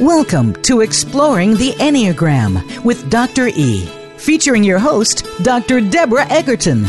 Welcome 0.00 0.54
to 0.62 0.80
Exploring 0.80 1.56
the 1.56 1.72
Enneagram 1.72 2.82
with 2.82 3.10
Dr. 3.10 3.48
E, 3.48 3.84
featuring 4.16 4.64
your 4.64 4.78
host, 4.78 5.26
Dr. 5.42 5.82
Deborah 5.82 6.26
Egerton. 6.30 6.86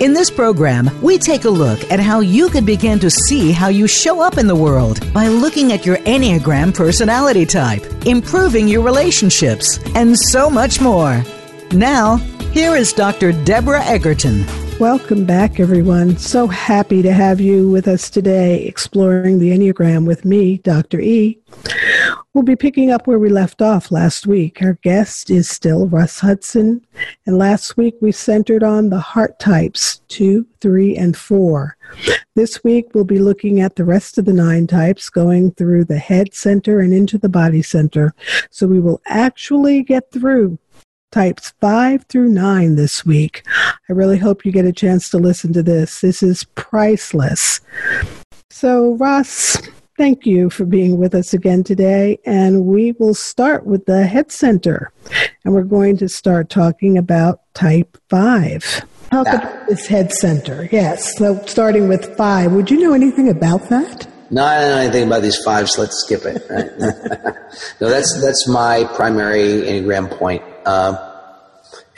In 0.00 0.12
this 0.12 0.30
program, 0.30 0.88
we 1.02 1.18
take 1.18 1.44
a 1.44 1.50
look 1.50 1.82
at 1.90 1.98
how 1.98 2.20
you 2.20 2.48
can 2.50 2.64
begin 2.64 3.00
to 3.00 3.10
see 3.10 3.50
how 3.50 3.66
you 3.66 3.88
show 3.88 4.22
up 4.22 4.38
in 4.38 4.46
the 4.46 4.54
world 4.54 5.12
by 5.12 5.26
looking 5.26 5.72
at 5.72 5.84
your 5.84 5.96
Enneagram 5.96 6.72
personality 6.72 7.44
type, 7.44 7.82
improving 8.06 8.68
your 8.68 8.82
relationships, 8.82 9.80
and 9.96 10.16
so 10.16 10.48
much 10.48 10.80
more. 10.80 11.24
Now, 11.72 12.18
here 12.52 12.76
is 12.76 12.92
Dr. 12.92 13.32
Deborah 13.32 13.84
Egerton. 13.84 14.46
Welcome 14.78 15.24
back, 15.24 15.58
everyone. 15.58 16.16
So 16.16 16.46
happy 16.46 17.02
to 17.02 17.12
have 17.12 17.40
you 17.40 17.68
with 17.68 17.88
us 17.88 18.08
today, 18.08 18.64
exploring 18.64 19.40
the 19.40 19.50
Enneagram 19.50 20.06
with 20.06 20.24
me, 20.24 20.58
Dr. 20.58 21.00
E. 21.00 21.40
We'll 22.34 22.44
be 22.44 22.56
picking 22.56 22.90
up 22.90 23.06
where 23.06 23.18
we 23.18 23.28
left 23.28 23.60
off 23.60 23.90
last 23.90 24.26
week. 24.26 24.62
Our 24.62 24.78
guest 24.82 25.28
is 25.28 25.50
still 25.50 25.86
Russ 25.86 26.18
Hudson, 26.18 26.80
and 27.26 27.36
last 27.36 27.76
week 27.76 27.94
we 28.00 28.10
centered 28.10 28.62
on 28.62 28.88
the 28.88 29.00
heart 29.00 29.38
types 29.38 30.00
two, 30.08 30.46
three, 30.62 30.96
and 30.96 31.14
four. 31.14 31.76
This 32.34 32.64
week 32.64 32.94
we'll 32.94 33.04
be 33.04 33.18
looking 33.18 33.60
at 33.60 33.76
the 33.76 33.84
rest 33.84 34.16
of 34.16 34.24
the 34.24 34.32
nine 34.32 34.66
types, 34.66 35.10
going 35.10 35.50
through 35.52 35.84
the 35.84 35.98
head 35.98 36.32
center 36.32 36.80
and 36.80 36.94
into 36.94 37.18
the 37.18 37.28
body 37.28 37.60
center. 37.60 38.14
So 38.48 38.66
we 38.66 38.80
will 38.80 39.02
actually 39.06 39.82
get 39.82 40.10
through 40.10 40.58
types 41.10 41.52
5 41.60 42.06
through 42.06 42.30
9 42.30 42.76
this 42.76 43.04
week. 43.04 43.46
I 43.90 43.92
really 43.92 44.16
hope 44.16 44.46
you 44.46 44.52
get 44.52 44.64
a 44.64 44.72
chance 44.72 45.10
to 45.10 45.18
listen 45.18 45.52
to 45.52 45.62
this. 45.62 46.00
This 46.00 46.22
is 46.22 46.44
priceless. 46.54 47.60
So, 48.48 48.94
Russ, 48.94 49.58
Thank 49.98 50.24
you 50.24 50.48
for 50.48 50.64
being 50.64 50.98
with 50.98 51.14
us 51.14 51.34
again 51.34 51.64
today. 51.64 52.18
And 52.24 52.64
we 52.64 52.92
will 52.92 53.14
start 53.14 53.66
with 53.66 53.84
the 53.84 54.06
head 54.06 54.32
center. 54.32 54.90
And 55.44 55.52
we're 55.52 55.64
going 55.64 55.98
to 55.98 56.08
start 56.08 56.48
talking 56.48 56.96
about 56.96 57.40
type 57.54 57.98
5. 58.08 58.86
Talk 59.10 59.26
yeah. 59.26 59.34
about 59.34 59.68
this 59.68 59.86
head 59.86 60.10
center. 60.12 60.68
Yes. 60.72 61.16
So 61.18 61.44
starting 61.44 61.88
with 61.88 62.16
5, 62.16 62.52
would 62.52 62.70
you 62.70 62.80
know 62.80 62.94
anything 62.94 63.28
about 63.28 63.68
that? 63.68 64.08
No, 64.30 64.46
I 64.46 64.60
don't 64.60 64.70
know 64.70 64.78
anything 64.78 65.06
about 65.06 65.20
these 65.20 65.36
fives. 65.44 65.74
So 65.74 65.82
let's 65.82 66.00
skip 66.00 66.24
it. 66.24 66.42
Right? 66.48 66.78
no, 67.80 67.90
that's 67.90 68.18
that's 68.22 68.48
my 68.48 68.84
primary 68.94 69.42
enneagram 69.42 70.10
point. 70.18 70.42
Uh, 70.64 71.12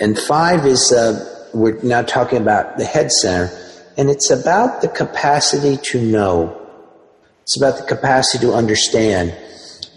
and 0.00 0.18
five 0.18 0.66
is 0.66 0.90
uh, 0.90 1.48
we're 1.54 1.80
now 1.84 2.02
talking 2.02 2.42
about 2.42 2.76
the 2.76 2.84
head 2.84 3.12
center, 3.12 3.56
and 3.96 4.10
it's 4.10 4.30
about 4.30 4.82
the 4.82 4.88
capacity 4.88 5.76
to 5.90 6.02
know 6.02 6.63
it's 7.44 7.56
about 7.56 7.76
the 7.76 7.84
capacity 7.84 8.44
to 8.46 8.54
understand 8.54 9.36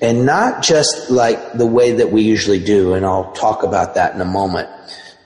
and 0.02 0.26
not 0.26 0.62
just 0.62 1.09
like 1.09 1.53
the 1.53 1.66
way 1.66 1.94
that 1.94 2.12
we 2.12 2.22
usually 2.22 2.59
do, 2.59 2.94
and 2.94 3.06
I'll 3.06 3.31
talk 3.31 3.64
about 3.64 3.95
that 3.95 4.14
in 4.14 4.22
a 4.22 4.26
moment, 4.26 4.70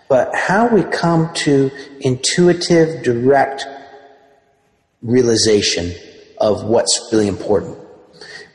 but 0.07 0.33
how 0.33 0.67
we 0.67 0.83
come 0.83 1.33
to 1.33 1.71
intuitive, 1.99 3.03
direct 3.03 3.65
realization 5.01 5.91
of 6.37 6.63
what's 6.63 7.09
really 7.11 7.27
important. 7.27 7.79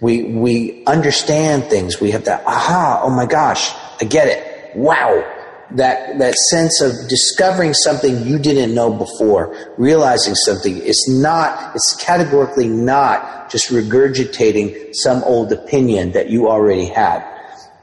We, 0.01 0.23
we 0.23 0.85
understand 0.87 1.65
things. 1.65 2.01
We 2.01 2.13
have 2.13 2.25
that, 2.25 2.47
aha, 2.47 3.01
oh 3.03 3.11
my 3.11 3.27
gosh, 3.27 3.73
I 4.01 4.05
get 4.05 4.29
it. 4.29 4.77
Wow 4.77 5.36
that 5.73 6.19
that 6.19 6.35
sense 6.35 6.81
of 6.81 6.93
discovering 7.09 7.75
something 7.75 8.25
you 8.27 8.39
didn't 8.39 8.75
know 8.75 8.93
before, 8.93 9.55
realizing 9.77 10.35
something. 10.35 10.77
It's 10.79 11.09
not. 11.09 11.75
It's 11.75 11.97
categorically 11.97 12.69
not 12.69 13.51
just 13.51 13.71
regurgitating 13.71 14.95
some 14.95 15.23
old 15.25 15.53
opinion 15.53 16.13
that 16.13 16.31
you 16.31 16.49
already 16.49 16.87
had. 16.87 17.25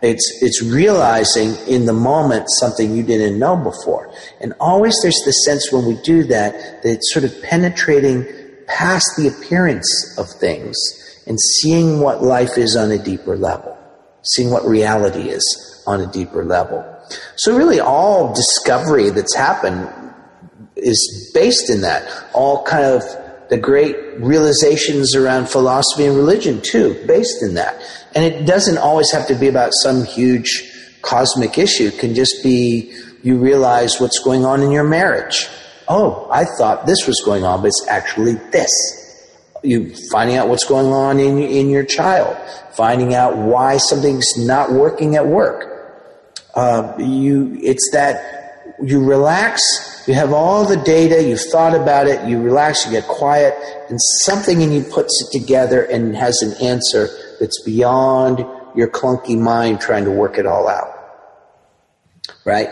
It's 0.02 0.42
it's 0.42 0.62
realizing 0.62 1.56
in 1.68 1.86
the 1.86 1.94
moment 1.94 2.50
something 2.50 2.96
you 2.96 3.04
didn't 3.04 3.40
know 3.40 3.56
before. 3.56 4.14
And 4.42 4.54
always 4.60 4.98
there's 5.02 5.22
the 5.26 5.32
sense 5.32 5.72
when 5.72 5.86
we 5.86 5.96
do 6.04 6.24
that 6.26 6.84
that 6.84 6.90
it's 6.90 7.14
sort 7.14 7.26
of 7.26 7.42
penetrating 7.44 8.26
past 8.68 9.06
the 9.18 9.28
appearance 9.28 10.16
of 10.18 10.30
things 10.30 10.78
and 11.28 11.40
seeing 11.40 12.00
what 12.00 12.24
life 12.24 12.58
is 12.58 12.76
on 12.76 12.92
a 12.92 12.98
deeper 12.98 13.38
level, 13.38 13.78
seeing 14.24 14.50
what 14.50 14.66
reality 14.66 15.30
is 15.30 15.84
on 15.88 16.02
a 16.02 16.08
deeper 16.08 16.44
level. 16.44 16.93
So, 17.36 17.56
really, 17.56 17.80
all 17.80 18.34
discovery 18.34 19.10
that's 19.10 19.36
happened 19.36 19.90
is 20.76 21.32
based 21.34 21.70
in 21.70 21.82
that. 21.82 22.08
All 22.34 22.64
kind 22.64 22.86
of 22.86 23.04
the 23.50 23.58
great 23.58 23.96
realizations 24.20 25.16
around 25.16 25.50
philosophy 25.50 26.06
and 26.06 26.16
religion, 26.16 26.62
too, 26.62 27.04
based 27.06 27.44
in 27.44 27.56
that. 27.56 27.82
And 28.16 28.24
it 28.24 28.46
doesn't 28.46 28.78
always 28.78 29.12
have 29.12 29.28
to 29.28 29.36
be 29.36 29.48
about 29.48 29.72
some 29.74 30.06
huge 30.06 30.70
cosmic 31.02 31.58
issue, 31.58 31.88
it 31.88 32.00
can 32.00 32.16
just 32.16 32.42
be 32.42 32.96
you 33.24 33.38
realize 33.38 34.00
what's 34.00 34.20
going 34.20 34.46
on 34.46 34.62
in 34.62 34.72
your 34.72 34.84
marriage. 34.84 35.48
Oh, 35.88 36.28
I 36.32 36.46
thought 36.46 36.86
this 36.86 37.08
was 37.08 37.22
going 37.26 37.44
on, 37.44 37.62
but 37.62 37.68
it's 37.68 37.86
actually 37.88 38.34
this. 38.52 38.72
You 39.64 39.94
finding 40.12 40.38
out 40.38 40.50
what's 40.50 40.66
going 40.66 40.88
on 40.88 41.20
in, 41.20 41.40
in 41.40 41.70
your 41.70 41.84
child, 41.84 42.36
finding 42.72 43.14
out 43.14 43.38
why 43.38 43.78
something's 43.78 44.38
not 44.38 44.72
working 44.72 45.16
at 45.16 45.28
work 45.28 45.73
uh, 46.54 46.94
you, 47.00 47.58
it's 47.62 47.90
that 47.92 48.76
you 48.82 49.04
relax, 49.04 50.04
you 50.08 50.14
have 50.14 50.34
all 50.34 50.66
the 50.66 50.78
data, 50.78 51.24
you've 51.24 51.42
thought 51.42 51.76
about 51.76 52.08
it, 52.08 52.28
you 52.28 52.42
relax, 52.42 52.86
you 52.86 52.92
get 52.92 53.08
quiet, 53.08 53.54
and 53.90 54.00
something 54.22 54.62
in 54.62 54.72
you 54.72 54.84
puts 54.84 55.22
it 55.22 55.38
together 55.38 55.84
and 55.84 56.16
has 56.16 56.42
an 56.42 56.54
answer 56.66 57.08
that's 57.40 57.62
beyond 57.64 58.46
your 58.76 58.88
clunky 58.88 59.38
mind 59.38 59.80
trying 59.80 60.06
to 60.06 60.12
work 60.12 60.38
it 60.38 60.46
all 60.46 60.68
out. 60.68 60.90
Right? 62.46 62.70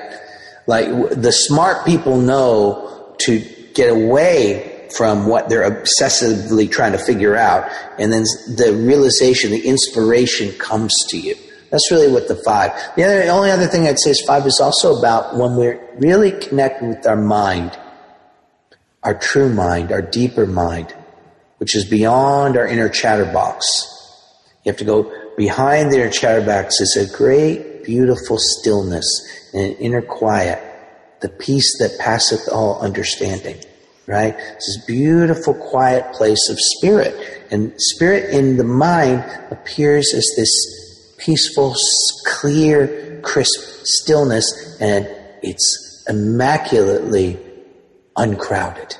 Like 0.67 0.87
the 1.11 1.31
smart 1.31 1.85
people 1.85 2.17
know 2.17 3.15
to 3.19 3.39
get 3.73 3.89
away 3.89 4.87
from 4.95 5.25
what 5.25 5.47
they're 5.47 5.69
obsessively 5.69 6.69
trying 6.69 6.91
to 6.91 6.97
figure 6.97 7.35
out, 7.35 7.71
and 7.97 8.11
then 8.11 8.23
the 8.57 8.73
realization, 8.85 9.51
the 9.51 9.65
inspiration 9.65 10.51
comes 10.57 10.93
to 11.09 11.17
you. 11.17 11.35
That's 11.71 11.89
really 11.89 12.11
what 12.11 12.27
the 12.27 12.35
five. 12.35 12.71
The 12.97 13.03
other, 13.05 13.23
the 13.23 13.29
only 13.29 13.49
other 13.49 13.65
thing 13.65 13.87
I'd 13.87 13.97
say 13.97 14.11
is 14.11 14.21
five 14.21 14.45
is 14.45 14.59
also 14.61 14.97
about 14.97 15.37
when 15.37 15.55
we're 15.55 15.79
really 15.97 16.31
connected 16.31 16.89
with 16.89 17.07
our 17.07 17.15
mind, 17.15 17.79
our 19.03 19.17
true 19.17 19.49
mind, 19.49 19.91
our 19.91 20.01
deeper 20.01 20.45
mind, 20.45 20.93
which 21.59 21.75
is 21.75 21.85
beyond 21.85 22.57
our 22.57 22.67
inner 22.67 22.89
chatterbox. 22.89 23.65
You 24.63 24.71
have 24.71 24.79
to 24.79 24.85
go 24.85 25.11
behind 25.37 25.91
the 25.91 25.95
inner 25.95 26.11
chatterbox 26.11 26.81
is 26.81 26.97
a 26.97 27.17
great, 27.17 27.85
beautiful 27.85 28.37
stillness 28.37 29.05
and 29.53 29.71
an 29.71 29.77
inner 29.77 30.01
quiet, 30.01 30.61
the 31.21 31.29
peace 31.29 31.79
that 31.79 31.97
passeth 31.99 32.49
all 32.51 32.81
understanding. 32.81 33.57
Right? 34.07 34.35
It's 34.35 34.75
this 34.75 34.85
beautiful, 34.85 35.53
quiet 35.53 36.11
place 36.11 36.49
of 36.49 36.59
spirit. 36.59 37.15
And 37.49 37.71
spirit 37.77 38.33
in 38.33 38.57
the 38.57 38.65
mind 38.65 39.23
appears 39.51 40.13
as 40.13 40.27
this 40.35 40.80
peaceful, 41.21 41.75
clear, 42.25 43.21
crisp 43.23 43.59
stillness, 43.83 44.77
and 44.81 45.07
it's 45.41 46.05
immaculately 46.09 47.37
uncrowded. 48.17 48.95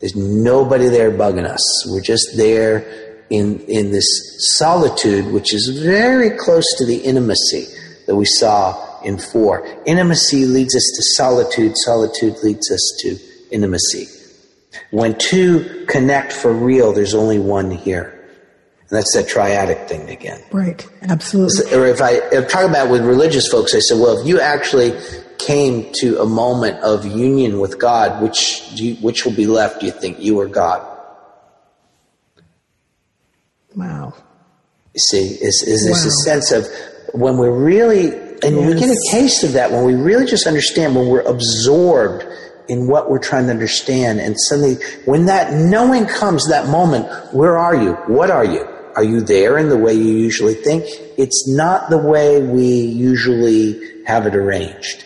There's 0.00 0.16
nobody 0.16 0.88
there 0.88 1.10
bugging 1.10 1.46
us. 1.46 1.62
We're 1.86 2.00
just 2.00 2.36
there 2.36 3.24
in, 3.28 3.60
in 3.60 3.92
this 3.92 4.06
solitude, 4.56 5.32
which 5.32 5.54
is 5.54 5.80
very 5.82 6.30
close 6.30 6.64
to 6.78 6.86
the 6.86 6.96
intimacy 6.96 7.66
that 8.06 8.16
we 8.16 8.24
saw 8.24 9.00
in 9.02 9.18
four. 9.18 9.66
Intimacy 9.86 10.46
leads 10.46 10.74
us 10.74 10.92
to 10.96 11.02
solitude, 11.16 11.76
solitude 11.76 12.36
leads 12.42 12.70
us 12.70 12.96
to 13.00 13.18
intimacy. 13.50 14.06
When 14.90 15.16
two 15.18 15.84
connect 15.88 16.32
for 16.32 16.52
real, 16.52 16.92
there's 16.92 17.14
only 17.14 17.38
one 17.38 17.70
here. 17.70 18.19
And 18.90 18.98
that's 18.98 19.14
that 19.14 19.28
triadic 19.28 19.86
thing 19.88 20.10
again. 20.10 20.42
Right, 20.50 20.86
absolutely. 21.02 21.72
Or 21.72 21.86
if 21.86 22.02
I 22.02 22.14
if 22.32 22.48
talk 22.48 22.68
about 22.68 22.90
with 22.90 23.04
religious 23.04 23.46
folks, 23.46 23.72
I 23.74 23.78
said, 23.78 23.98
well, 24.00 24.18
if 24.18 24.26
you 24.26 24.40
actually 24.40 24.98
came 25.38 25.90
to 25.92 26.20
a 26.20 26.26
moment 26.26 26.78
of 26.80 27.06
union 27.06 27.60
with 27.60 27.78
God, 27.78 28.22
which 28.22 28.68
you, 28.72 28.96
which 28.96 29.24
will 29.24 29.32
be 29.32 29.46
left? 29.46 29.80
Do 29.80 29.86
you 29.86 29.92
think 29.92 30.18
you 30.20 30.38
or 30.40 30.46
God? 30.46 30.86
Wow. 33.74 34.14
You 34.92 35.00
see, 35.00 35.26
is 35.26 35.62
is 35.62 35.86
this 35.86 36.02
wow. 36.02 36.08
a 36.08 36.10
sense 36.10 36.50
of 36.50 36.66
when 37.14 37.38
we're 37.38 37.56
really 37.56 38.08
and 38.42 38.56
yes. 38.56 38.74
we 38.74 38.80
get 38.80 38.90
a 38.90 39.00
taste 39.10 39.44
of 39.44 39.52
that 39.52 39.70
when 39.70 39.84
we 39.84 39.94
really 39.94 40.26
just 40.26 40.46
understand 40.46 40.96
when 40.96 41.08
we're 41.08 41.20
absorbed 41.22 42.26
in 42.68 42.86
what 42.86 43.10
we're 43.10 43.18
trying 43.18 43.46
to 43.46 43.50
understand 43.50 44.20
and 44.20 44.36
suddenly 44.38 44.76
when 45.04 45.26
that 45.26 45.52
knowing 45.52 46.06
comes 46.06 46.48
that 46.48 46.66
moment 46.68 47.06
where 47.34 47.58
are 47.58 47.74
you 47.74 47.92
what 48.06 48.30
are 48.30 48.44
you 48.44 48.66
are 48.96 49.04
you 49.04 49.20
there 49.20 49.58
in 49.58 49.68
the 49.68 49.78
way 49.78 49.94
you 49.94 50.16
usually 50.18 50.54
think? 50.54 50.84
It's 51.18 51.48
not 51.48 51.90
the 51.90 51.98
way 51.98 52.42
we 52.42 52.64
usually 52.64 54.04
have 54.06 54.26
it 54.26 54.34
arranged. 54.34 55.04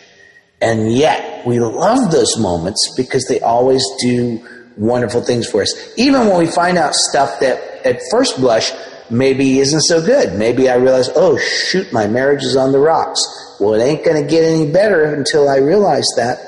And 0.60 0.92
yet, 0.92 1.46
we 1.46 1.60
love 1.60 2.10
those 2.10 2.38
moments 2.38 2.94
because 2.96 3.26
they 3.28 3.40
always 3.40 3.84
do 4.00 4.40
wonderful 4.76 5.22
things 5.22 5.46
for 5.46 5.62
us. 5.62 5.74
Even 5.98 6.26
when 6.26 6.38
we 6.38 6.46
find 6.46 6.78
out 6.78 6.94
stuff 6.94 7.40
that 7.40 7.86
at 7.86 8.00
first 8.10 8.38
blush 8.38 8.72
maybe 9.10 9.58
isn't 9.58 9.82
so 9.82 10.04
good. 10.04 10.38
Maybe 10.38 10.68
I 10.68 10.76
realize, 10.76 11.10
oh 11.14 11.36
shoot, 11.38 11.92
my 11.92 12.06
marriage 12.06 12.42
is 12.42 12.56
on 12.56 12.72
the 12.72 12.78
rocks. 12.78 13.20
Well, 13.60 13.74
it 13.74 13.84
ain't 13.84 14.04
going 14.04 14.22
to 14.22 14.28
get 14.28 14.44
any 14.44 14.70
better 14.70 15.14
until 15.14 15.48
I 15.48 15.56
realize 15.56 16.06
that. 16.16 16.38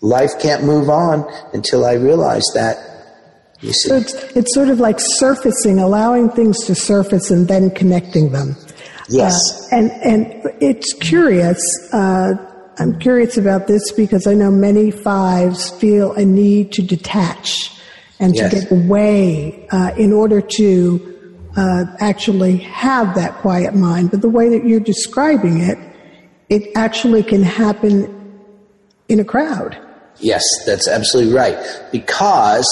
Life 0.00 0.32
can't 0.40 0.64
move 0.64 0.88
on 0.88 1.24
until 1.52 1.84
I 1.84 1.94
realize 1.94 2.44
that. 2.54 2.91
So 3.70 3.96
it's, 3.96 4.14
it's 4.36 4.54
sort 4.54 4.68
of 4.68 4.80
like 4.80 4.98
surfacing, 4.98 5.78
allowing 5.78 6.30
things 6.30 6.64
to 6.66 6.74
surface 6.74 7.30
and 7.30 7.46
then 7.46 7.70
connecting 7.70 8.32
them. 8.32 8.56
Yes. 9.08 9.34
Uh, 9.72 9.76
and, 9.76 9.90
and 10.02 10.42
it's 10.60 10.92
curious. 10.94 11.60
Uh, 11.92 12.34
I'm 12.78 12.98
curious 12.98 13.36
about 13.36 13.68
this 13.68 13.92
because 13.92 14.26
I 14.26 14.34
know 14.34 14.50
many 14.50 14.90
fives 14.90 15.70
feel 15.70 16.12
a 16.14 16.24
need 16.24 16.72
to 16.72 16.82
detach 16.82 17.70
and 18.18 18.34
yes. 18.34 18.52
to 18.52 18.60
get 18.60 18.72
away 18.72 19.68
uh, 19.70 19.92
in 19.96 20.12
order 20.12 20.40
to 20.40 21.48
uh, 21.56 21.84
actually 21.98 22.56
have 22.58 23.14
that 23.14 23.34
quiet 23.34 23.74
mind. 23.74 24.10
But 24.10 24.22
the 24.22 24.28
way 24.28 24.48
that 24.48 24.64
you're 24.66 24.80
describing 24.80 25.60
it, 25.60 25.78
it 26.48 26.70
actually 26.74 27.22
can 27.22 27.42
happen 27.42 28.40
in 29.08 29.20
a 29.20 29.24
crowd. 29.24 29.78
Yes, 30.18 30.42
that's 30.66 30.88
absolutely 30.88 31.34
right. 31.34 31.56
Because 31.92 32.66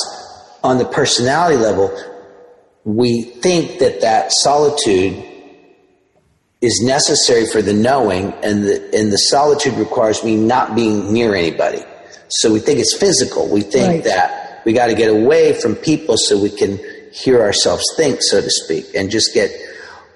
on 0.62 0.78
the 0.78 0.84
personality 0.84 1.56
level, 1.56 1.90
we 2.84 3.22
think 3.22 3.78
that 3.80 4.00
that 4.00 4.32
solitude 4.32 5.24
is 6.60 6.82
necessary 6.84 7.46
for 7.46 7.62
the 7.62 7.72
knowing, 7.72 8.32
and 8.42 8.64
the, 8.64 8.90
and 8.94 9.10
the 9.10 9.18
solitude 9.18 9.74
requires 9.74 10.22
me 10.22 10.36
not 10.36 10.74
being 10.74 11.12
near 11.12 11.34
anybody. 11.34 11.82
So 12.28 12.52
we 12.52 12.60
think 12.60 12.78
it's 12.78 12.96
physical. 12.96 13.48
We 13.48 13.62
think 13.62 13.88
right. 13.88 14.04
that 14.04 14.62
we 14.64 14.72
got 14.72 14.88
to 14.88 14.94
get 14.94 15.10
away 15.10 15.58
from 15.58 15.74
people 15.74 16.16
so 16.16 16.40
we 16.40 16.50
can 16.50 16.78
hear 17.12 17.40
ourselves 17.40 17.84
think, 17.96 18.22
so 18.22 18.40
to 18.40 18.50
speak, 18.50 18.94
and 18.94 19.10
just 19.10 19.32
get 19.32 19.50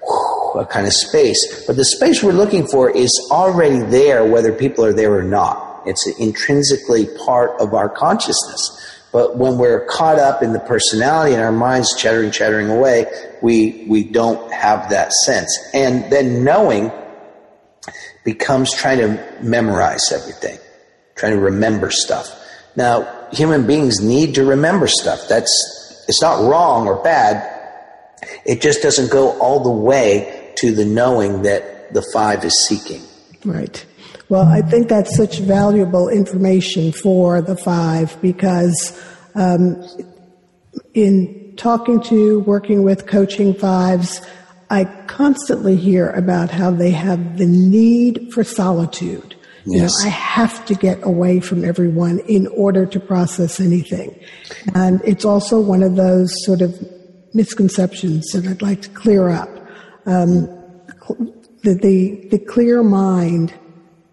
whew, 0.01 0.61
a 0.61 0.65
kind 0.65 0.85
of 0.85 0.93
space. 0.93 1.65
But 1.65 1.77
the 1.77 1.85
space 1.85 2.23
we're 2.23 2.31
looking 2.31 2.67
for 2.67 2.89
is 2.89 3.11
already 3.31 3.79
there, 3.79 4.23
whether 4.23 4.53
people 4.53 4.85
are 4.85 4.93
there 4.93 5.13
or 5.13 5.23
not. 5.23 5.83
It's 5.87 6.07
intrinsically 6.19 7.07
part 7.25 7.59
of 7.59 7.73
our 7.73 7.89
consciousness. 7.89 8.84
But 9.15 9.37
when 9.37 9.57
we're 9.57 9.85
caught 9.85 10.19
up 10.19 10.43
in 10.43 10.51
the 10.51 10.59
personality 10.59 11.35
and 11.35 11.41
our 11.41 11.53
minds 11.53 11.95
chattering, 11.95 12.31
chattering 12.31 12.69
away, 12.69 13.05
we, 13.41 13.85
we 13.87 14.03
don't 14.03 14.51
have 14.51 14.89
that 14.89 15.13
sense. 15.13 15.57
And 15.73 16.11
then 16.11 16.43
knowing 16.43 16.91
becomes 18.25 18.73
trying 18.73 18.97
to 18.97 19.37
memorize 19.41 20.11
everything, 20.11 20.59
trying 21.15 21.31
to 21.31 21.39
remember 21.39 21.91
stuff. 21.91 22.29
Now, 22.75 23.29
human 23.31 23.65
beings 23.65 24.01
need 24.01 24.35
to 24.35 24.43
remember 24.43 24.85
stuff. 24.85 25.29
That's, 25.29 26.03
it's 26.09 26.21
not 26.21 26.43
wrong 26.43 26.85
or 26.85 27.01
bad. 27.01 28.19
It 28.45 28.61
just 28.61 28.81
doesn't 28.81 29.11
go 29.11 29.39
all 29.39 29.63
the 29.63 29.71
way 29.71 30.51
to 30.57 30.75
the 30.75 30.83
knowing 30.83 31.43
that 31.43 31.93
the 31.93 32.01
five 32.01 32.43
is 32.43 32.67
seeking. 32.67 33.01
Right. 33.45 33.85
Well, 34.27 34.47
I 34.47 34.61
think 34.61 34.87
that's 34.87 35.15
such 35.15 35.39
valuable 35.39 36.09
information 36.09 36.91
for 36.91 37.41
the 37.41 37.55
five 37.55 38.19
because 38.21 38.99
um, 39.35 39.83
in 40.93 41.53
talking 41.57 42.01
to, 42.01 42.39
working 42.41 42.83
with 42.83 43.05
coaching 43.05 43.53
fives, 43.53 44.25
I 44.69 44.85
constantly 45.07 45.75
hear 45.75 46.09
about 46.09 46.49
how 46.49 46.71
they 46.71 46.91
have 46.91 47.37
the 47.37 47.45
need 47.45 48.33
for 48.33 48.43
solitude. 48.43 49.35
Yes. 49.65 49.93
You 49.99 50.05
know, 50.05 50.07
I 50.07 50.09
have 50.09 50.65
to 50.65 50.75
get 50.75 51.03
away 51.03 51.39
from 51.39 51.63
everyone 51.63 52.19
in 52.19 52.47
order 52.47 52.85
to 52.85 52.99
process 52.99 53.59
anything. 53.59 54.19
And 54.73 55.01
it's 55.03 55.25
also 55.25 55.59
one 55.59 55.83
of 55.83 55.95
those 55.95 56.33
sort 56.45 56.61
of 56.61 56.75
misconceptions 57.33 58.31
that 58.31 58.47
I'd 58.47 58.61
like 58.61 58.81
to 58.83 58.89
clear 58.89 59.29
up. 59.29 59.49
Um, 60.05 60.47
the, 61.63 61.73
the, 61.81 62.27
the 62.29 62.39
clear 62.39 62.83
mind 62.83 63.53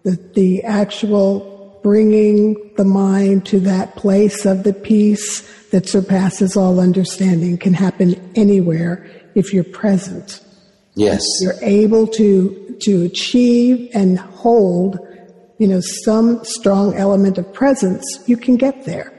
the, 0.03 0.11
the 0.33 0.63
actual 0.63 1.79
bringing 1.83 2.71
the 2.77 2.85
mind 2.85 3.45
to 3.45 3.59
that 3.59 3.95
place 3.95 4.45
of 4.45 4.63
the 4.63 4.73
peace 4.73 5.41
that 5.71 5.87
surpasses 5.87 6.55
all 6.55 6.79
understanding 6.79 7.57
can 7.57 7.73
happen 7.73 8.15
anywhere 8.35 9.09
if 9.35 9.53
you're 9.53 9.63
present. 9.63 10.41
Yes. 10.95 11.21
If 11.21 11.41
you're 11.41 11.63
able 11.63 12.07
to, 12.07 12.77
to 12.81 13.03
achieve 13.03 13.89
and 13.93 14.17
hold, 14.17 14.97
you 15.57 15.67
know, 15.67 15.81
some 15.81 16.43
strong 16.45 16.95
element 16.95 17.37
of 17.37 17.51
presence, 17.53 18.23
you 18.27 18.37
can 18.37 18.55
get 18.55 18.85
there. 18.85 19.11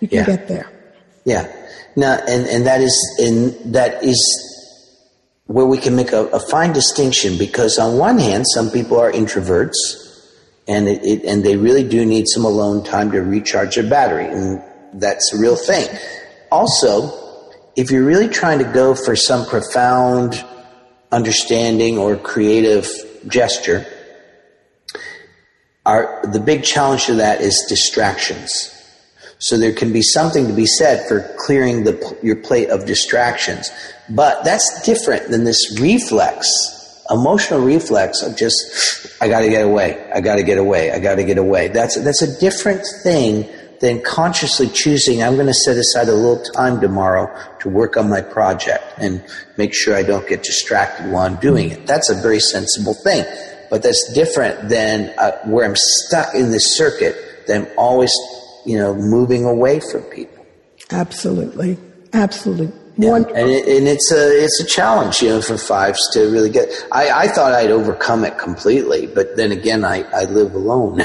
You 0.00 0.08
can 0.08 0.18
yeah. 0.18 0.26
get 0.26 0.48
there. 0.48 0.70
Yeah. 1.24 1.52
Now, 1.96 2.18
and, 2.28 2.46
and 2.46 2.66
that 2.66 2.80
is, 2.80 3.18
and 3.20 3.74
that 3.74 4.02
is 4.02 4.18
where 5.46 5.66
we 5.66 5.78
can 5.78 5.94
make 5.94 6.12
a, 6.12 6.26
a 6.28 6.40
fine 6.40 6.72
distinction 6.72 7.36
because 7.38 7.78
on 7.78 7.98
one 7.98 8.18
hand, 8.18 8.46
some 8.48 8.70
people 8.70 8.98
are 8.98 9.12
introverts 9.12 10.05
and 10.68 10.88
it, 10.88 11.04
it, 11.04 11.24
and 11.24 11.44
they 11.44 11.56
really 11.56 11.84
do 11.84 12.04
need 12.04 12.26
some 12.28 12.44
alone 12.44 12.82
time 12.82 13.12
to 13.12 13.20
recharge 13.20 13.76
their 13.76 13.88
battery, 13.88 14.26
and 14.26 14.62
that's 14.94 15.32
a 15.32 15.38
real 15.38 15.56
thing. 15.56 15.86
Also, 16.50 17.52
if 17.76 17.90
you're 17.90 18.04
really 18.04 18.28
trying 18.28 18.58
to 18.58 18.64
go 18.64 18.94
for 18.94 19.14
some 19.14 19.46
profound 19.46 20.44
understanding 21.12 21.98
or 21.98 22.16
creative 22.16 22.88
gesture, 23.28 23.86
our, 25.84 26.20
the 26.32 26.40
big 26.40 26.64
challenge 26.64 27.06
to 27.06 27.14
that 27.14 27.40
is 27.40 27.64
distractions. 27.68 28.72
So 29.38 29.58
there 29.58 29.72
can 29.72 29.92
be 29.92 30.02
something 30.02 30.46
to 30.48 30.52
be 30.52 30.66
said 30.66 31.06
for 31.06 31.32
clearing 31.38 31.84
the, 31.84 32.18
your 32.22 32.36
plate 32.36 32.70
of 32.70 32.86
distractions, 32.86 33.70
but 34.08 34.44
that's 34.44 34.82
different 34.84 35.28
than 35.28 35.44
this 35.44 35.78
reflex 35.78 36.75
emotional 37.10 37.60
reflex 37.60 38.22
of 38.22 38.36
just 38.36 39.16
I 39.20 39.28
got 39.28 39.40
to 39.40 39.48
get 39.48 39.64
away, 39.64 40.10
I 40.14 40.20
got 40.20 40.36
to 40.36 40.42
get 40.42 40.58
away, 40.58 40.92
I 40.92 40.98
got 40.98 41.16
to 41.16 41.24
get 41.24 41.38
away. 41.38 41.68
That's 41.68 42.02
that's 42.02 42.22
a 42.22 42.40
different 42.40 42.82
thing 43.02 43.48
than 43.80 44.02
consciously 44.02 44.68
choosing 44.68 45.22
I'm 45.22 45.34
going 45.34 45.46
to 45.46 45.54
set 45.54 45.76
aside 45.76 46.08
a 46.08 46.14
little 46.14 46.42
time 46.52 46.80
tomorrow 46.80 47.28
to 47.60 47.68
work 47.68 47.96
on 47.96 48.08
my 48.08 48.20
project 48.20 48.84
and 48.98 49.22
make 49.56 49.74
sure 49.74 49.94
I 49.94 50.02
don't 50.02 50.26
get 50.28 50.42
distracted 50.42 51.10
while 51.10 51.26
I'm 51.26 51.36
doing 51.36 51.70
it. 51.70 51.86
That's 51.86 52.08
a 52.08 52.14
very 52.14 52.40
sensible 52.40 52.94
thing. 52.94 53.24
But 53.68 53.82
that's 53.82 54.12
different 54.12 54.68
than 54.68 55.12
uh, 55.18 55.32
where 55.44 55.64
I'm 55.64 55.76
stuck 55.76 56.34
in 56.34 56.52
this 56.52 56.76
circuit 56.76 57.16
that 57.46 57.60
I'm 57.60 57.66
always, 57.76 58.12
you 58.64 58.78
know, 58.78 58.94
moving 58.94 59.44
away 59.44 59.80
from 59.80 60.02
people. 60.02 60.46
Absolutely. 60.90 61.76
Absolutely. 62.12 62.85
Yeah. 62.98 63.16
And, 63.16 63.26
it, 63.50 63.68
and, 63.68 63.86
it's 63.86 64.10
a 64.10 64.44
it's 64.44 64.58
a 64.60 64.66
challenge, 64.66 65.20
you 65.20 65.28
know, 65.28 65.42
for 65.42 65.58
fives 65.58 66.00
to 66.14 66.30
really 66.30 66.48
get. 66.48 66.70
I, 66.90 67.10
I 67.10 67.28
thought 67.28 67.52
I'd 67.52 67.70
overcome 67.70 68.24
it 68.24 68.38
completely, 68.38 69.06
but 69.06 69.36
then 69.36 69.52
again, 69.52 69.84
I, 69.84 70.02
I 70.14 70.24
live 70.24 70.54
alone. 70.54 71.02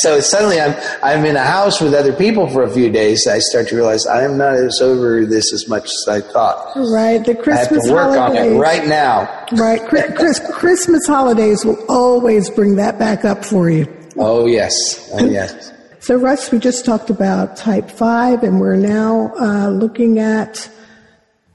so 0.00 0.20
suddenly 0.20 0.60
I'm 0.60 0.74
I'm 1.02 1.24
in 1.24 1.36
a 1.36 1.44
house 1.44 1.80
with 1.80 1.94
other 1.94 2.12
people 2.12 2.48
for 2.48 2.62
a 2.64 2.70
few 2.70 2.90
days. 2.90 3.26
I 3.28 3.38
start 3.38 3.68
to 3.68 3.76
realize 3.76 4.06
I'm 4.06 4.36
not 4.38 4.54
as 4.54 4.80
over 4.80 5.24
this 5.26 5.52
as 5.52 5.68
much 5.68 5.84
as 5.84 6.08
I 6.08 6.20
thought. 6.20 6.74
Right, 6.74 7.24
the 7.24 7.34
Christmas 7.34 7.70
I 7.70 7.74
have 7.74 7.84
to 7.84 7.92
work 7.92 8.18
holidays. 8.18 8.40
on 8.40 8.56
it 8.56 8.58
right 8.58 8.88
now. 8.88 9.46
Right, 9.52 9.80
Chris, 9.86 10.40
Christmas 10.54 11.06
holidays 11.06 11.64
will 11.64 11.78
always 11.88 12.50
bring 12.50 12.76
that 12.76 12.98
back 12.98 13.24
up 13.24 13.44
for 13.44 13.70
you. 13.70 13.86
Oh 14.16 14.46
yes, 14.46 15.10
oh 15.12 15.24
yes. 15.24 15.73
So, 16.04 16.18
Russ, 16.18 16.52
we 16.52 16.58
just 16.58 16.84
talked 16.84 17.08
about 17.08 17.56
type 17.56 17.90
5, 17.90 18.42
and 18.42 18.60
we're 18.60 18.76
now 18.76 19.32
uh, 19.40 19.70
looking 19.70 20.18
at 20.18 20.68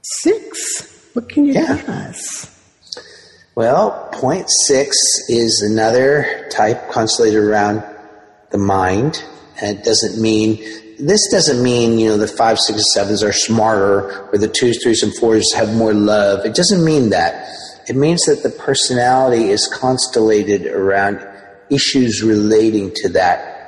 6. 0.02 1.10
What 1.12 1.28
can 1.28 1.44
you 1.44 1.52
yeah. 1.52 1.76
tell 1.76 1.94
us? 2.08 2.50
Well, 3.54 4.08
point 4.10 4.50
6 4.66 4.96
is 5.28 5.62
another 5.62 6.48
type 6.50 6.90
constellated 6.90 7.44
around 7.44 7.84
the 8.50 8.58
mind. 8.58 9.22
And 9.62 9.78
it 9.78 9.84
doesn't 9.84 10.20
mean, 10.20 10.56
this 10.98 11.30
doesn't 11.30 11.62
mean, 11.62 12.00
you 12.00 12.08
know, 12.08 12.16
the 12.16 12.26
5, 12.26 12.58
6, 12.58 12.96
and 12.96 13.08
7s 13.08 13.22
are 13.22 13.32
smarter 13.32 14.30
or 14.32 14.36
the 14.36 14.48
2s, 14.48 14.84
3s, 14.84 15.04
and 15.04 15.12
4s 15.12 15.54
have 15.54 15.72
more 15.76 15.94
love. 15.94 16.44
It 16.44 16.56
doesn't 16.56 16.84
mean 16.84 17.10
that. 17.10 17.48
It 17.88 17.94
means 17.94 18.24
that 18.24 18.42
the 18.42 18.50
personality 18.50 19.50
is 19.50 19.68
constellated 19.72 20.66
around 20.66 21.24
issues 21.70 22.20
relating 22.24 22.90
to 22.96 23.10
that 23.10 23.59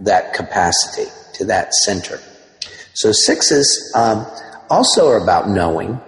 that 0.00 0.34
capacity, 0.34 1.10
to 1.34 1.44
that 1.46 1.74
center. 1.74 2.20
So 2.94 3.12
sixes 3.12 3.92
um, 3.94 4.26
also 4.68 5.08
are 5.08 5.22
about 5.22 5.48
knowing, 5.48 6.00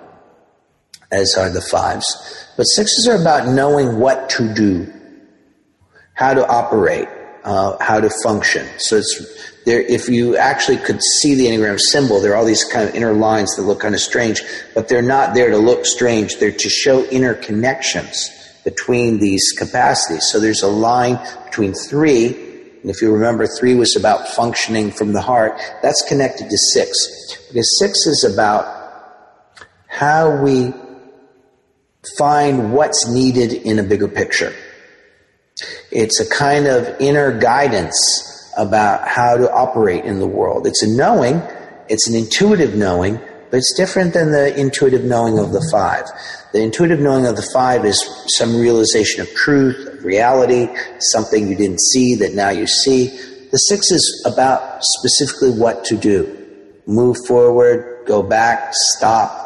as 1.10 1.36
are 1.36 1.50
the 1.50 1.60
fives, 1.60 2.06
but 2.56 2.64
sixes 2.64 3.06
are 3.06 3.20
about 3.20 3.48
knowing 3.48 3.98
what 3.98 4.30
to 4.30 4.52
do, 4.52 4.92
how 6.14 6.34
to 6.34 6.46
operate, 6.46 7.08
uh, 7.44 7.76
how 7.80 8.00
to 8.00 8.10
function. 8.22 8.66
So 8.78 8.96
it's 8.96 9.52
there. 9.64 9.80
If 9.80 10.08
you 10.08 10.36
actually 10.36 10.78
could 10.78 11.02
see 11.02 11.34
the 11.34 11.46
enneagram 11.46 11.78
symbol, 11.80 12.20
there 12.20 12.32
are 12.32 12.36
all 12.36 12.44
these 12.44 12.64
kind 12.64 12.88
of 12.88 12.94
inner 12.94 13.12
lines 13.12 13.56
that 13.56 13.62
look 13.62 13.80
kind 13.80 13.94
of 13.94 14.00
strange, 14.00 14.42
but 14.74 14.88
they're 14.88 15.02
not 15.02 15.34
there 15.34 15.50
to 15.50 15.58
look 15.58 15.86
strange. 15.86 16.38
They're 16.38 16.52
to 16.52 16.68
show 16.68 17.04
inner 17.06 17.34
connections 17.34 18.30
between 18.64 19.18
these 19.18 19.52
capacities. 19.52 20.28
So 20.30 20.38
there's 20.40 20.62
a 20.62 20.68
line 20.68 21.18
between 21.44 21.74
three 21.74 22.51
and 22.82 22.90
if 22.90 23.00
you 23.00 23.12
remember, 23.12 23.46
three 23.46 23.74
was 23.74 23.96
about 23.96 24.28
functioning 24.28 24.90
from 24.90 25.12
the 25.12 25.20
heart. 25.20 25.58
That's 25.82 26.02
connected 26.02 26.50
to 26.50 26.58
six. 26.58 27.38
Because 27.48 27.78
six 27.78 28.06
is 28.06 28.24
about 28.24 28.82
how 29.86 30.42
we 30.42 30.74
find 32.18 32.72
what's 32.72 33.08
needed 33.08 33.52
in 33.52 33.78
a 33.78 33.84
bigger 33.84 34.08
picture. 34.08 34.52
It's 35.92 36.18
a 36.18 36.28
kind 36.28 36.66
of 36.66 37.00
inner 37.00 37.38
guidance 37.38 38.52
about 38.58 39.06
how 39.06 39.36
to 39.36 39.50
operate 39.52 40.04
in 40.04 40.18
the 40.18 40.26
world. 40.26 40.66
It's 40.66 40.82
a 40.82 40.88
knowing, 40.88 41.40
it's 41.88 42.08
an 42.08 42.16
intuitive 42.16 42.74
knowing, 42.74 43.20
but 43.50 43.58
it's 43.58 43.74
different 43.74 44.12
than 44.12 44.32
the 44.32 44.58
intuitive 44.58 45.04
knowing 45.04 45.38
of 45.38 45.52
the 45.52 45.66
five. 45.70 46.06
The 46.52 46.60
intuitive 46.62 47.00
knowing 47.00 47.26
of 47.26 47.36
the 47.36 47.48
five 47.54 47.84
is 47.84 48.06
some 48.36 48.60
realization 48.60 49.22
of 49.22 49.34
truth, 49.34 50.02
reality, 50.02 50.68
something 50.98 51.48
you 51.48 51.56
didn't 51.56 51.80
see 51.80 52.14
that 52.16 52.34
now 52.34 52.50
you 52.50 52.66
see. 52.66 53.08
The 53.50 53.58
six 53.58 53.90
is 53.90 54.22
about 54.26 54.84
specifically 54.84 55.50
what 55.50 55.84
to 55.86 55.96
do. 55.96 56.38
Move 56.86 57.16
forward, 57.26 58.06
go 58.06 58.22
back, 58.22 58.70
stop. 58.72 59.38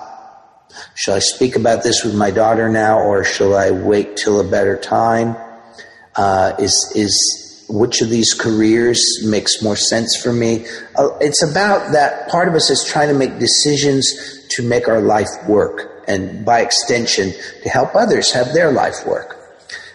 Shall 0.95 1.15
I 1.15 1.21
speak 1.21 1.57
about 1.57 1.83
this 1.83 2.05
with 2.05 2.15
my 2.15 2.31
daughter 2.31 2.69
now, 2.69 2.99
or 2.99 3.25
shall 3.25 3.55
I 3.55 3.71
wait 3.71 4.17
till 4.17 4.41
a 4.41 4.51
better 4.51 4.77
time? 4.77 5.37
Uh, 6.17 6.55
is 6.59 6.93
is 6.95 7.67
which 7.69 8.01
of 8.01 8.11
these 8.11 8.33
careers 8.33 9.03
makes 9.25 9.63
more 9.63 9.77
sense 9.77 10.21
for 10.23 10.33
me? 10.33 10.67
Uh, 10.97 11.17
it's 11.21 11.43
about 11.43 11.93
that 11.93 12.29
part 12.29 12.49
of 12.49 12.55
us 12.55 12.71
is 12.71 12.85
trying 12.85 13.09
to 13.09 13.15
make 13.15 13.39
decisions 13.39 14.47
to 14.51 14.63
make 14.63 14.89
our 14.89 15.01
life 15.01 15.29
work, 15.47 15.96
and 16.07 16.45
by 16.45 16.61
extension, 16.61 17.33
to 17.63 17.69
help 17.69 17.95
others 17.95 18.33
have 18.33 18.53
their 18.53 18.73
life 18.73 19.07
work. 19.07 19.37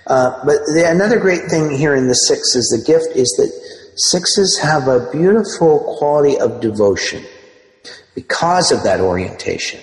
Uh, 0.08 0.32
but 0.46 0.58
the, 0.74 0.86
another 0.89 1.20
great 1.20 1.44
thing 1.44 1.70
here 1.70 1.96
in 1.96 2.08
the 2.08 2.15
six 2.15 2.56
is 2.56 2.68
the 2.70 2.84
gift 2.91 3.15
is 3.15 3.30
that 3.38 3.51
sixes 3.96 4.60
have 4.60 4.88
a 4.88 5.10
beautiful 5.12 5.96
quality 5.98 6.38
of 6.38 6.60
devotion 6.60 7.24
because 8.15 8.72
of 8.72 8.84
that 8.84 9.00
orientation. 9.00 9.80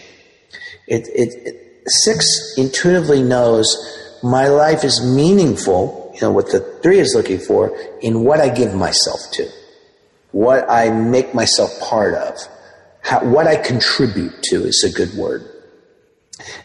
It, 0.87 1.07
it, 1.09 1.35
it, 1.47 1.83
six 1.87 2.55
intuitively 2.59 3.23
knows 3.23 3.77
my 4.23 4.49
life 4.49 4.85
is 4.85 5.01
meaningful, 5.05 6.11
you 6.15 6.21
know, 6.23 6.33
what 6.33 6.51
the 6.51 6.61
three 6.83 6.99
is 6.99 7.15
looking 7.15 7.39
for, 7.39 7.77
in 8.01 8.25
what 8.25 8.41
I 8.41 8.49
give 8.49 8.75
myself 8.75 9.21
to, 9.33 9.49
what 10.33 10.69
I 10.69 10.91
make 10.91 11.35
myself 11.35 11.71
part 11.81 12.15
of, 12.15 12.37
how, 13.03 13.25
what 13.25 13.47
I 13.47 13.57
contribute 13.57 14.43
to 14.45 14.65
is 14.65 14.85
a 14.85 14.95
good 14.95 15.17
word. 15.17 15.48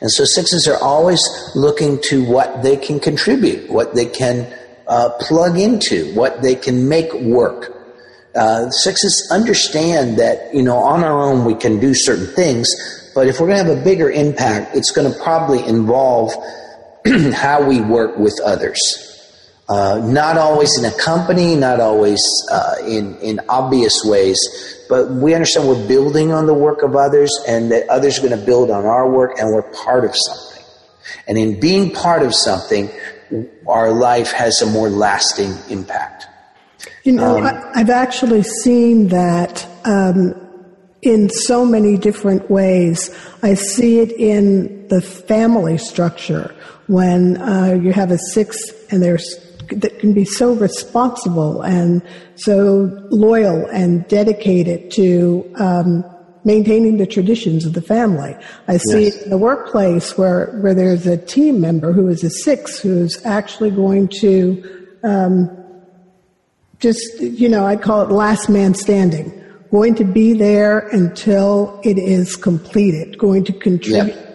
And 0.02 0.12
so 0.12 0.26
sixes 0.26 0.68
are 0.68 0.78
always 0.78 1.22
looking 1.56 2.00
to 2.10 2.24
what 2.26 2.64
they 2.64 2.78
can 2.78 3.00
contribute, 3.00 3.70
what 3.70 3.96
they 3.96 4.06
can 4.06 4.54
uh, 4.88 5.10
plug 5.20 5.58
into, 5.58 6.14
what 6.14 6.42
they 6.42 6.56
can 6.56 6.88
make 6.88 7.12
work. 7.14 7.72
Uh, 8.36 8.70
sixes 8.70 9.30
understand 9.32 10.18
that, 10.18 10.54
you 10.54 10.64
know, 10.64 10.78
on 10.78 11.04
our 11.04 11.22
own 11.22 11.46
we 11.46 11.56
can 11.56 11.80
do 11.80 11.94
certain 11.94 12.28
things, 12.28 12.70
but 13.14 13.28
if 13.28 13.40
we're 13.40 13.48
going 13.48 13.64
to 13.64 13.72
have 13.72 13.78
a 13.80 13.84
bigger 13.84 14.10
impact, 14.10 14.76
it's 14.76 14.92
going 14.92 15.12
to 15.12 15.20
probably 15.20 15.64
involve 15.66 16.34
how 17.34 17.64
we 17.64 17.80
work 17.82 18.18
with 18.18 18.40
others. 18.44 19.13
Uh, 19.70 20.02
not 20.04 20.38
always 20.38 20.78
in 20.78 20.84
a 20.84 20.92
company, 20.98 21.56
not 21.56 21.80
always 21.80 22.22
uh, 22.52 22.76
in, 22.86 23.16
in 23.20 23.40
obvious 23.48 24.02
ways, 24.04 24.38
but 24.90 25.10
we 25.10 25.34
understand 25.34 25.68
we're 25.68 25.88
building 25.88 26.34
on 26.34 26.46
the 26.46 26.54
work 26.54 26.82
of 26.82 26.98
others 26.98 27.32
and 27.48 27.72
that 27.72 27.88
others 27.88 28.20
are 28.20 28.28
going 28.28 28.38
to 28.38 28.46
build 28.46 28.70
on 28.70 28.86
our 28.86 29.10
work 29.10 29.40
and 29.40 29.50
we're 29.50 29.62
part 29.72 30.04
of 30.04 30.12
something. 30.14 30.64
And 31.28 31.38
in 31.38 31.62
being 31.62 31.92
part 31.92 32.24
of 32.24 32.36
something, 32.36 32.90
our 33.66 33.92
life 33.92 34.32
has 34.34 34.62
a 34.62 34.66
more 34.66 34.90
lasting 34.90 35.56
impact. 35.70 36.28
You 37.04 37.14
know, 37.14 37.38
um, 37.38 37.72
I've 37.74 37.90
actually 37.90 38.44
seen 38.44 39.08
that 39.10 39.66
um, 39.86 40.34
in 41.02 41.30
so 41.30 41.66
many 41.66 41.98
different 41.98 42.50
ways. 42.50 43.10
I 43.42 43.54
see 43.54 44.00
it 44.00 44.12
in 44.12 44.88
the 44.88 45.02
family 45.02 45.78
structure 45.78 46.54
when 46.88 47.38
uh, 47.38 47.80
you 47.82 47.94
have 47.94 48.12
a 48.12 48.18
six 48.18 48.72
and 48.90 49.02
there's 49.02 49.43
that 49.76 50.00
can 50.00 50.14
be 50.14 50.26
so 50.26 50.54
responsible 50.54 51.62
and 51.62 52.02
so 52.36 52.90
loyal 53.10 53.66
and 53.68 54.08
dedicated 54.08 54.92
to 54.92 55.52
um, 55.56 56.04
maintaining 56.44 56.98
the 56.98 57.08
traditions 57.08 57.66
of 57.66 57.74
the 57.74 57.82
family. 57.82 58.36
I 58.68 58.78
see 58.78 59.06
yes. 59.06 59.16
it 59.16 59.24
in 59.24 59.30
the 59.30 59.38
workplace 59.38 60.18
where, 60.18 60.58
where 60.62 60.74
there's 60.74 61.08
a 61.08 61.18
team 61.18 61.62
member 61.62 61.94
who 61.94 62.08
is 62.08 62.24
a 62.24 62.30
six 62.30 62.80
who's 62.80 63.24
actually 63.26 63.72
going 63.72 64.10
to 64.20 64.88
um, 65.04 65.50
just, 66.80 67.20
you 67.20 67.48
know, 67.48 67.66
I'd 67.66 67.82
call 67.82 68.02
it 68.02 68.12
last 68.12 68.50
man 68.50 68.74
standing 68.74 69.40
going 69.74 69.96
to 69.96 70.04
be 70.04 70.34
there 70.34 70.88
until 70.90 71.82
it 71.84 71.98
is 71.98 72.36
completed, 72.36 73.18
going 73.18 73.44
to 73.44 73.52
contribute. 73.52 74.16
Yeah. 74.16 74.33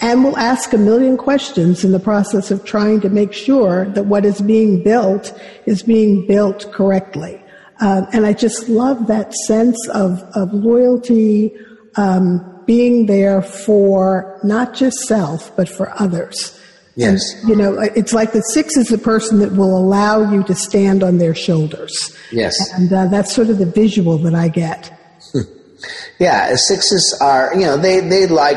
And 0.00 0.24
will 0.24 0.36
ask 0.36 0.72
a 0.72 0.78
million 0.78 1.16
questions 1.16 1.84
in 1.84 1.92
the 1.92 2.00
process 2.00 2.50
of 2.50 2.64
trying 2.64 3.00
to 3.00 3.08
make 3.08 3.32
sure 3.32 3.86
that 3.86 4.06
what 4.06 4.24
is 4.24 4.40
being 4.40 4.82
built 4.82 5.38
is 5.66 5.82
being 5.82 6.26
built 6.26 6.70
correctly. 6.72 7.42
Uh, 7.80 8.06
and 8.12 8.24
I 8.24 8.32
just 8.32 8.68
love 8.68 9.06
that 9.08 9.34
sense 9.34 9.76
of, 9.88 10.22
of 10.34 10.52
loyalty, 10.52 11.54
um, 11.96 12.62
being 12.66 13.06
there 13.06 13.42
for 13.42 14.40
not 14.42 14.74
just 14.74 14.96
self, 15.00 15.54
but 15.56 15.68
for 15.68 15.92
others. 16.00 16.58
Yes. 16.96 17.20
And, 17.40 17.48
you 17.50 17.56
know, 17.56 17.78
it's 17.78 18.14
like 18.14 18.32
the 18.32 18.40
six 18.40 18.76
is 18.76 18.88
the 18.88 18.98
person 18.98 19.38
that 19.40 19.52
will 19.52 19.76
allow 19.76 20.32
you 20.32 20.42
to 20.44 20.54
stand 20.54 21.02
on 21.02 21.18
their 21.18 21.34
shoulders. 21.34 22.16
Yes. 22.32 22.54
And 22.72 22.90
uh, 22.90 23.06
that's 23.06 23.34
sort 23.34 23.50
of 23.50 23.58
the 23.58 23.66
visual 23.66 24.16
that 24.18 24.34
I 24.34 24.48
get. 24.48 24.90
yeah, 26.18 26.54
sixes 26.56 27.16
are, 27.20 27.54
you 27.54 27.62
know, 27.62 27.76
they, 27.76 28.00
they 28.00 28.26
like 28.26 28.56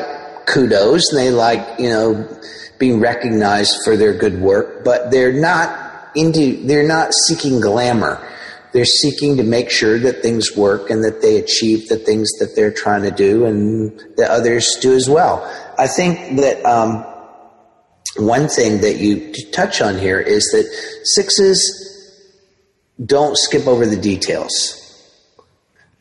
kudos 0.49 1.11
and 1.11 1.19
they 1.19 1.31
like, 1.31 1.79
you 1.79 1.89
know, 1.89 2.39
being 2.77 2.99
recognized 2.99 3.83
for 3.83 3.95
their 3.95 4.13
good 4.13 4.39
work, 4.41 4.83
but 4.83 5.11
they're 5.11 5.33
not 5.33 6.09
into, 6.15 6.57
they're 6.65 6.87
not 6.87 7.13
seeking 7.13 7.59
glamour. 7.59 8.25
They're 8.71 8.85
seeking 8.85 9.37
to 9.37 9.43
make 9.43 9.69
sure 9.69 9.97
that 9.99 10.21
things 10.21 10.55
work 10.55 10.89
and 10.89 11.03
that 11.03 11.21
they 11.21 11.37
achieve 11.37 11.87
the 11.87 11.97
things 11.97 12.31
that 12.39 12.55
they're 12.55 12.71
trying 12.71 13.01
to 13.03 13.11
do 13.11 13.45
and 13.45 13.99
that 14.17 14.29
others 14.29 14.77
do 14.81 14.93
as 14.93 15.09
well. 15.09 15.43
I 15.77 15.87
think 15.87 16.39
that, 16.39 16.63
um, 16.65 17.05
one 18.17 18.47
thing 18.47 18.81
that 18.81 18.97
you 18.97 19.33
touch 19.51 19.81
on 19.81 19.97
here 19.97 20.19
is 20.19 20.43
that 20.51 20.65
sixes 21.03 21.85
don't 23.03 23.37
skip 23.37 23.67
over 23.67 23.85
the 23.85 23.97
details. 23.97 24.75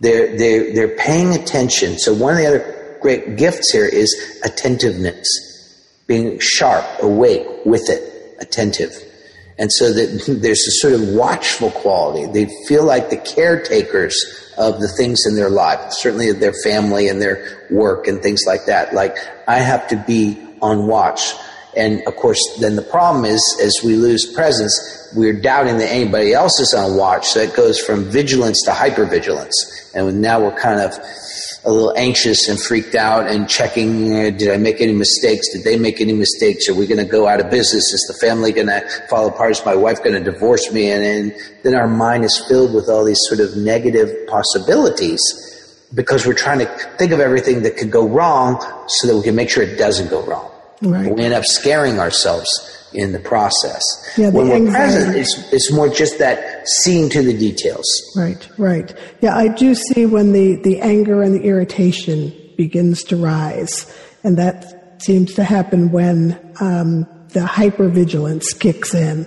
They're, 0.00 0.36
they're, 0.36 0.74
they're 0.74 0.96
paying 0.96 1.34
attention. 1.34 1.98
So, 1.98 2.14
one 2.14 2.32
of 2.32 2.38
the 2.38 2.46
other 2.46 2.77
great 3.00 3.36
gifts 3.36 3.70
here 3.70 3.86
is 3.86 4.40
attentiveness, 4.44 5.28
being 6.06 6.38
sharp, 6.38 6.84
awake, 7.00 7.46
with 7.64 7.88
it, 7.88 8.36
attentive. 8.40 8.92
And 9.58 9.72
so 9.72 9.92
that 9.92 10.24
there's 10.40 10.66
a 10.66 10.70
sort 10.70 10.94
of 10.94 11.08
watchful 11.08 11.70
quality. 11.70 12.30
They 12.32 12.52
feel 12.66 12.84
like 12.84 13.10
the 13.10 13.18
caretakers 13.18 14.24
of 14.56 14.80
the 14.80 14.88
things 14.88 15.24
in 15.26 15.36
their 15.36 15.50
life, 15.50 15.92
certainly 15.92 16.32
their 16.32 16.54
family 16.64 17.08
and 17.08 17.20
their 17.20 17.66
work 17.70 18.06
and 18.08 18.22
things 18.22 18.44
like 18.46 18.66
that. 18.66 18.94
Like, 18.94 19.16
I 19.46 19.58
have 19.58 19.86
to 19.88 19.96
be 20.06 20.38
on 20.60 20.86
watch. 20.86 21.32
And 21.76 22.02
of 22.06 22.16
course, 22.16 22.40
then 22.60 22.74
the 22.74 22.82
problem 22.82 23.24
is, 23.24 23.40
as 23.62 23.80
we 23.84 23.94
lose 23.94 24.26
presence, 24.26 25.12
we're 25.14 25.40
doubting 25.40 25.78
that 25.78 25.90
anybody 25.90 26.32
else 26.32 26.58
is 26.58 26.74
on 26.74 26.96
watch. 26.96 27.28
So 27.28 27.40
it 27.40 27.54
goes 27.54 27.78
from 27.78 28.04
vigilance 28.04 28.62
to 28.64 28.72
hypervigilance. 28.72 29.54
And 29.94 30.20
now 30.20 30.40
we're 30.40 30.58
kind 30.58 30.80
of 30.80 30.98
a 31.68 31.70
little 31.70 31.92
anxious 31.96 32.48
and 32.48 32.58
freaked 32.58 32.94
out 32.94 33.26
and 33.26 33.48
checking, 33.48 34.10
uh, 34.10 34.30
did 34.30 34.50
I 34.50 34.56
make 34.56 34.80
any 34.80 34.94
mistakes? 34.94 35.52
Did 35.52 35.64
they 35.64 35.78
make 35.78 36.00
any 36.00 36.14
mistakes? 36.14 36.66
Are 36.68 36.74
we 36.74 36.86
going 36.86 37.04
to 37.04 37.10
go 37.10 37.28
out 37.28 37.40
of 37.40 37.50
business? 37.50 37.92
Is 37.92 38.04
the 38.08 38.26
family 38.26 38.52
going 38.52 38.68
to 38.68 38.80
fall 39.10 39.28
apart? 39.28 39.50
Is 39.50 39.64
my 39.66 39.74
wife 39.74 40.02
going 40.02 40.14
to 40.22 40.32
divorce 40.32 40.72
me? 40.72 40.90
And, 40.90 41.04
and 41.04 41.34
then 41.62 41.74
our 41.74 41.86
mind 41.86 42.24
is 42.24 42.42
filled 42.48 42.74
with 42.74 42.88
all 42.88 43.04
these 43.04 43.20
sort 43.28 43.40
of 43.40 43.54
negative 43.56 44.26
possibilities 44.28 45.20
because 45.94 46.26
we're 46.26 46.34
trying 46.34 46.60
to 46.60 46.66
think 46.96 47.12
of 47.12 47.20
everything 47.20 47.62
that 47.62 47.76
could 47.76 47.90
go 47.90 48.08
wrong 48.08 48.60
so 48.88 49.06
that 49.06 49.16
we 49.16 49.22
can 49.22 49.34
make 49.34 49.50
sure 49.50 49.62
it 49.62 49.76
doesn't 49.76 50.08
go 50.08 50.24
wrong. 50.24 50.50
Right. 50.80 51.14
We 51.14 51.22
end 51.22 51.34
up 51.34 51.44
scaring 51.44 51.98
ourselves 51.98 52.48
in 52.94 53.12
the 53.12 53.18
process. 53.18 53.82
Yeah, 54.16 54.30
when 54.30 54.48
we're 54.48 54.56
anxiety. 54.56 54.94
present, 54.94 55.16
it's, 55.16 55.52
it's 55.52 55.72
more 55.72 55.88
just 55.88 56.18
that 56.18 56.47
seeing 56.64 57.08
to 57.10 57.22
the 57.22 57.36
details. 57.36 57.86
Right, 58.16 58.48
right. 58.58 58.94
Yeah, 59.20 59.36
I 59.36 59.48
do 59.48 59.74
see 59.74 60.06
when 60.06 60.32
the, 60.32 60.56
the 60.56 60.80
anger 60.80 61.22
and 61.22 61.34
the 61.34 61.42
irritation 61.42 62.32
begins 62.56 63.02
to 63.04 63.16
rise, 63.16 63.92
and 64.24 64.36
that 64.38 65.02
seems 65.02 65.34
to 65.34 65.44
happen 65.44 65.92
when 65.92 66.32
um, 66.60 67.06
the 67.28 67.40
hypervigilance 67.40 68.58
kicks 68.58 68.94
in. 68.94 69.26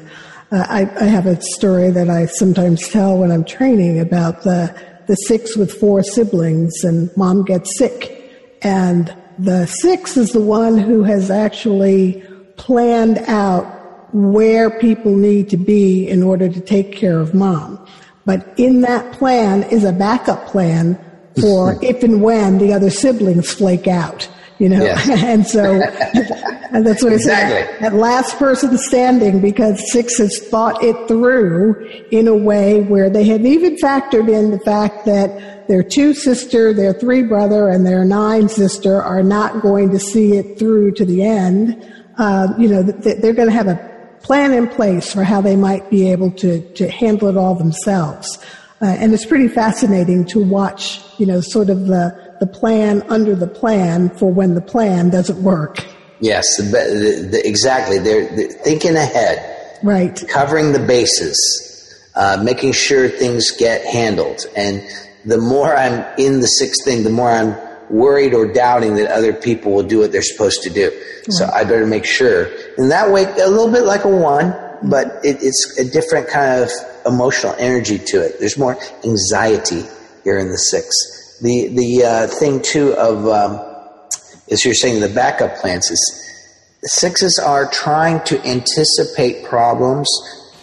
Uh, 0.51 0.65
I, 0.67 0.81
I 0.99 1.05
have 1.05 1.25
a 1.25 1.41
story 1.41 1.91
that 1.91 2.09
I 2.09 2.25
sometimes 2.25 2.89
tell 2.89 3.17
when 3.17 3.31
I'm 3.31 3.45
training 3.45 3.99
about 3.99 4.43
the, 4.43 4.75
the 5.07 5.15
six 5.15 5.55
with 5.55 5.71
four 5.71 6.03
siblings, 6.03 6.83
and 6.83 7.09
mom 7.15 7.45
gets 7.45 7.77
sick, 7.77 8.57
and 8.61 9.15
the 9.39 9.65
six 9.65 10.17
is 10.17 10.31
the 10.31 10.41
one 10.41 10.77
who 10.77 11.03
has 11.03 11.31
actually 11.31 12.23
planned 12.57 13.17
out 13.27 13.80
where 14.13 14.69
people 14.69 15.15
need 15.15 15.49
to 15.49 15.57
be 15.57 16.07
in 16.07 16.23
order 16.23 16.49
to 16.49 16.59
take 16.59 16.91
care 16.93 17.19
of 17.19 17.33
mom. 17.33 17.85
But 18.25 18.47
in 18.57 18.81
that 18.81 19.13
plan 19.13 19.63
is 19.63 19.83
a 19.83 19.91
backup 19.91 20.47
plan 20.47 20.99
for 21.39 21.77
if 21.83 22.03
and 22.03 22.21
when 22.21 22.57
the 22.57 22.73
other 22.73 22.89
siblings 22.89 23.51
flake 23.51 23.87
out. 23.87 24.29
you 24.59 24.69
know, 24.69 24.83
Yes. 24.83 25.07
and 25.23 25.47
so 25.47 25.81
and 26.73 26.85
that's 26.85 27.03
what 27.03 27.13
I 27.13 27.17
said. 27.17 27.51
Exactly. 27.51 27.79
That 27.81 27.95
last 27.95 28.37
person 28.37 28.77
standing 28.77 29.41
because 29.41 29.91
six 29.91 30.17
has 30.19 30.37
thought 30.39 30.83
it 30.83 31.07
through 31.07 31.83
in 32.11 32.27
a 32.27 32.35
way 32.35 32.81
where 32.81 33.09
they 33.09 33.23
have 33.25 33.45
even 33.45 33.75
factored 33.77 34.29
in 34.31 34.51
the 34.51 34.59
fact 34.59 35.05
that 35.05 35.67
their 35.67 35.83
two 35.83 36.13
sister, 36.13 36.73
their 36.73 36.93
three 36.93 37.23
brother, 37.23 37.69
and 37.69 37.85
their 37.85 38.03
nine 38.05 38.49
sister 38.49 39.01
are 39.01 39.23
not 39.23 39.61
going 39.61 39.89
to 39.91 39.99
see 39.99 40.35
it 40.37 40.59
through 40.59 40.91
to 40.93 41.05
the 41.05 41.23
end. 41.23 41.81
Uh, 42.17 42.49
you 42.59 42.67
know, 42.67 42.83
th- 42.83 43.17
they're 43.17 43.33
going 43.33 43.47
to 43.47 43.53
have 43.53 43.67
a 43.67 43.90
plan 44.23 44.53
in 44.53 44.67
place 44.67 45.11
for 45.11 45.23
how 45.23 45.41
they 45.41 45.55
might 45.55 45.89
be 45.89 46.09
able 46.11 46.31
to, 46.31 46.61
to 46.73 46.89
handle 46.89 47.27
it 47.27 47.37
all 47.37 47.55
themselves. 47.55 48.37
Uh, 48.81 48.85
and 48.85 49.13
it's 49.13 49.25
pretty 49.25 49.47
fascinating 49.47 50.25
to 50.25 50.43
watch, 50.43 50.99
you 51.19 51.25
know, 51.25 51.39
sort 51.41 51.69
of 51.69 51.87
the, 51.87 52.35
the 52.39 52.47
plan 52.47 53.03
under 53.09 53.35
the 53.35 53.47
plan 53.47 54.09
for 54.17 54.31
when 54.31 54.55
the 54.55 54.61
plan 54.61 55.09
doesn't 55.09 55.41
work. 55.43 55.85
Yes, 56.19 56.45
the, 56.57 56.63
the, 56.63 57.27
the, 57.31 57.47
exactly. 57.47 57.99
They're, 57.99 58.27
they're 58.35 58.49
thinking 58.51 58.95
ahead, 58.95 59.79
Right. 59.83 60.23
covering 60.29 60.71
the 60.71 60.79
bases, 60.79 62.09
uh, 62.15 62.41
making 62.43 62.73
sure 62.73 63.09
things 63.09 63.51
get 63.51 63.85
handled. 63.85 64.45
And 64.55 64.83
the 65.25 65.37
more 65.37 65.75
I'm 65.75 66.03
in 66.17 66.41
the 66.41 66.47
sixth 66.47 66.83
thing, 66.83 67.03
the 67.03 67.09
more 67.09 67.29
I'm 67.29 67.55
worried 67.91 68.33
or 68.33 68.51
doubting 68.51 68.95
that 68.95 69.11
other 69.11 69.33
people 69.33 69.73
will 69.73 69.83
do 69.83 69.99
what 69.99 70.11
they're 70.11 70.21
supposed 70.21 70.63
to 70.63 70.69
do. 70.69 70.91
So 71.29 71.47
I 71.53 71.63
better 71.65 71.85
make 71.85 72.05
sure. 72.05 72.49
And 72.81 72.89
that 72.89 73.11
way, 73.11 73.25
a 73.25 73.47
little 73.47 73.71
bit 73.71 73.83
like 73.83 74.05
a 74.05 74.09
one, 74.09 74.55
but 74.81 75.23
it, 75.23 75.37
it's 75.43 75.77
a 75.77 75.85
different 75.87 76.27
kind 76.27 76.63
of 76.63 76.71
emotional 77.05 77.53
energy 77.59 77.99
to 77.99 78.25
it. 78.25 78.39
There's 78.39 78.57
more 78.57 78.75
anxiety 79.03 79.83
here 80.23 80.39
in 80.39 80.49
the 80.49 80.57
six. 80.57 81.37
The 81.43 81.67
the 81.67 82.03
uh, 82.03 82.27
thing 82.27 82.59
too 82.59 82.93
of 82.93 83.27
um, 83.27 83.59
as 84.49 84.65
you're 84.65 84.73
saying 84.73 84.99
the 84.99 85.09
backup 85.09 85.57
plans 85.57 85.91
is 85.91 86.01
sixes 86.81 87.37
are 87.37 87.69
trying 87.69 88.19
to 88.21 88.43
anticipate 88.47 89.45
problems, 89.45 90.09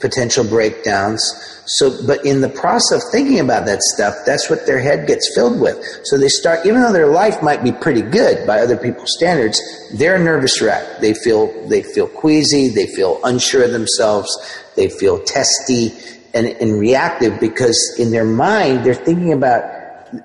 potential 0.00 0.44
breakdowns. 0.44 1.22
So, 1.66 2.06
but 2.06 2.24
in 2.24 2.40
the 2.40 2.48
process 2.48 3.04
of 3.04 3.10
thinking 3.10 3.40
about 3.40 3.66
that 3.66 3.82
stuff, 3.82 4.14
that's 4.24 4.48
what 4.48 4.66
their 4.66 4.78
head 4.78 5.06
gets 5.06 5.34
filled 5.34 5.60
with. 5.60 5.76
So 6.04 6.16
they 6.16 6.28
start, 6.28 6.64
even 6.64 6.80
though 6.80 6.92
their 6.92 7.08
life 7.08 7.42
might 7.42 7.62
be 7.62 7.72
pretty 7.72 8.02
good 8.02 8.46
by 8.46 8.60
other 8.60 8.76
people's 8.76 9.12
standards, 9.16 9.60
they're 9.94 10.16
a 10.16 10.22
nervous 10.22 10.62
wreck. 10.62 11.00
They 11.00 11.12
feel, 11.12 11.68
they 11.68 11.82
feel 11.82 12.08
queasy, 12.08 12.68
they 12.68 12.86
feel 12.86 13.20
unsure 13.24 13.64
of 13.64 13.72
themselves, 13.72 14.30
they 14.76 14.88
feel 14.88 15.22
testy 15.24 15.92
and, 16.32 16.46
and 16.46 16.78
reactive 16.78 17.38
because 17.40 17.96
in 17.98 18.10
their 18.10 18.24
mind, 18.24 18.84
they're 18.84 18.94
thinking 18.94 19.32
about 19.32 19.62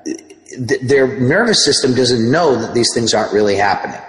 th- 0.06 0.82
their 0.82 1.20
nervous 1.20 1.64
system 1.64 1.94
doesn't 1.94 2.32
know 2.32 2.56
that 2.56 2.74
these 2.74 2.94
things 2.94 3.14
aren't 3.14 3.34
really 3.34 3.56
happening. 3.56 4.00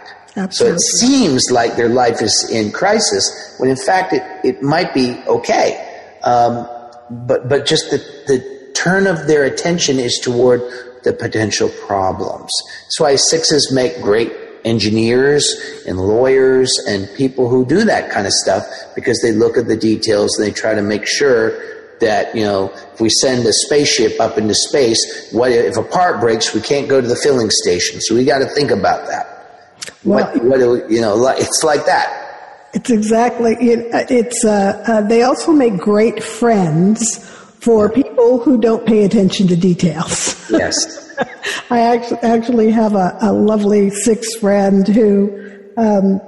So 0.51 0.67
it 0.67 0.81
seems 0.81 1.51
like 1.51 1.77
their 1.77 1.89
life 1.89 2.21
is 2.21 2.51
in 2.51 2.73
crisis 2.73 3.55
when 3.59 3.71
in 3.71 3.77
fact 3.77 4.13
it, 4.13 4.23
it 4.43 4.63
might 4.63 4.93
be 4.93 5.17
okay. 5.29 6.03
Um, 6.25 6.69
but, 7.11 7.49
but 7.49 7.67
just 7.67 7.91
the, 7.91 7.99
the 8.27 8.73
turn 8.75 9.07
of 9.07 9.27
their 9.27 9.45
attention 9.45 9.99
is 9.99 10.19
toward 10.19 10.61
the 11.05 11.13
potential 11.13 11.69
problems. 11.87 12.51
That's 12.83 13.01
why 13.01 13.17
sixes 13.17 13.73
make 13.73 14.01
great 14.03 14.33
engineers 14.65 15.83
and 15.87 15.99
lawyers 15.99 16.73
and 16.89 17.09
people 17.17 17.49
who 17.49 17.65
do 17.67 17.85
that 17.85 18.11
kind 18.11 18.27
of 18.27 18.33
stuff 18.33 18.65
because 18.95 19.21
they 19.21 19.31
look 19.31 19.57
at 19.57 19.69
the 19.69 19.77
details 19.77 20.37
and 20.39 20.47
they 20.47 20.53
try 20.53 20.75
to 20.75 20.83
make 20.83 21.07
sure 21.07 21.53
that 22.01 22.35
you 22.35 22.43
know 22.43 22.73
if 22.93 23.01
we 23.01 23.09
send 23.09 23.47
a 23.47 23.53
spaceship 23.53 24.19
up 24.21 24.39
into 24.39 24.55
space 24.55 25.31
what 25.33 25.53
if 25.53 25.77
a 25.77 25.83
part 25.83 26.19
breaks 26.19 26.55
we 26.55 26.61
can't 26.61 26.89
go 26.89 27.01
to 27.01 27.07
the 27.07 27.15
filling 27.17 27.51
station 27.51 28.01
so 28.01 28.15
we 28.15 28.25
got 28.25 28.39
to 28.39 28.47
think 28.47 28.71
about 28.71 29.07
that 29.07 29.34
Well, 30.05 30.27
what, 30.33 30.45
what 30.45 30.59
do 30.59 30.87
you 30.89 31.01
know 31.01 31.27
it's 31.29 31.63
like 31.63 31.87
that 31.87 32.71
It's 32.75 32.91
exactly 32.91 33.53
it, 33.61 33.87
it's 34.11 34.45
uh, 34.45 34.83
uh, 34.87 35.01
they 35.03 35.23
also 35.23 35.53
make 35.53 35.77
great 35.77 36.23
friends 36.23 37.19
for 37.61 37.89
people 37.89 38.41
who 38.41 38.61
don't 38.61 38.87
pay 38.87 39.05
attention 39.05 39.49
to 39.49 39.57
details. 39.57 40.51
yes 40.51 41.01
I 41.71 41.81
actually 41.81 42.19
actually 42.19 42.71
have 42.71 42.95
a, 42.95 43.17
a 43.21 43.33
lovely 43.33 43.91
six 43.91 44.35
friend 44.37 44.87
who, 44.87 45.31
um, 45.77 46.21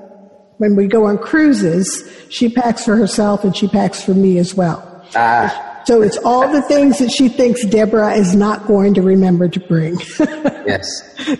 when 0.59 0.77
we 0.77 0.87
go 0.87 1.07
on 1.07 1.19
cruises, 1.19 2.09
she 2.31 2.49
packs 2.49 2.85
for 2.85 2.97
herself 2.97 3.43
and 3.45 3.57
she 3.57 3.69
packs 3.69 4.03
for 4.03 4.15
me 4.15 4.39
as 4.39 4.55
well. 4.55 5.05
ah 5.15 5.76
So 5.87 6.03
it's 6.03 6.17
all 6.19 6.51
the 6.51 6.63
things 6.63 6.99
that 6.99 7.11
she 7.11 7.29
thinks 7.29 7.65
Deborah 7.65 8.15
is 8.15 8.35
not 8.35 8.67
going 8.67 8.95
to 8.95 9.03
remember 9.03 9.49
to 9.49 9.61
bring. 9.61 9.99
yes. 10.19 10.87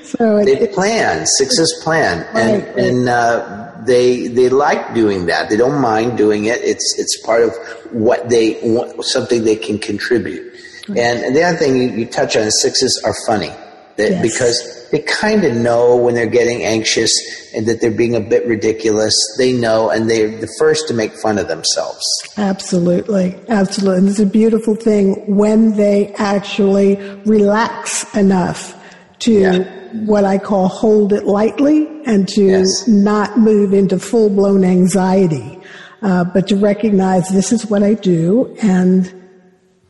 So 0.05 0.37
it, 0.39 0.45
they 0.61 0.67
plan. 0.69 1.27
Sixes 1.27 1.81
plan. 1.83 2.25
And 2.35 2.63
Right. 2.65 2.79
and 2.79 3.09
uh, 3.09 3.73
they 3.85 4.29
they 4.29 4.49
like 4.49 4.95
doing 4.95 5.27
that. 5.27 5.51
They 5.51 5.57
don't 5.57 5.81
mind 5.81 6.17
doing 6.17 6.45
it. 6.45 6.61
It's 6.63 6.95
it's 6.99 7.21
part 7.23 7.43
of 7.43 7.53
what 7.93 8.29
they 8.29 8.59
want 8.63 9.05
something 9.05 9.45
they 9.45 9.57
can 9.57 9.79
contribute. 9.79 10.55
And, 10.89 10.99
and 11.25 11.35
the 11.35 11.43
other 11.43 11.59
thing 11.59 11.77
you, 11.77 11.89
you 11.91 12.07
touch 12.07 12.37
on 12.37 12.43
is 12.45 12.63
sixes 12.63 13.03
are 13.05 13.15
funny 13.27 13.51
that 13.97 14.11
Yes. 14.11 14.23
because 14.23 14.89
they 14.91 14.99
kind 15.01 15.45
of 15.45 15.55
know 15.57 15.97
when 15.97 16.15
they're 16.15 16.27
getting 16.27 16.63
anxious 16.65 17.13
and 17.55 17.67
that 17.67 17.81
they're 17.81 17.91
being 17.91 18.15
a 18.15 18.21
bit 18.21 18.47
ridiculous 18.47 19.15
they 19.39 19.53
know 19.53 19.89
and 19.91 20.09
they're 20.11 20.29
the 20.41 20.49
first 20.59 20.87
to 20.89 20.95
make 20.95 21.13
fun 21.15 21.39
of 21.39 21.49
themselves 21.49 22.05
Absolutely, 22.37 23.35
absolutely. 23.49 23.99
And 23.99 24.09
it's 24.09 24.19
a 24.21 24.27
beautiful 24.27 24.75
thing 24.77 25.35
when 25.37 25.77
they 25.77 26.13
actually 26.19 26.97
relax 27.25 28.05
enough 28.15 28.75
to 29.21 29.33
Yeah. 29.33 29.59
what 30.05 30.25
I 30.25 30.39
call 30.39 30.69
hold 30.69 31.13
it 31.13 31.25
lightly 31.27 31.89
and 32.05 32.29
to 32.29 32.43
Yes. 32.45 32.87
not 32.87 33.39
move 33.39 33.73
into 33.73 33.99
full 33.99 34.29
blown 34.29 34.63
anxiety, 34.65 35.59
uh, 36.03 36.25
but 36.25 36.47
to 36.49 36.57
recognize 36.57 37.29
this 37.31 37.51
is 37.53 37.69
what 37.71 37.83
I 37.83 37.95
do 37.95 38.55
and 38.63 39.11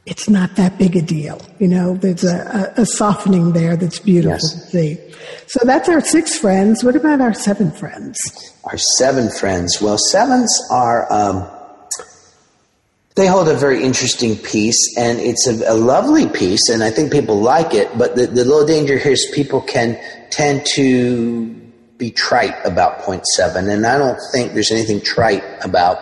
it's 0.07 0.29
not 0.29 0.55
that 0.57 0.79
big 0.79 0.97
a 0.97 1.03
deal. 1.03 1.41
You 1.59 1.69
know, 1.69 1.95
there's 1.97 2.25
a, 2.25 2.73
a, 2.77 2.87
softening 2.87 3.53
there 3.53 3.77
that's 3.77 3.99
beautiful 3.99 4.33
Yes. 4.33 4.53
to 4.53 4.71
see. 4.71 5.15
So 5.49 5.61
that's 5.65 5.89
our 5.89 6.01
six 6.01 6.39
friends. 6.39 6.85
What 6.85 6.95
about 6.97 7.21
our 7.21 7.35
seven 7.35 7.71
friends? 7.73 8.19
our 8.65 8.79
seven 8.79 9.29
friends. 9.31 9.81
Well, 9.81 9.97
sevens 9.97 10.61
are, 10.71 11.13
um, 11.13 11.49
they 13.15 13.27
hold 13.27 13.49
a 13.49 13.55
very 13.55 13.83
interesting 13.83 14.37
piece, 14.37 14.97
and 14.99 15.19
it's 15.21 15.47
a, 15.47 15.73
a 15.73 15.75
lovely 15.75 16.29
piece, 16.29 16.69
and 16.69 16.83
I 16.83 16.91
think 16.91 17.13
people 17.13 17.41
like 17.41 17.75
it. 17.75 17.97
But 17.97 18.17
the, 18.17 18.27
the 18.27 18.45
little 18.45 18.67
danger 18.67 18.99
here 18.99 19.13
is 19.13 19.31
people 19.35 19.61
can 19.61 19.99
tend 20.31 20.67
to 20.75 21.47
be 21.97 22.11
trite 22.11 22.55
about 22.65 22.99
point 23.01 23.25
seven, 23.27 23.71
and 23.71 23.87
I 23.87 23.99
don't 23.99 24.19
think 24.33 24.53
there's 24.53 24.71
anything 24.73 25.01
trite 25.01 25.45
about 25.65 25.99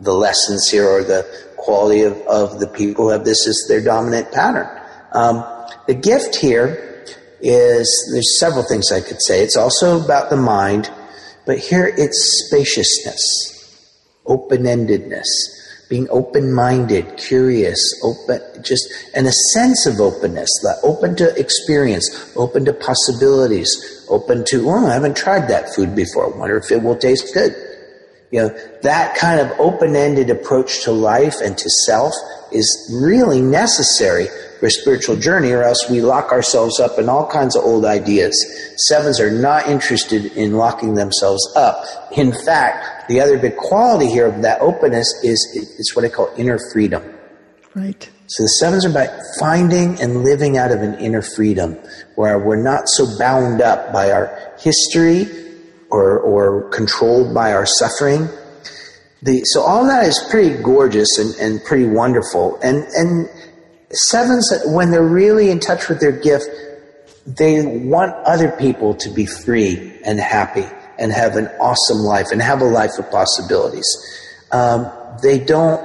the 0.00 0.12
lessons 0.12 0.68
here 0.68 0.86
or 0.86 1.02
the 1.02 1.26
quality 1.66 2.02
of, 2.02 2.16
of 2.28 2.60
the 2.60 2.68
people 2.68 3.04
who 3.04 3.10
have 3.10 3.24
this 3.24 3.46
as 3.46 3.66
their 3.68 3.82
dominant 3.82 4.32
pattern. 4.32 4.68
Um, 5.12 5.44
the 5.86 5.94
gift 5.94 6.36
here 6.36 7.04
is 7.40 8.10
there's 8.12 8.38
several 8.38 8.62
things 8.62 8.92
I 8.92 9.00
could 9.00 9.20
say. 9.20 9.42
It's 9.42 9.56
also 9.56 10.02
about 10.02 10.30
the 10.30 10.36
mind, 10.36 10.90
but 11.44 11.58
here 11.58 11.92
it's 11.98 12.46
spaciousness, 12.46 13.20
open 14.26 14.62
endedness, 14.62 15.26
being 15.88 16.06
open 16.10 16.52
minded, 16.52 17.16
curious, 17.16 17.78
open, 18.02 18.40
just, 18.62 18.88
and 19.14 19.26
a 19.26 19.32
sense 19.32 19.86
of 19.86 20.00
openness, 20.00 20.50
like 20.62 20.76
open 20.84 21.16
to 21.16 21.34
experience, 21.36 22.32
open 22.36 22.64
to 22.64 22.72
possibilities, 22.72 24.04
open 24.08 24.44
to, 24.46 24.68
oh, 24.68 24.86
I 24.86 24.94
haven't 24.94 25.16
tried 25.16 25.48
that 25.48 25.74
food 25.74 25.94
before. 25.96 26.32
I 26.32 26.36
wonder 26.36 26.56
if 26.58 26.70
it 26.70 26.82
will 26.82 26.96
taste 26.96 27.34
good. 27.34 27.54
You 28.30 28.40
know, 28.40 28.48
that 28.82 29.16
kind 29.16 29.40
of 29.40 29.58
open-ended 29.60 30.30
approach 30.30 30.82
to 30.84 30.92
life 30.92 31.36
and 31.42 31.56
to 31.56 31.70
self 31.70 32.12
is 32.52 32.98
really 33.00 33.40
necessary 33.40 34.26
for 34.58 34.66
a 34.66 34.70
spiritual 34.70 35.16
journey 35.16 35.52
or 35.52 35.62
else 35.62 35.88
we 35.88 36.00
lock 36.00 36.32
ourselves 36.32 36.80
up 36.80 36.98
in 36.98 37.08
all 37.08 37.26
kinds 37.26 37.56
of 37.56 37.64
old 37.64 37.84
ideas. 37.84 38.34
Sevens 38.88 39.20
are 39.20 39.30
not 39.30 39.68
interested 39.68 40.26
in 40.32 40.54
locking 40.54 40.94
themselves 40.94 41.46
up. 41.54 41.84
In 42.16 42.32
fact, 42.32 43.08
the 43.08 43.20
other 43.20 43.38
big 43.38 43.56
quality 43.56 44.08
here 44.08 44.26
of 44.26 44.42
that 44.42 44.60
openness 44.60 45.12
is 45.22 45.74
it's 45.78 45.94
what 45.94 46.04
I 46.04 46.08
call 46.08 46.32
inner 46.36 46.58
freedom. 46.72 47.02
Right. 47.74 48.08
So 48.28 48.42
the 48.42 48.48
sevens 48.48 48.84
are 48.84 48.90
about 48.90 49.10
finding 49.38 50.00
and 50.00 50.24
living 50.24 50.56
out 50.56 50.72
of 50.72 50.80
an 50.80 50.94
inner 50.94 51.22
freedom 51.22 51.76
where 52.16 52.38
we're 52.38 52.60
not 52.60 52.88
so 52.88 53.06
bound 53.18 53.60
up 53.60 53.92
by 53.92 54.10
our 54.10 54.52
history 54.58 55.45
or, 55.90 56.18
or 56.18 56.68
controlled 56.70 57.34
by 57.34 57.52
our 57.52 57.66
suffering. 57.66 58.28
The, 59.22 59.42
so 59.44 59.62
all 59.62 59.86
that 59.86 60.06
is 60.06 60.24
pretty 60.30 60.62
gorgeous 60.62 61.18
and, 61.18 61.34
and 61.36 61.64
pretty 61.64 61.86
wonderful. 61.86 62.58
And, 62.62 62.84
and 62.94 63.28
sevens, 63.90 64.52
when 64.66 64.90
they're 64.90 65.02
really 65.02 65.50
in 65.50 65.60
touch 65.60 65.88
with 65.88 66.00
their 66.00 66.12
gift, 66.12 66.48
they 67.26 67.64
want 67.66 68.14
other 68.24 68.52
people 68.52 68.94
to 68.94 69.10
be 69.10 69.26
free 69.26 69.98
and 70.04 70.20
happy 70.20 70.66
and 70.98 71.12
have 71.12 71.36
an 71.36 71.46
awesome 71.60 71.98
life 71.98 72.28
and 72.30 72.40
have 72.40 72.60
a 72.60 72.64
life 72.64 72.98
of 72.98 73.10
possibilities. 73.10 73.86
Um, 74.52 74.90
they 75.22 75.38
don't 75.38 75.84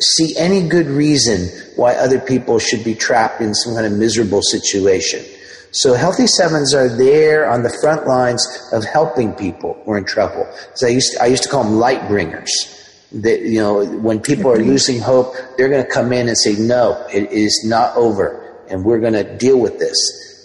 see 0.00 0.36
any 0.36 0.66
good 0.68 0.86
reason 0.86 1.48
why 1.76 1.94
other 1.94 2.18
people 2.20 2.58
should 2.58 2.84
be 2.84 2.94
trapped 2.94 3.40
in 3.40 3.54
some 3.54 3.74
kind 3.74 3.86
of 3.86 3.92
miserable 3.92 4.42
situation. 4.42 5.24
So 5.72 5.94
healthy 5.94 6.26
sevens 6.26 6.74
are 6.74 6.88
there 6.88 7.48
on 7.48 7.62
the 7.62 7.70
front 7.80 8.06
lines 8.06 8.46
of 8.72 8.84
helping 8.84 9.32
people 9.34 9.80
who 9.84 9.92
are 9.92 9.98
in 9.98 10.04
trouble. 10.04 10.48
So 10.74 10.86
I 10.86 10.90
used 10.90 11.12
to, 11.12 11.22
I 11.22 11.26
used 11.26 11.44
to 11.44 11.48
call 11.48 11.64
them 11.64 11.74
light 11.74 12.06
bringers. 12.08 12.76
That 13.12 13.42
you 13.42 13.58
know, 13.58 13.84
when 13.84 14.20
people 14.20 14.52
are 14.52 14.58
losing 14.58 15.00
hope, 15.00 15.34
they're 15.56 15.68
going 15.68 15.84
to 15.84 15.90
come 15.90 16.12
in 16.12 16.28
and 16.28 16.38
say, 16.38 16.54
"No, 16.54 17.04
it 17.12 17.30
is 17.32 17.64
not 17.64 17.96
over, 17.96 18.64
and 18.70 18.84
we're 18.84 19.00
going 19.00 19.14
to 19.14 19.36
deal 19.36 19.58
with 19.58 19.78
this." 19.78 19.96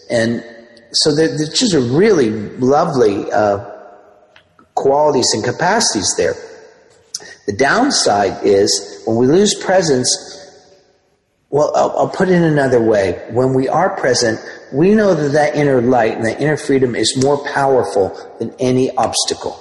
And 0.09 0.43
so 0.91 1.13
there's 1.13 1.49
just 1.49 1.73
a 1.73 1.79
really 1.79 2.31
lovely 2.57 3.31
uh, 3.31 3.69
qualities 4.73 5.27
and 5.33 5.43
capacities 5.43 6.13
there. 6.17 6.33
The 7.45 7.53
downside 7.53 8.43
is 8.43 9.03
when 9.05 9.17
we 9.17 9.27
lose 9.27 9.53
presence. 9.53 10.31
Well, 11.51 11.71
I'll, 11.75 11.91
I'll 11.97 12.09
put 12.09 12.29
it 12.29 12.41
another 12.41 12.81
way. 12.81 13.23
When 13.29 13.53
we 13.53 13.69
are 13.69 13.95
present, 13.95 14.39
we 14.75 14.93
know 14.93 15.13
that 15.15 15.29
that 15.29 15.55
inner 15.55 15.81
light 15.81 16.17
and 16.17 16.25
that 16.25 16.41
inner 16.41 16.57
freedom 16.57 16.95
is 16.95 17.15
more 17.23 17.41
powerful 17.47 18.09
than 18.39 18.53
any 18.59 18.91
obstacle. 18.97 19.57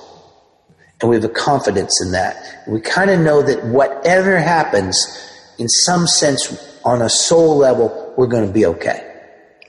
And 1.00 1.09
we 1.09 1.14
have 1.14 1.24
a 1.24 1.29
confidence 1.29 2.03
in 2.05 2.11
that. 2.12 2.64
We 2.66 2.81
kind 2.81 3.11
of 3.11 3.20
know 3.20 3.40
that 3.40 3.64
whatever 3.64 4.38
happens, 4.38 4.96
in 5.57 5.68
some 5.68 6.09
sense, 6.09 6.81
on 6.85 7.00
a 7.00 7.09
soul 7.09 7.57
level, 7.57 8.12
we're 8.16 8.27
going 8.27 8.44
to 8.44 8.53
be 8.53 8.66
okay. 8.66 9.09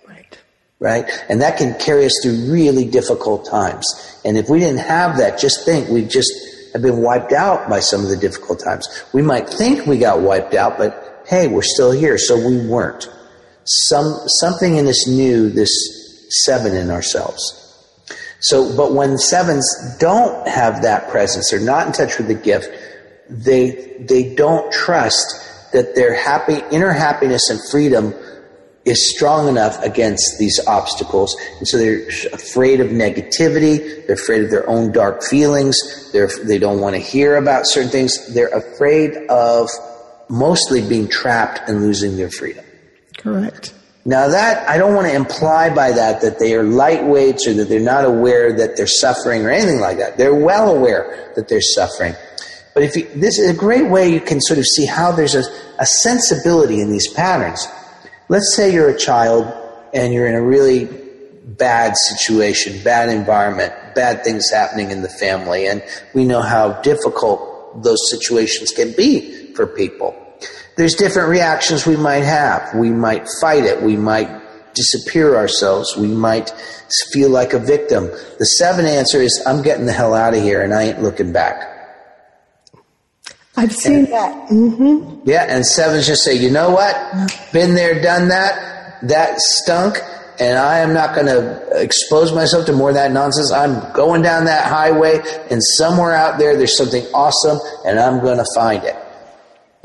Right. 0.07 0.37
Right? 0.79 1.25
And 1.29 1.41
that 1.41 1.57
can 1.57 1.77
carry 1.77 2.05
us 2.05 2.19
through 2.23 2.51
really 2.51 2.85
difficult 2.85 3.45
times. 3.45 3.85
And 4.25 4.39
if 4.39 4.49
we 4.49 4.57
didn't 4.57 4.79
have 4.79 5.17
that, 5.17 5.37
just 5.37 5.63
think 5.63 5.89
we 5.89 6.05
just 6.05 6.33
have 6.73 6.81
been 6.81 7.03
wiped 7.03 7.33
out 7.33 7.69
by 7.69 7.81
some 7.81 8.01
of 8.01 8.09
the 8.09 8.17
difficult 8.17 8.61
times. 8.61 9.03
We 9.13 9.21
might 9.21 9.47
think 9.47 9.85
we 9.85 9.99
got 9.99 10.21
wiped 10.21 10.55
out, 10.55 10.79
but 10.79 11.23
hey, 11.27 11.47
we're 11.47 11.61
still 11.61 11.91
here, 11.91 12.17
so 12.17 12.35
we 12.35 12.65
weren't. 12.67 13.07
Some 13.65 14.27
something 14.27 14.77
in 14.77 14.85
this 14.85 15.07
new 15.07 15.49
this 15.49 15.71
seven 16.45 16.75
in 16.75 16.91
ourselves. 16.91 17.61
So, 18.39 18.75
but 18.75 18.93
when 18.93 19.17
sevens 19.17 19.97
don't 19.99 20.47
have 20.47 20.83
that 20.83 21.09
presence, 21.09 21.49
they're 21.49 21.59
not 21.59 21.87
in 21.87 21.93
touch 21.93 22.17
with 22.17 22.27
the 22.27 22.35
gift, 22.35 22.69
they, 23.29 23.95
they 23.99 24.35
don't 24.35 24.71
trust 24.71 25.71
that 25.73 25.95
their 25.95 26.13
happy, 26.13 26.61
inner 26.71 26.91
happiness 26.91 27.49
and 27.49 27.59
freedom 27.71 28.13
is 28.85 29.09
strong 29.15 29.47
enough 29.47 29.81
against 29.81 30.37
these 30.37 30.59
obstacles. 30.67 31.35
And 31.57 31.67
so 31.67 31.77
they're 31.77 32.07
afraid 32.33 32.81
of 32.81 32.89
negativity. 32.89 34.05
They're 34.05 34.15
afraid 34.15 34.43
of 34.43 34.51
their 34.51 34.69
own 34.69 34.91
dark 34.91 35.23
feelings. 35.23 36.11
They're, 36.11 36.29
they 36.43 36.59
don't 36.59 36.79
want 36.79 36.95
to 36.95 37.01
hear 37.01 37.37
about 37.37 37.65
certain 37.65 37.89
things. 37.89 38.31
They're 38.33 38.55
afraid 38.55 39.15
of 39.27 39.69
mostly 40.29 40.87
being 40.87 41.07
trapped 41.07 41.67
and 41.67 41.81
losing 41.81 42.15
their 42.15 42.29
freedom. 42.29 42.64
Correct. 43.17 43.73
Now 44.07 44.27
that 44.27 44.69
I 44.69 44.77
don't 44.77 44.93
want 44.93 45.07
to 45.07 45.13
imply 45.13 45.73
by 45.73 45.91
that 45.91 46.21
that 46.21 46.37
they 46.37 46.53
are 46.53 46.63
lightweights 46.63 47.47
or 47.47 47.53
that 47.53 47.69
they're 47.69 47.79
not 47.79 48.05
aware 48.05 48.53
that 48.53 48.77
they're 48.77 48.85
suffering 48.85 49.43
or 49.43 49.49
anything 49.49 49.79
like 49.79 49.97
that. 49.97 50.17
They're 50.17 50.35
well 50.35 50.75
aware 50.75 51.31
that 51.35 51.47
they're 51.47 51.61
suffering. 51.61 52.13
But 52.75 52.83
if 52.83 52.95
you, 52.95 53.07
this 53.15 53.39
is 53.39 53.49
a 53.49 53.53
great 53.53 53.89
way 53.89 54.09
you 54.09 54.21
can 54.21 54.39
sort 54.41 54.59
of 54.59 54.65
see 54.65 54.85
how 54.85 55.11
there's 55.11 55.33
a, 55.33 55.43
a 55.79 55.87
sensibility 55.87 56.81
in 56.81 56.91
these 56.91 57.11
patterns. 57.11 57.67
Let's 58.29 58.53
say 58.53 58.71
you're 58.71 58.89
a 58.89 58.97
child 58.97 59.51
and 59.93 60.13
you're 60.13 60.27
in 60.27 60.35
a 60.35 60.41
really 60.41 60.85
bad 61.43 61.95
situation, 61.95 62.83
bad 62.83 63.09
environment, 63.09 63.73
bad 63.95 64.23
things 64.23 64.51
happening 64.51 64.91
in 64.91 65.01
the 65.01 65.09
family, 65.09 65.67
and 65.67 65.81
we 66.13 66.25
know 66.25 66.41
how 66.41 66.73
difficult 66.81 67.81
those 67.81 68.09
situations 68.09 68.71
can 68.71 68.91
be 68.91 69.53
for 69.53 69.65
people 69.65 70.15
there's 70.77 70.95
different 70.95 71.29
reactions 71.29 71.85
we 71.85 71.95
might 71.95 72.23
have. 72.23 72.73
We 72.75 72.89
might 72.89 73.27
fight 73.41 73.63
it. 73.63 73.81
We 73.81 73.95
might 73.95 74.29
disappear 74.73 75.35
ourselves. 75.35 75.95
We 75.95 76.07
might 76.07 76.49
feel 77.11 77.29
like 77.29 77.53
a 77.53 77.59
victim. 77.59 78.07
The 78.39 78.45
seven 78.45 78.85
answer 78.85 79.21
is, 79.21 79.41
I'm 79.45 79.61
getting 79.61 79.85
the 79.85 79.93
hell 79.93 80.13
out 80.13 80.33
of 80.33 80.43
here 80.43 80.61
and 80.61 80.73
I 80.73 80.83
ain't 80.83 81.01
looking 81.01 81.31
back. 81.31 81.71
I've 83.57 83.71
seen 83.71 83.99
and, 83.99 84.07
that. 84.07 84.49
Mm-hmm. 84.49 85.21
Yeah, 85.29 85.45
and 85.47 85.65
sevens 85.65 86.05
just 86.05 86.23
say, 86.23 86.35
you 86.35 86.51
know 86.51 86.71
what? 86.71 86.95
Been 87.53 87.73
there, 87.73 88.01
done 88.01 88.27
that. 88.29 88.99
That 89.03 89.39
stunk, 89.39 89.97
and 90.39 90.57
I 90.57 90.79
am 90.79 90.93
not 90.93 91.15
going 91.15 91.27
to 91.27 91.81
expose 91.81 92.33
myself 92.33 92.65
to 92.65 92.73
more 92.73 92.89
of 92.89 92.95
that 92.95 93.11
nonsense. 93.11 93.51
I'm 93.51 93.91
going 93.93 94.21
down 94.21 94.45
that 94.45 94.67
highway, 94.67 95.21
and 95.51 95.63
somewhere 95.63 96.13
out 96.13 96.39
there, 96.39 96.57
there's 96.57 96.77
something 96.77 97.05
awesome, 97.13 97.59
and 97.85 97.99
I'm 97.99 98.19
going 98.21 98.37
to 98.37 98.45
find 98.55 98.83
it. 98.83 98.95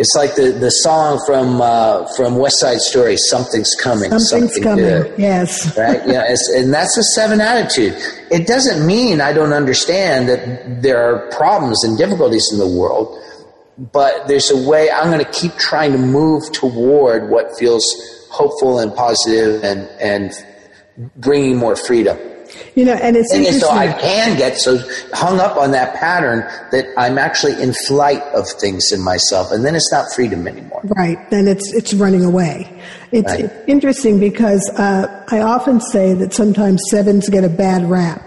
It's 0.00 0.14
like 0.16 0.34
the, 0.34 0.52
the 0.52 0.70
song 0.70 1.20
from 1.26 1.60
uh, 1.60 2.06
from 2.16 2.36
West 2.36 2.58
Side 2.58 2.80
Story. 2.80 3.18
Something's 3.18 3.74
coming. 3.74 4.08
Something's 4.08 4.54
something 4.54 4.62
coming. 4.62 4.84
Good. 4.86 5.18
Yes. 5.18 5.76
Right. 5.76 6.00
Yeah. 6.06 6.34
and 6.56 6.72
that's 6.72 6.96
a 6.96 7.02
seven 7.02 7.42
attitude. 7.42 7.94
It 8.30 8.46
doesn't 8.46 8.86
mean 8.86 9.20
I 9.20 9.34
don't 9.34 9.52
understand 9.52 10.30
that 10.30 10.80
there 10.80 10.98
are 11.04 11.28
problems 11.28 11.84
and 11.84 11.98
difficulties 11.98 12.48
in 12.50 12.58
the 12.58 12.66
world, 12.66 13.14
but 13.92 14.26
there's 14.26 14.50
a 14.50 14.56
way 14.66 14.90
I'm 14.90 15.10
going 15.12 15.22
to 15.22 15.32
keep 15.32 15.56
trying 15.56 15.92
to 15.92 15.98
move 15.98 16.50
toward 16.50 17.28
what 17.28 17.58
feels 17.58 17.84
hopeful 18.30 18.78
and 18.78 18.94
positive 18.94 19.62
and 19.62 19.80
and 20.00 20.32
bringing 21.16 21.58
more 21.58 21.76
freedom. 21.76 22.16
You 22.74 22.84
know, 22.84 22.94
and 22.94 23.16
it's 23.16 23.32
and 23.32 23.44
so 23.46 23.68
I 23.70 23.92
can 23.92 24.38
get 24.38 24.56
so 24.58 24.78
hung 25.12 25.40
up 25.40 25.56
on 25.56 25.72
that 25.72 25.96
pattern 25.96 26.40
that 26.70 26.86
I'm 26.96 27.18
actually 27.18 27.60
in 27.60 27.72
flight 27.72 28.22
of 28.34 28.48
things 28.48 28.92
in 28.92 29.00
myself, 29.02 29.50
and 29.50 29.64
then 29.64 29.74
it's 29.74 29.90
not 29.90 30.12
freedom 30.12 30.46
anymore. 30.46 30.80
Right. 30.84 31.18
Then 31.30 31.48
it's 31.48 31.72
it's 31.72 31.92
running 31.94 32.24
away. 32.24 32.80
It's, 33.12 33.30
right. 33.30 33.40
it's 33.40 33.68
interesting 33.68 34.20
because 34.20 34.68
uh, 34.76 35.24
I 35.30 35.40
often 35.40 35.80
say 35.80 36.14
that 36.14 36.32
sometimes 36.32 36.82
sevens 36.90 37.28
get 37.28 37.44
a 37.44 37.48
bad 37.48 37.88
rap. 37.88 38.22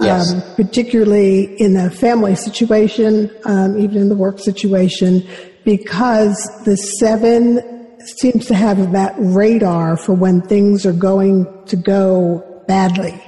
Yes. 0.00 0.32
Um, 0.32 0.42
particularly 0.56 1.44
in 1.60 1.76
a 1.76 1.88
family 1.88 2.34
situation, 2.34 3.30
um, 3.44 3.78
even 3.78 3.98
in 3.98 4.08
the 4.08 4.16
work 4.16 4.40
situation, 4.40 5.24
because 5.64 6.34
the 6.64 6.76
seven 6.76 7.60
seems 8.00 8.46
to 8.46 8.54
have 8.54 8.92
that 8.92 9.14
radar 9.18 9.96
for 9.96 10.14
when 10.14 10.42
things 10.42 10.84
are 10.84 10.92
going 10.92 11.46
to 11.66 11.76
go 11.76 12.64
badly 12.66 13.20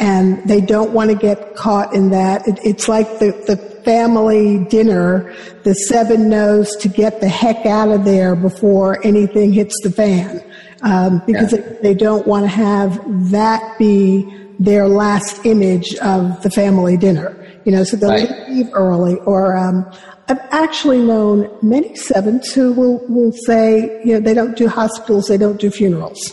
and 0.00 0.42
they 0.48 0.60
don't 0.60 0.92
want 0.92 1.10
to 1.10 1.16
get 1.16 1.54
caught 1.54 1.94
in 1.94 2.10
that. 2.10 2.48
It, 2.48 2.58
it's 2.64 2.88
like 2.88 3.20
the, 3.20 3.30
the 3.46 3.56
family 3.84 4.64
dinner. 4.64 5.34
The 5.62 5.74
seven 5.74 6.28
knows 6.28 6.74
to 6.76 6.88
get 6.88 7.20
the 7.20 7.28
heck 7.28 7.66
out 7.66 7.90
of 7.90 8.04
there 8.04 8.34
before 8.34 9.04
anything 9.06 9.52
hits 9.52 9.78
the 9.82 9.90
fan. 9.90 10.42
Um, 10.82 11.22
because 11.26 11.52
yeah. 11.52 11.60
they, 11.60 11.78
they 11.82 11.94
don't 11.94 12.26
want 12.26 12.44
to 12.44 12.48
have 12.48 12.98
that 13.30 13.78
be 13.78 14.26
their 14.58 14.88
last 14.88 15.44
image 15.44 15.94
of 15.96 16.42
the 16.42 16.50
family 16.50 16.96
dinner. 16.96 17.36
You 17.66 17.72
know, 17.72 17.84
so 17.84 17.98
they'll 17.98 18.10
right. 18.10 18.48
leave 18.48 18.70
early 18.72 19.16
or, 19.26 19.54
um, 19.56 19.90
I've 20.28 20.38
actually 20.50 21.02
known 21.02 21.50
many 21.60 21.94
sevens 21.96 22.54
who 22.54 22.72
will, 22.72 23.06
will 23.08 23.32
say, 23.32 24.00
you 24.04 24.14
know, 24.14 24.20
they 24.20 24.32
don't 24.32 24.56
do 24.56 24.68
hospitals, 24.68 25.26
they 25.26 25.36
don't 25.36 25.60
do 25.60 25.70
funerals. 25.70 26.32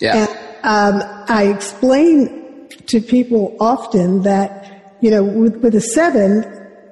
Yeah. 0.00 0.26
And, 0.26 0.30
um, 0.62 1.24
I 1.28 1.48
explain 1.54 2.43
to 2.86 3.00
people 3.00 3.56
often 3.60 4.22
that, 4.22 4.96
you 5.00 5.10
know, 5.10 5.22
with, 5.22 5.56
with 5.56 5.74
a 5.74 5.80
seven, 5.80 6.44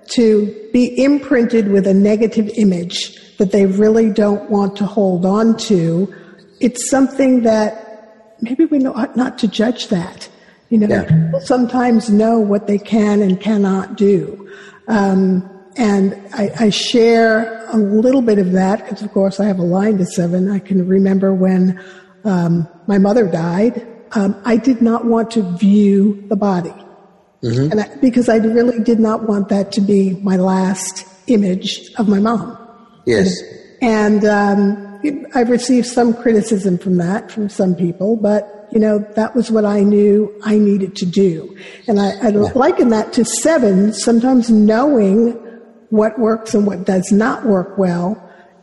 to 0.08 0.68
be 0.72 1.02
imprinted 1.02 1.68
with 1.68 1.86
a 1.86 1.94
negative 1.94 2.50
image 2.56 3.36
that 3.36 3.52
they 3.52 3.66
really 3.66 4.10
don't 4.10 4.50
want 4.50 4.76
to 4.76 4.84
hold 4.84 5.24
on 5.24 5.56
to, 5.56 6.12
it's 6.60 6.88
something 6.90 7.42
that 7.42 8.36
maybe 8.40 8.64
we 8.66 8.84
ought 8.86 9.16
not 9.16 9.38
to 9.38 9.48
judge 9.48 9.88
that. 9.88 10.28
You 10.68 10.78
know, 10.78 10.88
yeah. 10.88 11.04
people 11.04 11.40
sometimes 11.40 12.08
know 12.08 12.40
what 12.40 12.66
they 12.66 12.78
can 12.78 13.20
and 13.20 13.40
cannot 13.40 13.96
do. 13.96 14.50
Um, 14.88 15.48
and 15.76 16.14
I, 16.34 16.50
I, 16.58 16.70
share 16.70 17.66
a 17.68 17.76
little 17.76 18.20
bit 18.20 18.38
of 18.38 18.52
that 18.52 18.78
because, 18.78 19.02
of 19.02 19.12
course, 19.12 19.40
I 19.40 19.46
have 19.46 19.58
a 19.58 19.64
line 19.64 19.98
to 19.98 20.06
seven. 20.06 20.50
I 20.50 20.58
can 20.58 20.86
remember 20.86 21.32
when 21.32 21.82
um, 22.24 22.68
my 22.86 22.98
mother 22.98 23.26
died, 23.26 23.86
um, 24.14 24.40
I 24.44 24.56
did 24.56 24.82
not 24.82 25.04
want 25.04 25.30
to 25.32 25.42
view 25.56 26.24
the 26.28 26.36
body. 26.36 26.74
Mm-hmm. 27.42 27.72
And 27.72 27.80
I, 27.80 27.96
because 27.96 28.28
I 28.28 28.36
really 28.36 28.82
did 28.82 29.00
not 29.00 29.28
want 29.28 29.48
that 29.48 29.72
to 29.72 29.80
be 29.80 30.14
my 30.22 30.36
last 30.36 31.06
image 31.26 31.90
of 31.96 32.08
my 32.08 32.20
mom. 32.20 32.56
Yes. 33.04 33.40
And, 33.80 34.24
um, 34.24 34.92
I've 35.34 35.50
received 35.50 35.86
some 35.86 36.14
criticism 36.14 36.78
from 36.78 36.96
that 36.98 37.30
from 37.30 37.48
some 37.48 37.74
people, 37.74 38.16
but 38.16 38.68
you 38.70 38.78
know 38.78 38.98
that 39.16 39.34
was 39.34 39.50
what 39.50 39.64
I 39.64 39.80
knew 39.80 40.32
I 40.44 40.58
needed 40.58 40.94
to 40.96 41.06
do, 41.06 41.56
and 41.88 42.00
I, 42.00 42.10
I 42.22 42.28
yeah. 42.28 42.52
liken 42.54 42.90
that 42.90 43.12
to 43.14 43.24
seven. 43.24 43.92
Sometimes 43.92 44.50
knowing 44.50 45.32
what 45.90 46.18
works 46.18 46.54
and 46.54 46.66
what 46.66 46.84
does 46.84 47.10
not 47.10 47.44
work 47.44 47.76
well, 47.76 48.16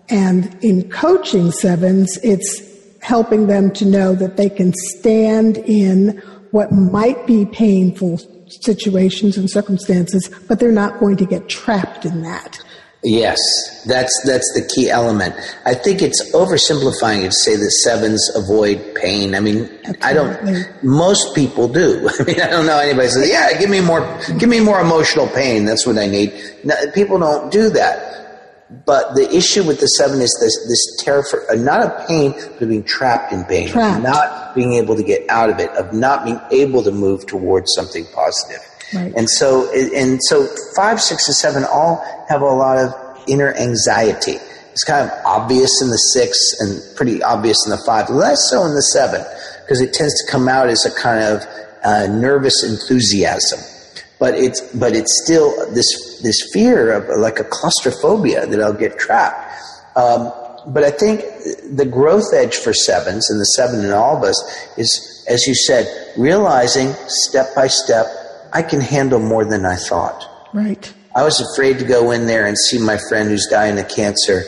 and 0.08 0.58
in 0.64 0.90
coaching 0.90 1.52
sevens, 1.52 2.18
it's 2.24 2.62
helping 3.02 3.48
them 3.48 3.72
to 3.72 3.86
know 3.86 4.14
that 4.16 4.38
they 4.38 4.50
can 4.50 4.74
stand 4.74 5.58
in 5.60 6.22
what 6.52 6.72
might 6.72 7.26
be 7.28 7.46
painful 7.46 8.20
situations 8.50 9.38
and 9.38 9.50
circumstances, 9.50 10.30
but 10.48 10.60
they're 10.60 10.72
not 10.72 11.00
going 11.00 11.18
to 11.18 11.26
get 11.26 11.48
trapped 11.48 12.06
in 12.06 12.22
that. 12.24 12.60
Yes, 13.02 13.40
that's 13.88 14.12
that's 14.26 14.52
the 14.56 14.70
key 14.76 14.90
element. 14.90 15.34
I 15.66 15.74
think 15.74 16.02
it's 16.02 16.22
oversimplifying 16.34 17.24
it 17.24 17.28
to 17.28 17.32
say 17.32 17.56
that 17.56 17.72
sevens 17.72 18.30
avoid 18.36 18.94
pain. 18.96 19.36
I 19.36 19.40
mean, 19.40 19.70
Absolutely. 19.86 20.04
I 20.04 20.14
don't. 20.14 20.84
Most 20.84 21.34
people 21.34 21.70
do. 21.70 22.10
I 22.20 22.24
mean, 22.24 22.42
I 22.42 22.50
don't 22.50 22.66
know 22.66 22.78
anybody 22.78 23.08
says, 23.08 23.30
"Yeah, 23.30 23.58
give 23.58 23.70
me 23.70 23.80
more, 23.80 24.02
give 24.38 24.50
me 24.50 24.60
more 24.60 24.82
emotional 24.82 25.28
pain. 25.28 25.64
That's 25.64 25.86
what 25.86 25.98
I 25.98 26.08
need." 26.08 26.34
No, 26.66 26.76
people 26.94 27.20
don't 27.20 27.50
do 27.54 27.70
that. 27.70 28.29
But 28.86 29.16
the 29.16 29.28
issue 29.36 29.64
with 29.64 29.80
the 29.80 29.88
seven 29.88 30.22
is 30.22 30.38
this 30.40 30.56
this 30.68 31.04
terror 31.04 31.24
for 31.24 31.50
uh, 31.50 31.56
not 31.56 31.82
a 31.82 32.06
pain, 32.08 32.36
but 32.60 32.70
being 32.70 32.84
trapped 32.84 33.34
in 33.34 33.44
pain, 33.46 33.70
trapped. 33.70 34.04
not 34.04 34.54
being 34.54 34.74
able 34.74 34.96
to 34.96 35.02
get 35.02 35.28
out 35.28 35.50
of 35.50 35.60
it, 35.60 35.72
of 35.72 35.92
not 35.92 36.24
being 36.24 36.40
able 36.52 36.84
to 36.84 36.92
move 36.92 37.26
towards 37.26 37.74
something 37.74 38.06
positive. 38.14 38.62
Right. 38.94 39.14
And 39.16 39.30
so, 39.30 39.72
and 39.74 40.20
so 40.24 40.48
five, 40.76 41.02
six, 41.02 41.28
and 41.28 41.36
seven 41.36 41.64
all 41.64 42.04
have 42.28 42.42
a 42.42 42.46
lot 42.46 42.78
of 42.78 42.94
inner 43.28 43.54
anxiety. 43.54 44.38
It's 44.72 44.84
kind 44.84 45.10
of 45.10 45.26
obvious 45.26 45.82
in 45.82 45.90
the 45.90 45.98
six 45.98 46.56
and 46.60 46.96
pretty 46.96 47.24
obvious 47.24 47.66
in 47.66 47.72
the 47.72 47.82
five, 47.86 48.10
less 48.10 48.50
so 48.50 48.66
in 48.66 48.76
the 48.76 48.82
seven, 48.82 49.26
because 49.64 49.82
it 49.82 49.94
tends 49.94 50.14
to 50.24 50.32
come 50.32 50.48
out 50.48 50.70
as 50.70 50.86
a 50.86 50.94
kind 50.94 51.24
of 51.24 51.44
uh, 51.84 52.08
nervous 52.08 52.64
enthusiasm. 52.64 53.60
But 54.20 54.36
it's 54.36 54.62
but 54.76 54.96
it's 54.96 55.24
still 55.24 55.72
this 55.74 56.09
this 56.22 56.50
fear 56.54 56.92
of 56.92 57.20
like 57.20 57.40
a 57.40 57.44
claustrophobia 57.44 58.46
that 58.48 58.62
I'll 58.62 58.74
get 58.74 58.98
trapped. 59.00 59.54
Um, 59.96 60.32
but 60.68 60.84
I 60.84 60.92
think 60.92 61.22
the 61.72 61.86
growth 61.86 62.34
edge 62.34 62.56
for 62.56 62.74
sevens 62.74 63.30
and 63.30 63.40
the 63.40 63.46
seven 63.46 63.84
in 63.84 63.92
all 63.92 64.18
of 64.18 64.24
us 64.24 64.68
is, 64.78 65.26
as 65.30 65.48
you 65.48 65.56
said, 65.56 65.88
realizing 66.18 66.94
step 67.08 67.56
by 67.56 67.68
step 67.68 68.06
I 68.52 68.62
can 68.62 68.82
handle 68.82 69.20
more 69.20 69.46
than 69.46 69.66
I 69.66 69.76
thought. 69.76 70.28
Right. 70.54 70.92
I 71.16 71.24
was 71.24 71.40
afraid 71.40 71.80
to 71.80 71.86
go 71.86 72.12
in 72.12 72.28
there 72.28 72.46
and 72.46 72.58
see 72.58 72.78
my 72.78 72.98
friend 73.10 73.30
who's 73.30 73.48
dying 73.48 73.80
of 73.80 73.88
cancer. 73.90 74.44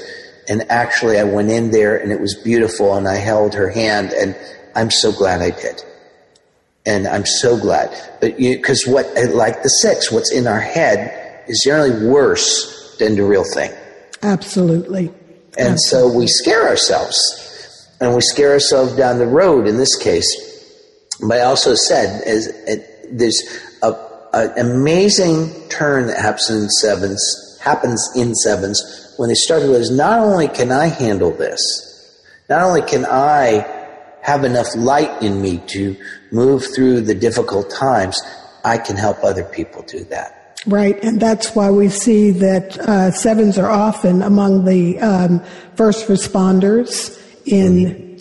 And 0.47 0.69
actually, 0.71 1.19
I 1.19 1.23
went 1.23 1.49
in 1.51 1.71
there 1.71 1.97
and 1.97 2.12
it 2.12 2.19
was 2.19 2.36
beautiful 2.43 2.95
and 2.95 3.07
I 3.07 3.15
held 3.15 3.53
her 3.53 3.69
hand 3.69 4.12
and 4.12 4.36
I'm 4.75 4.91
so 4.91 5.12
glad 5.12 5.41
I 5.41 5.51
did. 5.51 5.84
And 6.86 7.07
I'm 7.07 7.25
so 7.25 7.60
glad. 7.60 7.91
But 8.19 8.38
because 8.38 8.88
what, 8.88 9.05
like 9.34 9.62
the 9.62 9.69
six, 9.69 10.12
what's 10.12 10.31
in 10.31 10.47
our 10.47 10.60
head 10.60 11.20
is 11.47 11.62
generally 11.63 12.08
worse 12.08 12.95
than 12.97 13.15
the 13.15 13.23
real 13.23 13.43
thing. 13.43 13.71
Absolutely. 14.23 15.08
And 15.58 15.73
Absolutely. 15.73 16.12
so 16.12 16.17
we 16.17 16.27
scare 16.27 16.67
ourselves 16.67 17.89
and 17.99 18.15
we 18.15 18.21
scare 18.21 18.51
ourselves 18.51 18.93
down 18.95 19.19
the 19.19 19.27
road 19.27 19.67
in 19.67 19.77
this 19.77 19.95
case. 19.97 20.30
But 21.21 21.38
I 21.38 21.41
also 21.41 21.75
said, 21.75 22.23
as, 22.23 22.47
uh, 22.47 22.75
there's 23.12 23.43
an 24.34 24.58
amazing 24.58 25.69
turn 25.69 26.08
that 26.08 26.17
happens 26.17 26.49
in 26.49 26.69
sevens 26.69 27.51
happens 27.62 28.10
in 28.15 28.34
sevens 28.34 29.13
when 29.17 29.30
they 29.30 29.36
start 29.36 29.62
to 29.62 29.67
realize 29.67 29.91
not 29.91 30.19
only 30.19 30.47
can 30.47 30.71
I 30.71 30.88
handle 30.88 31.32
this, 31.32 31.88
not 32.49 32.63
only 32.63 32.82
can 32.82 33.06
I 33.06 33.67
have 34.21 34.43
enough 34.43 34.75
light 34.75 35.21
in 35.21 35.41
me 35.41 35.62
to 35.67 35.95
move 36.32 36.65
through 36.73 37.01
the 37.01 37.13
difficult 37.13 37.69
times, 37.69 38.19
I 38.63 38.77
can 38.77 38.97
help 38.97 39.23
other 39.23 39.43
people 39.43 39.84
do 39.84 40.04
that. 40.06 40.40
Right, 40.67 41.04
and 41.04 41.19
that's 41.19 41.56
why 41.56 41.71
we 41.71 41.89
see 41.89 42.32
that 42.32 42.78
uh, 42.78 43.12
sevens 43.12 43.58
are 43.58 43.69
often 43.69 44.21
among 44.21 44.65
the 44.65 45.00
um, 45.00 45.43
first 45.76 46.08
responders 46.08 47.17
in 47.45 47.74
mm-hmm 47.74 48.12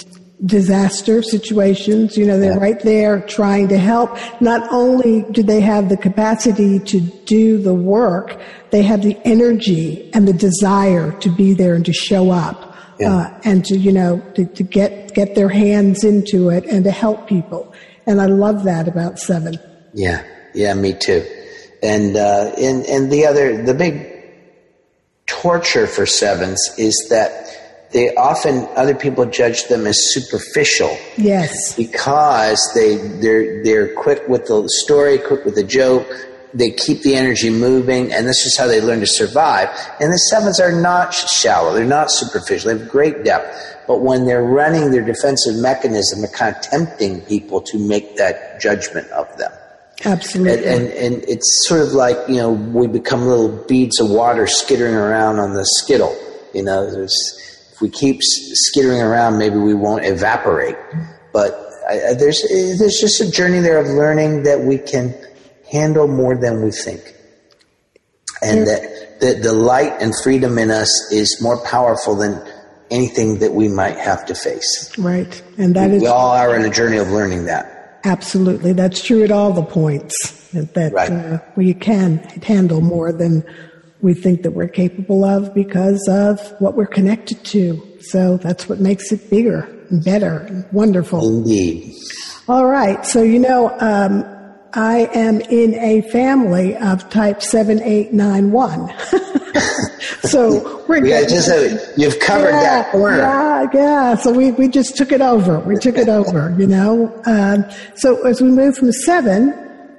disaster 0.45 1.23
situations. 1.23 2.17
You 2.17 2.27
know, 2.27 2.39
they're 2.39 2.53
yeah. 2.53 2.59
right 2.59 2.81
there 2.81 3.21
trying 3.21 3.69
to 3.69 3.79
help. 3.79 4.19
Not 4.41 4.71
only 4.73 5.23
do 5.31 5.43
they 5.43 5.61
have 5.61 5.89
the 5.89 5.97
capacity 5.97 6.79
to 6.79 7.01
do 7.01 7.59
the 7.59 7.75
work, 7.75 8.41
they 8.71 8.83
have 8.83 9.03
the 9.03 9.19
energy 9.25 10.11
and 10.15 10.27
the 10.27 10.33
desire 10.33 11.13
to 11.21 11.29
be 11.29 11.53
there 11.53 11.75
and 11.75 11.85
to 11.87 11.93
show 11.93 12.31
up. 12.31 12.75
Yeah. 12.99 13.15
Uh, 13.15 13.41
and 13.45 13.65
to, 13.65 13.79
you 13.79 13.93
know, 13.93 14.21
to, 14.35 14.45
to 14.45 14.63
get, 14.63 15.15
get 15.15 15.35
their 15.35 15.49
hands 15.49 16.05
into 16.05 16.51
it 16.51 16.67
and 16.67 16.85
to 16.85 16.91
help 16.91 17.27
people. 17.27 17.75
And 18.07 18.21
I 18.21 18.27
love 18.27 18.65
that 18.65 18.89
about 18.89 19.19
seven. 19.19 19.59
Yeah. 19.95 20.23
Yeah, 20.53 20.75
me 20.75 20.93
too. 20.93 21.25
And, 21.83 22.17
uh, 22.17 22.53
and, 22.59 22.85
and 22.87 23.11
the 23.11 23.27
other, 23.27 23.63
the 23.63 23.75
big 23.75 24.11
torture 25.27 25.87
for 25.87 26.05
sevens 26.05 26.61
is 26.77 27.07
that 27.11 27.51
they 27.93 28.15
often 28.15 28.69
other 28.77 28.95
people 28.95 29.25
judge 29.27 29.67
them 29.69 29.87
as 29.87 30.13
superficial. 30.13 30.97
Yes. 31.17 31.75
Because 31.75 32.71
they 32.75 32.97
they're 32.97 33.65
they're 33.65 33.95
quick 33.95 34.29
with 34.29 34.47
the 34.47 34.69
story, 34.69 35.19
quick 35.19 35.45
with 35.45 35.55
the 35.55 35.65
joke. 35.65 36.07
They 36.53 36.71
keep 36.71 37.03
the 37.03 37.15
energy 37.15 37.49
moving, 37.49 38.13
and 38.13 38.27
this 38.27 38.45
is 38.45 38.57
how 38.57 38.67
they 38.67 38.81
learn 38.81 39.01
to 39.01 39.07
survive. 39.07 39.69
And 40.01 40.13
the 40.13 40.19
sevens 40.19 40.61
are 40.61 40.73
not 40.73 41.15
shallow; 41.15 41.75
they're 41.75 41.85
not 41.85 42.11
superficial. 42.11 42.73
They 42.73 42.79
have 42.79 42.89
great 42.89 43.25
depth. 43.25 43.77
But 43.87 44.01
when 44.01 44.25
they're 44.25 44.45
running 44.45 44.91
their 44.91 45.05
defensive 45.05 45.57
mechanism, 45.57 46.21
they're 46.21 46.31
kind 46.31 46.55
of 46.55 46.63
tempting 46.63 47.23
people 47.23 47.61
to 47.63 47.79
make 47.79 48.17
that 48.17 48.61
judgment 48.61 49.09
of 49.11 49.37
them. 49.37 49.53
Absolutely. 50.05 50.65
And, 50.67 50.87
and, 50.87 51.15
and 51.15 51.25
it's 51.29 51.69
sort 51.69 51.83
of 51.83 51.93
like 51.93 52.17
you 52.29 52.37
know 52.37 52.53
we 52.53 52.87
become 52.87 53.27
little 53.27 53.65
beads 53.67 54.01
of 54.01 54.11
water 54.11 54.47
skittering 54.47 54.95
around 54.95 55.39
on 55.39 55.55
the 55.55 55.65
skittle. 55.65 56.17
You 56.55 56.65
know, 56.65 56.91
there's 56.91 57.41
we 57.81 57.89
keep 57.89 58.21
skittering 58.23 59.01
around, 59.01 59.39
maybe 59.39 59.57
we 59.57 59.75
won't 59.75 60.05
evaporate. 60.05 60.77
But 61.33 61.55
I, 61.89 62.15
there's 62.15 62.45
eh, 62.45 62.77
there's 62.79 62.99
just 63.01 63.21
a 63.21 63.31
journey 63.31 63.61
there 63.61 63.79
of 63.79 63.87
learning 63.87 64.45
that 64.45 64.61
we 64.61 64.79
can 64.79 65.15
handle 65.71 66.09
more 66.09 66.37
than 66.37 66.63
we 66.63 66.71
think, 66.71 67.15
and 68.43 68.67
that 68.67 69.21
the, 69.21 69.35
the 69.35 69.53
light 69.53 69.93
and 70.01 70.13
freedom 70.23 70.59
in 70.59 70.71
us 70.71 71.13
is 71.13 71.41
more 71.43 71.63
powerful 71.65 72.17
than 72.17 72.43
anything 72.91 73.39
that 73.39 73.53
we 73.53 73.69
might 73.69 73.99
have 73.99 74.27
to 74.27 74.35
face. 74.35 74.97
Right, 74.99 75.43
and 75.59 75.75
that 75.77 75.91
we, 75.91 75.97
is 75.97 76.03
we 76.03 76.09
all 76.09 76.31
are 76.31 76.57
in 76.57 76.65
a 76.65 76.71
journey 76.71 76.99
of 76.99 77.09
learning 77.09 77.47
that. 77.47 77.80
Absolutely, 78.05 78.73
that's 78.73 79.03
true 79.03 79.23
at 79.23 79.31
all 79.31 79.53
the 79.53 79.63
points 79.63 80.49
that 80.53 80.93
right. 80.93 81.11
uh, 81.11 81.39
we 81.57 81.75
can 81.75 82.19
handle 82.43 82.81
more 82.81 83.13
than 83.13 83.45
we 84.01 84.15
think 84.15 84.43
that 84.43 84.53
we're 84.53 84.69
capable 84.69 85.25
of 85.25 85.53
because 85.55 86.09
of 86.09 86.41
what 86.61 86.75
we're 86.75 86.87
connected 86.87 87.45
to. 87.45 87.99
So 88.01 88.39
that's 88.39 88.69
what 88.69 88.81
makes 88.81 89.13
it 89.13 89.29
bigger 89.29 89.69
and 89.91 90.03
better 90.03 90.39
and 90.39 90.71
wonderful. 90.73 91.27
Indeed. 91.27 91.95
All 92.49 92.67
right. 92.67 93.05
So, 93.05 93.23
you 93.23 93.39
know, 93.39 93.77
um, 93.81 94.25
I 94.73 95.11
am 95.13 95.41
in 95.43 95.75
a 95.75 96.01
family 96.11 96.77
of 96.77 97.11
type 97.11 97.43
7891. 97.43 98.93
so 100.23 100.85
we're 100.87 101.05
yeah, 101.05 101.23
just 101.23 101.49
uh, 101.49 101.79
you've 101.97 102.19
covered 102.19 102.51
yeah, 102.51 102.83
that 102.83 102.93
corner. 102.93 103.19
Yeah, 103.19 103.67
yeah. 103.73 104.15
So 104.17 104.33
we, 104.33 104.51
we 104.53 104.69
just 104.69 104.97
took 104.97 105.13
it 105.13 105.21
over. 105.21 105.61
We 105.61 105.77
took 105.77 105.97
it 105.97 106.09
over, 106.09 106.55
you 106.59 106.67
know. 106.67 107.21
Um, 107.27 107.65
so 107.95 108.27
as 108.27 108.41
we 108.41 108.51
move 108.51 108.77
from 108.77 108.93
seven, 108.93 109.55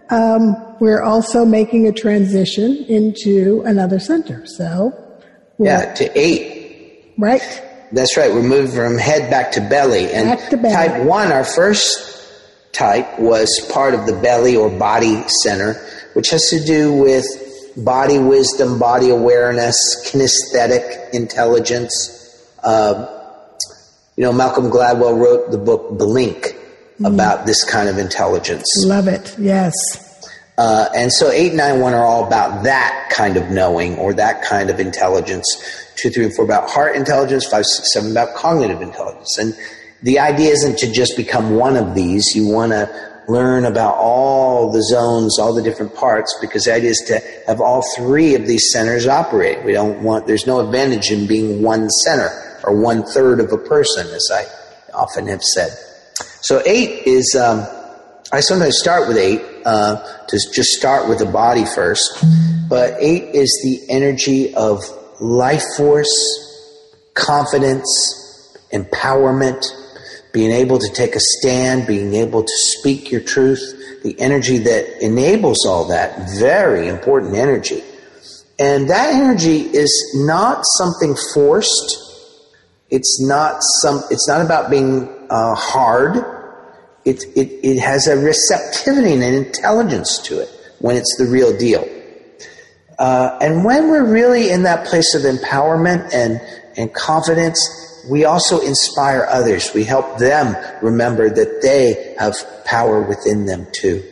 um, 0.10 0.56
we're 0.80 1.02
also 1.02 1.46
making 1.46 1.88
a 1.88 1.92
transition 1.92 2.86
into 2.88 3.62
another 3.66 4.00
center. 4.00 4.46
So, 4.46 4.94
yeah, 5.58 5.94
to 5.96 6.20
eight. 6.20 7.14
Right. 7.18 7.64
That's 7.92 8.16
right. 8.18 8.32
We're 8.32 8.44
moving 8.44 8.72
from 8.72 8.98
head 8.98 9.30
back 9.30 9.52
to 9.54 9.62
belly. 9.62 10.12
And 10.12 10.30
back 10.30 10.50
to 10.50 10.58
belly. 10.58 10.74
type 10.74 11.04
one, 11.04 11.32
our 11.32 11.44
first 11.44 12.12
type 12.72 13.20
was 13.20 13.60
part 13.72 13.94
of 13.94 14.06
the 14.06 14.14
belly 14.14 14.56
or 14.56 14.70
body 14.70 15.24
center, 15.44 15.74
which 16.14 16.30
has 16.30 16.50
to 16.50 16.64
do 16.64 16.94
with 16.94 17.26
body 17.78 18.20
wisdom, 18.20 18.80
body 18.80 19.10
awareness, 19.10 19.78
kinesthetic 20.10 21.14
intelligence. 21.14 22.18
Uh, 22.64 23.20
you 24.16 24.24
know, 24.24 24.34
Malcolm 24.34 24.70
Gladwell 24.70 25.18
wrote 25.18 25.52
the 25.52 25.58
book 25.58 25.98
Blink 25.98 26.56
mm. 27.00 27.14
about 27.14 27.46
this 27.46 27.64
kind 27.64 27.90
of 27.90 27.98
intelligence. 27.98 28.66
Love 28.86 29.08
it. 29.08 29.36
Yes. 29.40 29.74
Uh, 30.58 30.90
and 30.96 31.12
so 31.12 31.32
eight, 31.32 31.54
nine, 31.54 31.80
one 31.80 31.94
are 31.94 32.06
all 32.06 32.28
about 32.28 32.64
that 32.64 33.10
kind 33.12 33.38
of 33.38 33.50
knowing 33.50 33.98
or 33.98 34.14
that 34.14 34.44
kind 34.44 34.70
of 34.70 34.80
intelligence. 34.80 35.46
Two, 35.96 36.10
three, 36.10 36.26
and 36.26 36.36
four 36.36 36.46
about 36.46 36.70
heart 36.70 36.96
intelligence. 36.96 37.48
Five, 37.48 37.66
six, 37.66 37.94
seven 37.94 38.12
about 38.12 38.36
cognitive 38.36 38.82
intelligence. 38.82 39.38
And 39.38 39.56
the 40.04 40.20
idea 40.20 40.52
isn't 40.52 40.78
to 40.80 40.92
just 40.92 41.16
become 41.16 41.56
one 41.56 41.78
of 41.78 41.96
these. 41.96 42.36
You 42.36 42.48
want 42.48 42.74
to 42.74 43.11
learn 43.32 43.66
about 43.66 43.96
all 43.96 44.72
the 44.72 44.84
zones, 44.84 45.40
all 45.40 45.54
the 45.54 45.62
different 45.62 45.96
parts, 45.96 46.38
because 46.42 46.68
idea 46.68 46.90
is 46.90 47.04
to 47.08 47.20
have 47.48 47.62
all 47.62 47.84
three 47.96 48.36
of 48.36 48.46
these 48.46 48.72
centers 48.72 49.08
operate. 49.08 49.64
We 49.64 49.74
don't 49.74 50.04
want, 50.04 50.28
there's 50.28 50.48
no 50.48 50.60
advantage 50.60 51.12
in 51.12 51.28
being 51.28 51.62
one 51.62 51.90
center 51.90 52.30
or 52.64 52.80
one 52.80 53.04
third 53.04 53.40
of 53.40 53.52
a 53.52 53.58
person, 53.58 54.08
as 54.08 54.30
I 54.34 54.46
often 54.94 55.28
have 55.28 55.44
said. 55.44 55.72
So 56.42 56.62
eight 56.66 57.08
is, 57.08 57.36
um, 57.36 57.66
I 58.32 58.40
sometimes 58.40 58.78
start 58.78 59.08
with 59.08 59.18
eight 59.18 59.42
uh, 59.66 60.26
to 60.28 60.38
just 60.54 60.72
start 60.72 61.08
with 61.10 61.20
the 61.20 61.26
body 61.26 61.66
first, 61.66 62.24
but 62.70 62.96
eight 63.00 63.36
is 63.36 63.52
the 63.64 63.94
energy 63.94 64.54
of 64.56 64.80
life 65.20 65.64
force, 65.78 66.14
confidence, 67.14 68.58
empowerment, 68.72 69.66
being 70.34 70.52
able 70.52 70.80
to 70.80 70.90
take 70.94 71.16
a 71.16 71.20
stand, 71.20 71.88
being 71.88 72.14
able 72.14 72.44
to 72.44 72.54
speak 72.54 73.12
your 73.12 73.22
truth, 73.22 74.02
the 74.04 74.20
energy 74.20 74.58
that 74.60 75.04
enables 75.04 75.66
all 75.66 75.86
that, 75.86 76.30
very 76.40 76.88
important 76.88 77.36
energy. 77.36 77.84
And 78.58 78.90
that 78.90 79.14
energy 79.14 79.62
is 79.62 79.92
not 80.26 80.64
something 80.78 81.16
forced. 81.34 81.98
It's 82.90 83.22
not 83.22 83.58
some. 83.82 84.04
It's 84.12 84.28
not 84.28 84.46
about 84.46 84.70
being 84.70 85.10
uh, 85.30 85.56
hard. 85.56 86.18
It, 87.04 87.24
it 87.36 87.50
it 87.64 87.80
has 87.80 88.08
a 88.08 88.18
receptivity 88.18 89.14
and 89.14 89.24
an 89.24 89.34
intelligence 89.34 90.20
to 90.26 90.40
it 90.40 90.50
when 90.80 90.96
it's 90.96 91.16
the 91.18 91.26
real 91.26 91.58
deal. 91.58 91.88
Uh, 93.00 93.40
and 93.42 93.66
when 93.66 93.90
we're 93.90 94.06
really 94.06 94.52
in 94.52 94.64
that 94.64 94.86
place 94.86 95.16
of 95.16 95.24
empowerment 95.24 96.14
and 96.14 96.40
and 96.78 96.94
confidence, 96.94 97.60
we 98.10 98.26
also 98.26 98.60
inspire 98.60 99.26
others. 99.30 99.74
We 99.74 99.84
help 99.84 100.18
them 100.18 100.56
remember 100.82 101.30
that 101.30 101.62
they 101.62 102.16
have 102.20 102.36
power 102.66 103.02
within 103.02 103.46
them 103.46 103.68
too. 103.74 104.04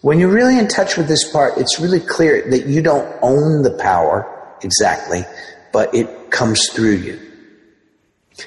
When 0.00 0.20
you're 0.20 0.32
really 0.32 0.58
in 0.58 0.68
touch 0.68 0.96
with 0.96 1.08
this 1.08 1.30
part, 1.30 1.58
it's 1.58 1.80
really 1.80 2.00
clear 2.00 2.48
that 2.50 2.66
you 2.66 2.82
don't 2.82 3.12
own 3.20 3.62
the 3.62 3.76
power 3.78 4.56
exactly, 4.62 5.24
but 5.72 5.92
it 5.94 6.30
comes 6.30 6.68
through 6.70 6.96
you. 6.96 7.20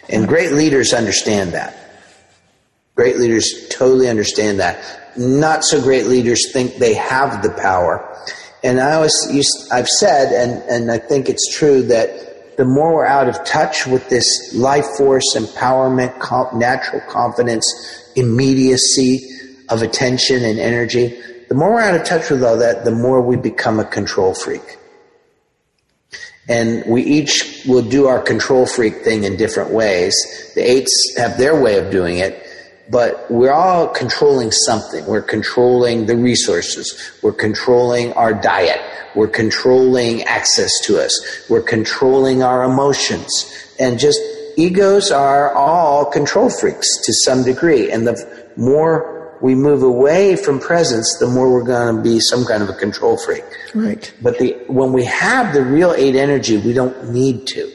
And 0.09 0.27
great 0.27 0.53
leaders 0.53 0.93
understand 0.93 1.51
that. 1.51 1.75
Great 2.95 3.17
leaders 3.17 3.67
totally 3.69 4.07
understand 4.07 4.59
that. 4.59 5.17
Not 5.17 5.65
so 5.65 5.81
great 5.81 6.05
leaders 6.05 6.51
think 6.53 6.75
they 6.75 6.93
have 6.93 7.41
the 7.43 7.51
power. 7.51 8.07
And 8.63 8.79
I 8.79 8.93
always 8.93 9.67
I've 9.71 9.87
said, 9.87 10.31
and, 10.31 10.63
and 10.69 10.91
I 10.91 10.99
think 10.99 11.27
it's 11.27 11.53
true 11.53 11.81
that 11.83 12.30
the 12.61 12.65
more 12.65 12.93
we're 12.93 13.05
out 13.07 13.27
of 13.27 13.43
touch 13.43 13.87
with 13.87 14.07
this 14.09 14.53
life 14.53 14.85
force, 14.95 15.33
empowerment, 15.35 16.13
natural 16.55 17.01
confidence, 17.09 17.65
immediacy 18.15 19.19
of 19.69 19.81
attention 19.81 20.45
and 20.45 20.59
energy, 20.59 21.19
the 21.49 21.55
more 21.55 21.73
we're 21.73 21.81
out 21.81 21.95
of 21.95 22.03
touch 22.03 22.29
with 22.29 22.43
all 22.43 22.57
that, 22.57 22.85
the 22.85 22.91
more 22.91 23.19
we 23.19 23.35
become 23.35 23.79
a 23.79 23.83
control 23.83 24.35
freak. 24.35 24.77
And 26.47 26.85
we 26.85 27.01
each 27.01 27.63
will 27.65 27.81
do 27.81 28.05
our 28.05 28.21
control 28.21 28.67
freak 28.67 28.97
thing 28.97 29.23
in 29.23 29.37
different 29.37 29.71
ways. 29.71 30.15
The 30.53 30.61
eights 30.61 31.17
have 31.17 31.39
their 31.39 31.59
way 31.59 31.79
of 31.79 31.89
doing 31.89 32.19
it, 32.19 32.45
but 32.91 33.25
we're 33.31 33.51
all 33.51 33.87
controlling 33.87 34.51
something. 34.51 35.03
We're 35.07 35.23
controlling 35.23 36.05
the 36.05 36.15
resources. 36.15 37.11
We're 37.23 37.31
controlling 37.31 38.13
our 38.13 38.35
diet. 38.35 38.81
We're 39.15 39.27
controlling 39.27 40.23
access 40.23 40.71
to 40.83 40.99
us. 40.99 41.45
We're 41.49 41.61
controlling 41.61 42.43
our 42.43 42.63
emotions. 42.63 43.45
And 43.79 43.99
just 43.99 44.19
egos 44.57 45.11
are 45.11 45.53
all 45.53 46.05
control 46.05 46.49
freaks 46.49 46.87
to 47.05 47.13
some 47.13 47.43
degree. 47.43 47.91
And 47.91 48.07
the 48.07 48.51
more 48.57 49.37
we 49.41 49.55
move 49.55 49.83
away 49.83 50.35
from 50.35 50.59
presence, 50.59 51.17
the 51.19 51.27
more 51.27 51.51
we're 51.51 51.63
going 51.63 51.95
to 51.95 52.01
be 52.01 52.19
some 52.19 52.45
kind 52.45 52.61
of 52.61 52.69
a 52.69 52.73
control 52.73 53.17
freak. 53.17 53.43
Right. 53.73 54.13
But 54.21 54.37
the, 54.37 54.53
when 54.67 54.93
we 54.93 55.05
have 55.05 55.53
the 55.53 55.63
real 55.63 55.93
eight 55.93 56.15
energy, 56.15 56.57
we 56.57 56.73
don't 56.73 57.11
need 57.11 57.47
to 57.47 57.71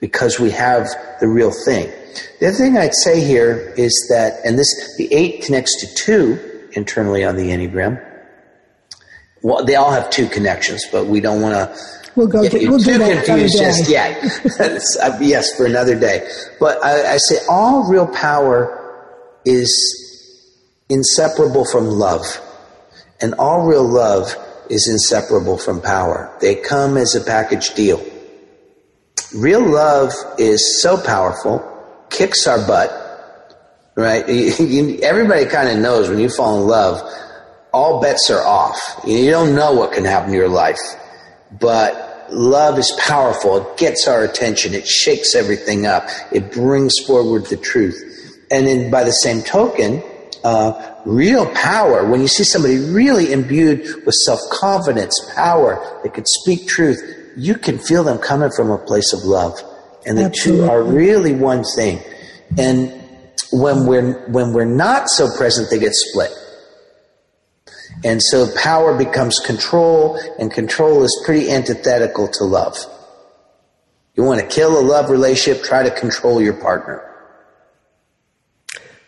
because 0.00 0.38
we 0.38 0.50
have 0.50 0.88
the 1.20 1.28
real 1.28 1.52
thing. 1.64 1.90
The 2.38 2.48
other 2.48 2.56
thing 2.56 2.78
I'd 2.78 2.94
say 2.94 3.24
here 3.24 3.74
is 3.76 4.06
that, 4.10 4.34
and 4.44 4.58
this, 4.58 4.96
the 4.96 5.12
eight 5.12 5.42
connects 5.42 5.80
to 5.80 5.94
two 5.94 6.68
internally 6.72 7.24
on 7.24 7.36
the 7.36 7.50
Enneagram. 7.50 8.13
Well, 9.44 9.64
they 9.64 9.76
all 9.76 9.92
have 9.92 10.08
two 10.08 10.26
connections, 10.26 10.86
but 10.90 11.06
we 11.06 11.20
don't 11.20 11.42
want 11.42 11.54
to 11.54 11.78
We'll 12.16 12.28
go. 12.28 12.48
To, 12.48 12.68
we'll 12.68 12.78
too 12.78 12.98
confused 12.98 13.58
just 13.58 13.90
yet. 13.90 14.16
uh, 14.60 15.18
yes, 15.20 15.54
for 15.56 15.66
another 15.66 15.98
day. 15.98 16.30
But 16.60 16.82
I, 16.84 17.14
I, 17.14 17.16
say 17.16 17.38
all 17.50 17.90
real 17.90 18.06
power 18.06 18.80
is 19.44 19.72
inseparable 20.88 21.64
from 21.64 21.86
love. 21.86 22.40
And 23.20 23.34
all 23.34 23.66
real 23.66 23.86
love 23.86 24.36
is 24.70 24.88
inseparable 24.88 25.58
from 25.58 25.80
power. 25.80 26.36
They 26.40 26.54
come 26.54 26.96
as 26.96 27.14
a 27.16 27.20
package 27.20 27.74
deal. 27.74 28.04
Real 29.34 29.68
love 29.68 30.12
is 30.38 30.80
so 30.80 30.96
powerful, 30.96 31.60
kicks 32.10 32.46
our 32.46 32.64
butt, 32.64 32.92
right? 33.96 34.24
everybody 35.02 35.46
kind 35.46 35.68
of 35.68 35.78
knows 35.78 36.08
when 36.08 36.20
you 36.20 36.28
fall 36.28 36.60
in 36.60 36.68
love, 36.68 37.00
all 37.74 38.00
bets 38.00 38.30
are 38.30 38.42
off. 38.42 39.00
You 39.04 39.30
don't 39.32 39.54
know 39.54 39.72
what 39.72 39.92
can 39.92 40.04
happen 40.04 40.30
to 40.30 40.36
your 40.36 40.48
life. 40.48 40.78
But 41.60 42.28
love 42.30 42.78
is 42.78 42.96
powerful. 42.98 43.56
It 43.58 43.76
gets 43.76 44.06
our 44.06 44.22
attention. 44.22 44.74
It 44.74 44.86
shakes 44.86 45.34
everything 45.34 45.84
up. 45.84 46.08
It 46.30 46.52
brings 46.52 46.98
forward 47.00 47.46
the 47.46 47.56
truth. 47.56 48.00
And 48.50 48.66
then 48.66 48.90
by 48.90 49.02
the 49.02 49.10
same 49.10 49.42
token, 49.42 50.02
uh, 50.44 50.94
real 51.04 51.46
power, 51.52 52.06
when 52.08 52.20
you 52.20 52.28
see 52.28 52.44
somebody 52.44 52.78
really 52.78 53.32
imbued 53.32 54.04
with 54.06 54.14
self 54.14 54.40
confidence, 54.52 55.18
power, 55.34 56.00
that 56.04 56.14
could 56.14 56.28
speak 56.28 56.68
truth, 56.68 57.02
you 57.36 57.56
can 57.56 57.78
feel 57.78 58.04
them 58.04 58.18
coming 58.18 58.50
from 58.52 58.70
a 58.70 58.78
place 58.78 59.12
of 59.12 59.24
love. 59.24 59.60
And 60.06 60.16
the 60.16 60.24
Absolutely. 60.24 60.66
two 60.66 60.70
are 60.70 60.82
really 60.82 61.34
one 61.34 61.64
thing. 61.64 62.00
And 62.56 63.02
when 63.50 63.86
we're, 63.86 64.28
when 64.28 64.52
we're 64.52 64.64
not 64.64 65.08
so 65.08 65.34
present, 65.36 65.70
they 65.70 65.78
get 65.80 65.94
split. 65.94 66.30
And 68.02 68.22
so 68.22 68.48
power 68.56 68.96
becomes 68.96 69.38
control, 69.38 70.18
and 70.38 70.50
control 70.50 71.02
is 71.04 71.22
pretty 71.24 71.50
antithetical 71.50 72.28
to 72.28 72.44
love. 72.44 72.76
You 74.14 74.24
want 74.24 74.40
to 74.40 74.46
kill 74.46 74.78
a 74.78 74.82
love 74.82 75.10
relationship, 75.10 75.64
try 75.64 75.82
to 75.82 75.90
control 75.90 76.40
your 76.40 76.54
partner. 76.54 77.02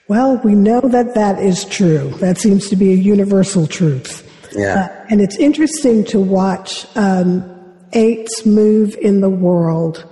Well, 0.08 0.36
we 0.38 0.54
know 0.54 0.80
that 0.80 1.14
that 1.14 1.40
is 1.40 1.64
true. 1.64 2.10
That 2.20 2.38
seems 2.38 2.68
to 2.68 2.76
be 2.76 2.92
a 2.92 2.96
universal 2.96 3.66
truth. 3.66 4.22
Yeah. 4.52 4.84
Uh, 4.84 5.06
and 5.10 5.20
it's 5.20 5.36
interesting 5.36 6.04
to 6.06 6.20
watch 6.20 6.86
um, 6.96 7.44
eights 7.92 8.46
move 8.46 8.96
in 8.96 9.20
the 9.20 9.30
world 9.30 10.04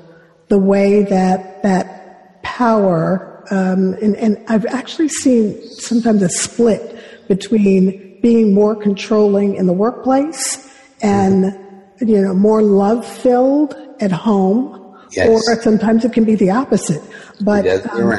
the 0.48 0.58
way 0.58 1.04
that 1.04 1.62
that 1.62 2.42
power, 2.42 3.44
um, 3.50 3.94
and, 3.94 4.16
and 4.16 4.44
I've 4.48 4.66
actually 4.66 5.08
seen 5.08 5.60
sometimes 5.70 6.22
a 6.22 6.28
split 6.28 6.98
between 7.28 8.03
being 8.24 8.54
more 8.54 8.74
controlling 8.74 9.54
in 9.54 9.66
the 9.66 9.72
workplace 9.74 10.66
and, 11.02 11.44
you 12.00 12.22
know, 12.22 12.32
more 12.32 12.62
love 12.62 13.06
filled 13.06 13.74
at 14.00 14.10
home. 14.10 14.96
Yes. 15.10 15.28
Or 15.28 15.60
sometimes 15.60 16.06
it 16.06 16.14
can 16.14 16.24
be 16.24 16.34
the 16.34 16.50
opposite. 16.50 17.02
But, 17.42 17.66
um, 17.92 18.10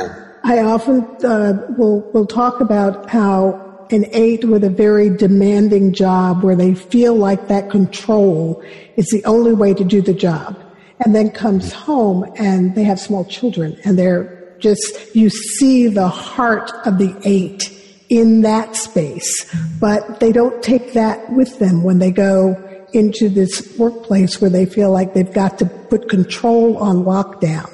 I 0.44 0.60
often 0.60 1.04
uh, 1.26 1.66
will 1.76 2.02
will 2.14 2.28
talk 2.28 2.62
about 2.62 3.10
how 3.10 3.88
an 3.90 4.06
eight 4.12 4.46
with 4.46 4.64
a 4.64 4.70
very 4.70 5.10
demanding 5.10 5.92
job 5.92 6.44
where 6.44 6.56
they 6.56 6.76
feel 6.76 7.16
like 7.16 7.48
that 7.48 7.72
control 7.72 8.62
is 8.96 9.08
the 9.08 9.26
only 9.26 9.54
way 9.54 9.74
to 9.74 9.84
do 9.84 10.04
the 10.04 10.14
job 10.14 10.56
and 11.04 11.16
then 11.16 11.32
comes 11.32 11.74
home 11.74 12.32
and 12.38 12.76
they 12.76 12.84
have 12.84 13.00
small 13.00 13.26
children 13.26 13.76
and 13.84 13.98
they're 13.98 14.56
just 14.60 15.16
you 15.16 15.30
see 15.30 15.88
the 15.88 16.08
heart 16.08 16.72
of 16.86 17.00
the 17.00 17.20
eight 17.26 17.75
in 18.10 18.42
that 18.42 18.76
space 18.76 19.52
but 19.80 20.20
they 20.20 20.32
don't 20.32 20.62
take 20.64 20.94
that 20.94 21.32
with 21.32 21.60
them 21.60 21.84
when 21.84 22.00
they 22.00 22.12
go 22.12 22.56
into 22.94 23.28
this 23.30 23.78
workplace 23.78 24.40
where 24.40 24.50
they 24.50 24.66
feel 24.66 24.92
like 24.92 25.14
they've 25.14 25.34
got 25.34 25.58
to 25.58 25.66
put 25.66 26.08
control 26.10 26.78
on 26.78 26.98
lockdown 26.98 27.70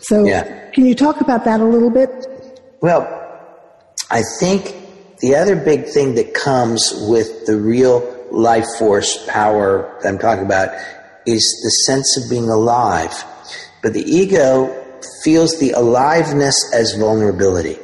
so 0.00 0.24
yeah. 0.24 0.60
Can 0.72 0.86
you 0.86 0.94
talk 0.94 1.20
about 1.20 1.44
that 1.44 1.60
a 1.60 1.64
little 1.64 1.90
bit? 1.90 2.10
Well, 2.80 3.02
I 4.10 4.22
think 4.38 4.74
the 5.18 5.34
other 5.34 5.56
big 5.56 5.86
thing 5.86 6.14
that 6.14 6.32
comes 6.32 6.92
with 7.08 7.46
the 7.46 7.56
real 7.56 8.28
life 8.30 8.66
force 8.78 9.26
power 9.28 9.98
that 10.02 10.08
I'm 10.08 10.18
talking 10.18 10.44
about 10.44 10.68
is 11.26 11.42
the 11.64 11.70
sense 11.86 12.16
of 12.16 12.30
being 12.30 12.48
alive. 12.48 13.24
But 13.82 13.94
the 13.94 14.02
ego 14.02 14.74
feels 15.22 15.58
the 15.58 15.72
aliveness 15.72 16.72
as 16.72 16.94
vulnerability. 16.94 17.78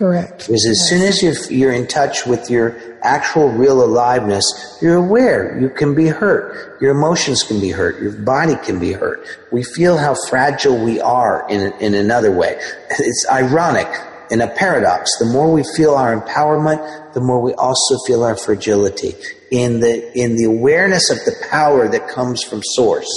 Correct. 0.00 0.46
Because 0.46 0.64
as 0.64 0.78
yes. 0.78 0.88
soon 0.88 1.02
as 1.02 1.22
you're, 1.22 1.58
you're 1.58 1.72
in 1.74 1.86
touch 1.86 2.24
with 2.24 2.48
your 2.48 2.74
actual 3.02 3.50
real 3.50 3.84
aliveness, 3.84 4.78
you're 4.80 4.96
aware 4.96 5.60
you 5.60 5.68
can 5.68 5.94
be 5.94 6.06
hurt. 6.06 6.80
Your 6.80 6.92
emotions 6.92 7.42
can 7.42 7.60
be 7.60 7.68
hurt. 7.68 8.00
Your 8.00 8.12
body 8.12 8.56
can 8.64 8.78
be 8.78 8.92
hurt. 8.92 9.22
We 9.52 9.62
feel 9.62 9.98
how 9.98 10.14
fragile 10.30 10.82
we 10.82 11.02
are 11.02 11.46
in, 11.50 11.74
in 11.80 11.92
another 11.92 12.34
way. 12.34 12.58
It's 12.98 13.26
ironic 13.30 13.88
in 14.30 14.40
a 14.40 14.48
paradox. 14.48 15.18
The 15.18 15.26
more 15.26 15.52
we 15.52 15.64
feel 15.76 15.94
our 15.94 16.18
empowerment, 16.18 17.12
the 17.12 17.20
more 17.20 17.42
we 17.42 17.52
also 17.52 17.98
feel 18.06 18.24
our 18.24 18.38
fragility. 18.38 19.12
In 19.50 19.80
the, 19.80 20.18
in 20.18 20.36
the 20.36 20.44
awareness 20.44 21.10
of 21.10 21.18
the 21.26 21.36
power 21.50 21.88
that 21.88 22.08
comes 22.08 22.42
from 22.42 22.62
source, 22.62 23.10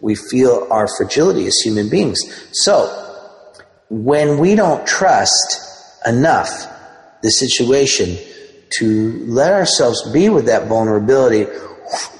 we 0.00 0.14
feel 0.14 0.66
our 0.70 0.88
fragility 0.96 1.46
as 1.46 1.58
human 1.58 1.90
beings. 1.90 2.18
So, 2.52 3.02
when 3.90 4.38
we 4.38 4.54
don't 4.54 4.86
trust 4.86 5.65
enough 6.04 6.66
the 7.22 7.30
situation 7.30 8.16
to 8.78 9.24
let 9.26 9.52
ourselves 9.52 10.10
be 10.12 10.28
with 10.28 10.46
that 10.46 10.68
vulnerability. 10.68 11.46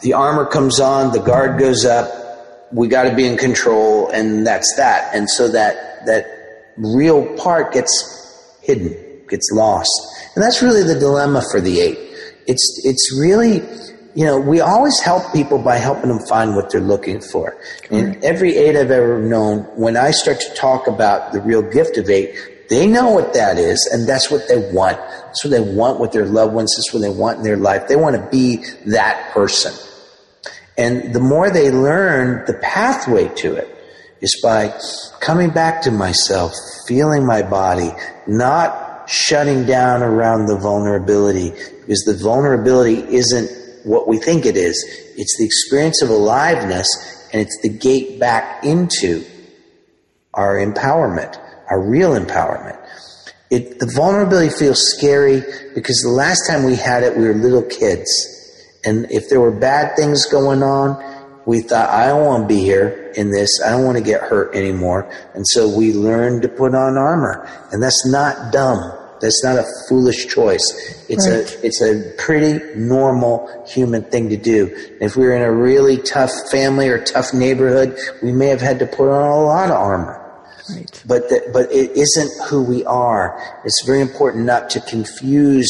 The 0.02 0.12
armor 0.12 0.46
comes 0.46 0.80
on, 0.80 1.12
the 1.12 1.20
guard 1.20 1.58
goes 1.58 1.84
up, 1.84 2.70
we 2.72 2.88
got 2.88 3.04
to 3.04 3.14
be 3.14 3.26
in 3.26 3.36
control, 3.36 4.08
and 4.10 4.46
that's 4.46 4.74
that. 4.76 5.14
And 5.14 5.28
so 5.28 5.48
that 5.48 6.06
that 6.06 6.26
real 6.76 7.36
part 7.36 7.72
gets 7.72 8.58
hidden, 8.62 9.24
gets 9.28 9.50
lost, 9.52 9.90
and 10.34 10.42
that's 10.42 10.62
really 10.62 10.82
the 10.82 10.98
dilemma 10.98 11.42
for 11.50 11.60
the 11.60 11.80
eight. 11.80 11.98
It's 12.46 12.82
it's 12.84 13.18
really 13.20 13.62
you 14.16 14.24
know, 14.24 14.40
we 14.40 14.60
always 14.60 14.98
help 14.98 15.30
people 15.34 15.58
by 15.58 15.76
helping 15.76 16.08
them 16.08 16.20
find 16.20 16.56
what 16.56 16.70
they're 16.70 16.80
looking 16.80 17.20
for. 17.20 17.54
And 17.90 18.24
every 18.24 18.56
eight 18.56 18.74
I've 18.74 18.90
ever 18.90 19.20
known, 19.20 19.64
when 19.76 19.94
I 19.98 20.10
start 20.10 20.40
to 20.40 20.54
talk 20.54 20.86
about 20.86 21.32
the 21.32 21.40
real 21.42 21.60
gift 21.60 21.98
of 21.98 22.08
eight, 22.08 22.34
they 22.68 22.86
know 22.86 23.10
what 23.10 23.34
that 23.34 23.58
is, 23.58 23.88
and 23.92 24.08
that's 24.08 24.30
what 24.30 24.48
they 24.48 24.70
want. 24.72 24.96
That's 24.96 25.44
what 25.44 25.50
they 25.50 25.60
want 25.60 26.00
with 26.00 26.12
their 26.12 26.26
loved 26.26 26.54
ones. 26.54 26.74
That's 26.76 26.92
what 26.92 27.00
they 27.00 27.10
want 27.10 27.38
in 27.38 27.44
their 27.44 27.56
life. 27.56 27.88
They 27.88 27.96
want 27.96 28.16
to 28.16 28.28
be 28.30 28.64
that 28.86 29.32
person. 29.32 29.72
And 30.78 31.14
the 31.14 31.20
more 31.20 31.50
they 31.50 31.70
learn 31.70 32.44
the 32.46 32.54
pathway 32.54 33.28
to 33.36 33.54
it 33.54 33.72
is 34.20 34.38
by 34.42 34.78
coming 35.20 35.50
back 35.50 35.82
to 35.82 35.90
myself, 35.90 36.52
feeling 36.86 37.24
my 37.24 37.42
body, 37.42 37.90
not 38.26 39.08
shutting 39.08 39.64
down 39.64 40.02
around 40.02 40.46
the 40.46 40.56
vulnerability, 40.56 41.50
because 41.50 42.02
the 42.04 42.18
vulnerability 42.20 43.00
isn't 43.14 43.50
what 43.84 44.08
we 44.08 44.18
think 44.18 44.44
it 44.44 44.56
is. 44.56 44.84
It's 45.16 45.38
the 45.38 45.44
experience 45.44 46.02
of 46.02 46.10
aliveness 46.10 46.88
and 47.32 47.40
it's 47.40 47.58
the 47.62 47.68
gate 47.68 48.18
back 48.18 48.64
into 48.64 49.24
our 50.34 50.56
empowerment, 50.56 51.40
our 51.70 51.80
real 51.80 52.12
empowerment. 52.12 52.78
It, 53.50 53.78
the 53.78 53.86
vulnerability 53.94 54.50
feels 54.50 54.80
scary 54.80 55.42
because 55.74 56.02
the 56.02 56.10
last 56.10 56.48
time 56.48 56.64
we 56.64 56.74
had 56.74 57.02
it, 57.02 57.16
we 57.16 57.24
were 57.24 57.34
little 57.34 57.62
kids. 57.62 58.10
And 58.84 59.10
if 59.10 59.28
there 59.28 59.40
were 59.40 59.52
bad 59.52 59.96
things 59.96 60.26
going 60.26 60.62
on, 60.62 61.02
we 61.46 61.60
thought, 61.60 61.88
I 61.90 62.08
don't 62.08 62.26
want 62.26 62.42
to 62.42 62.48
be 62.48 62.60
here 62.60 63.12
in 63.14 63.30
this. 63.30 63.60
I 63.64 63.70
don't 63.70 63.84
want 63.84 63.98
to 63.98 64.02
get 64.02 64.20
hurt 64.20 64.54
anymore. 64.54 65.08
And 65.34 65.46
so 65.46 65.68
we 65.68 65.92
learned 65.92 66.42
to 66.42 66.48
put 66.48 66.74
on 66.74 66.96
armor. 66.96 67.48
And 67.70 67.80
that's 67.80 68.04
not 68.06 68.52
dumb. 68.52 68.92
That's 69.20 69.42
not 69.44 69.56
a 69.56 69.64
foolish 69.88 70.26
choice. 70.26 71.06
It's 71.08 71.28
right. 71.28 71.38
a 71.38 71.66
it's 71.66 71.80
a 71.80 72.12
pretty 72.18 72.78
normal 72.78 73.64
human 73.66 74.02
thing 74.02 74.28
to 74.28 74.36
do. 74.36 74.70
If 75.00 75.16
we 75.16 75.24
were 75.24 75.34
in 75.34 75.42
a 75.42 75.52
really 75.52 75.96
tough 75.98 76.32
family 76.50 76.88
or 76.88 77.02
tough 77.02 77.32
neighborhood, 77.32 77.96
we 78.22 78.32
may 78.32 78.48
have 78.48 78.60
had 78.60 78.78
to 78.80 78.86
put 78.86 79.08
on 79.08 79.30
a 79.30 79.40
lot 79.40 79.70
of 79.70 79.76
armor. 79.76 80.22
Right. 80.70 81.02
But 81.06 81.28
the, 81.28 81.48
but 81.52 81.70
it 81.72 81.92
isn't 81.92 82.48
who 82.48 82.62
we 82.62 82.84
are. 82.84 83.40
It's 83.64 83.84
very 83.84 84.00
important 84.00 84.44
not 84.44 84.70
to 84.70 84.80
confuse 84.80 85.68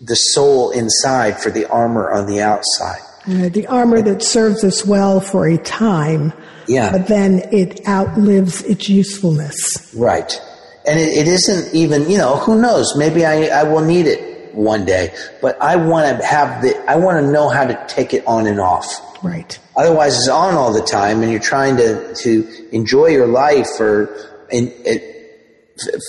the 0.00 0.16
soul 0.16 0.70
inside 0.70 1.40
for 1.40 1.50
the 1.50 1.68
armor 1.70 2.10
on 2.10 2.26
the 2.26 2.40
outside. 2.40 3.00
Uh, 3.26 3.48
the 3.50 3.66
armor 3.66 4.00
that 4.00 4.22
serves 4.22 4.64
us 4.64 4.86
well 4.86 5.20
for 5.20 5.46
a 5.46 5.58
time, 5.58 6.32
yeah. 6.66 6.90
but 6.90 7.06
then 7.06 7.42
it 7.52 7.86
outlives 7.86 8.62
its 8.62 8.88
usefulness. 8.88 9.94
Right 9.94 10.40
and 10.86 10.98
it, 10.98 11.08
it 11.08 11.28
isn't 11.28 11.74
even 11.74 12.10
you 12.10 12.18
know 12.18 12.36
who 12.36 12.60
knows 12.60 12.96
maybe 12.96 13.24
I, 13.24 13.46
I 13.46 13.62
will 13.64 13.84
need 13.84 14.06
it 14.06 14.29
one 14.60 14.84
day 14.84 15.14
but 15.40 15.60
i 15.60 15.76
want 15.76 16.18
to 16.18 16.24
have 16.24 16.62
the 16.62 16.76
i 16.88 16.96
want 16.96 17.24
to 17.24 17.32
know 17.32 17.48
how 17.48 17.66
to 17.66 17.74
take 17.88 18.14
it 18.14 18.26
on 18.26 18.46
and 18.46 18.60
off. 18.60 19.06
Right. 19.22 19.58
Otherwise 19.76 20.16
it's 20.16 20.28
on 20.28 20.54
all 20.54 20.72
the 20.72 20.82
time 20.82 21.22
and 21.22 21.30
you're 21.30 21.40
trying 21.40 21.76
to 21.76 22.14
to 22.14 22.68
enjoy 22.72 23.06
your 23.06 23.26
life 23.26 23.68
or 23.78 24.14
and 24.50 24.72
it, 24.84 25.16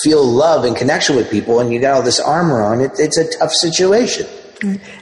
feel 0.04 0.24
love 0.24 0.66
and 0.66 0.76
connection 0.76 1.16
with 1.16 1.30
people 1.32 1.60
and 1.60 1.72
you 1.72 1.80
got 1.80 1.93
all 1.93 2.02
this 2.02 2.20
armor 2.20 2.62
on 2.62 2.82
it 2.82 2.91
it's 2.97 3.18
a 3.18 3.30
tough 3.38 3.52
situation. 3.52 4.28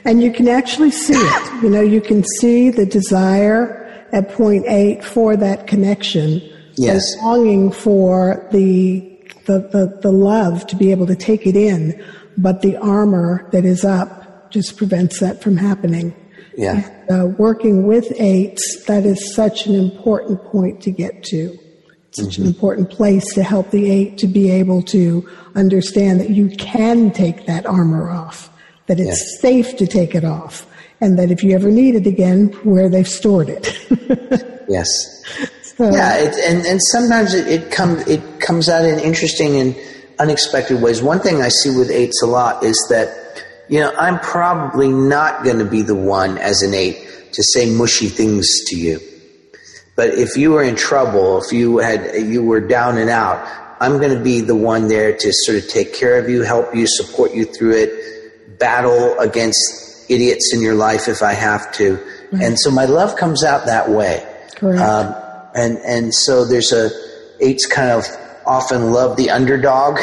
And 0.04 0.22
you 0.22 0.32
can 0.32 0.48
actually 0.48 0.90
see 0.90 1.14
it. 1.14 1.62
You 1.62 1.70
know 1.70 1.82
you 1.82 2.00
can 2.00 2.24
see 2.24 2.70
the 2.70 2.86
desire 2.86 4.06
at 4.12 4.30
point 4.30 4.64
eight 4.66 5.04
for 5.04 5.36
that 5.36 5.66
connection 5.66 6.42
yes. 6.76 7.16
longing 7.18 7.70
for 7.70 8.48
the 8.52 9.06
the, 9.46 9.60
the, 9.60 9.98
the 10.02 10.12
love 10.12 10.66
to 10.68 10.76
be 10.76 10.90
able 10.90 11.06
to 11.06 11.16
take 11.16 11.46
it 11.46 11.56
in, 11.56 12.02
but 12.36 12.62
the 12.62 12.76
armor 12.76 13.48
that 13.52 13.64
is 13.64 13.84
up 13.84 14.50
just 14.50 14.76
prevents 14.76 15.20
that 15.20 15.42
from 15.42 15.56
happening. 15.56 16.14
Yeah. 16.56 16.90
And, 17.08 17.10
uh, 17.10 17.26
working 17.38 17.86
with 17.86 18.12
eights, 18.16 18.84
that 18.86 19.04
is 19.04 19.34
such 19.34 19.66
an 19.66 19.74
important 19.74 20.42
point 20.44 20.82
to 20.82 20.90
get 20.90 21.22
to. 21.24 21.56
Such 22.12 22.34
mm-hmm. 22.34 22.42
an 22.42 22.48
important 22.48 22.90
place 22.90 23.34
to 23.34 23.42
help 23.42 23.70
the 23.70 23.88
eight 23.88 24.18
to 24.18 24.26
be 24.26 24.50
able 24.50 24.82
to 24.82 25.28
understand 25.54 26.20
that 26.20 26.30
you 26.30 26.48
can 26.48 27.12
take 27.12 27.46
that 27.46 27.66
armor 27.66 28.10
off, 28.10 28.50
that 28.86 28.98
it's 28.98 29.20
yeah. 29.20 29.40
safe 29.40 29.76
to 29.76 29.86
take 29.86 30.16
it 30.16 30.24
off, 30.24 30.66
and 31.00 31.18
that 31.18 31.30
if 31.30 31.44
you 31.44 31.54
ever 31.54 31.70
need 31.70 31.94
it 31.94 32.08
again, 32.08 32.48
where 32.64 32.88
they've 32.88 33.08
stored 33.08 33.48
it. 33.48 33.72
yes. 34.68 34.88
Yeah, 35.78 36.16
it, 36.16 36.34
and 36.46 36.66
and 36.66 36.82
sometimes 36.82 37.32
it, 37.32 37.46
it 37.46 37.72
comes 37.72 38.06
it 38.06 38.40
comes 38.40 38.68
out 38.68 38.84
in 38.84 38.98
interesting 38.98 39.56
and 39.56 39.74
unexpected 40.20 40.80
ways. 40.80 41.02
One 41.02 41.18
thing 41.18 41.42
I 41.42 41.48
see 41.48 41.76
with 41.76 41.90
eights 41.90 42.22
a 42.22 42.26
lot 42.26 42.62
is 42.62 42.76
that 42.90 43.42
you 43.68 43.80
know 43.80 43.92
I'm 43.98 44.20
probably 44.20 44.88
not 44.88 45.42
going 45.42 45.58
to 45.58 45.64
be 45.64 45.82
the 45.82 45.94
one 45.94 46.38
as 46.38 46.62
an 46.62 46.74
eight 46.74 47.32
to 47.32 47.42
say 47.42 47.74
mushy 47.74 48.08
things 48.08 48.64
to 48.66 48.76
you. 48.76 49.00
But 49.96 50.10
if 50.10 50.36
you 50.36 50.52
were 50.52 50.62
in 50.62 50.76
trouble, 50.76 51.42
if 51.42 51.52
you 51.52 51.78
had 51.78 52.14
you 52.14 52.44
were 52.44 52.60
down 52.60 52.98
and 52.98 53.10
out, 53.10 53.46
I'm 53.80 53.98
going 53.98 54.16
to 54.16 54.22
be 54.22 54.40
the 54.40 54.54
one 54.54 54.88
there 54.88 55.16
to 55.16 55.32
sort 55.32 55.58
of 55.58 55.68
take 55.68 55.94
care 55.94 56.18
of 56.18 56.28
you, 56.28 56.42
help 56.42 56.74
you, 56.74 56.86
support 56.86 57.34
you 57.34 57.44
through 57.44 57.72
it, 57.72 58.58
battle 58.58 59.18
against 59.18 60.10
idiots 60.10 60.52
in 60.54 60.60
your 60.60 60.74
life 60.74 61.08
if 61.08 61.22
I 61.22 61.32
have 61.32 61.72
to. 61.74 61.94
Right. 62.32 62.42
And 62.42 62.58
so 62.58 62.70
my 62.70 62.84
love 62.84 63.16
comes 63.16 63.42
out 63.42 63.66
that 63.66 63.88
way. 63.88 64.26
Correct. 64.56 64.80
Um, 64.80 65.14
and 65.54 65.78
and 65.78 66.14
so 66.14 66.44
there's 66.44 66.72
a 66.72 66.90
eights 67.40 67.66
kind 67.66 67.90
of 67.90 68.04
often 68.46 68.92
love 68.92 69.16
the 69.16 69.30
underdog. 69.30 69.98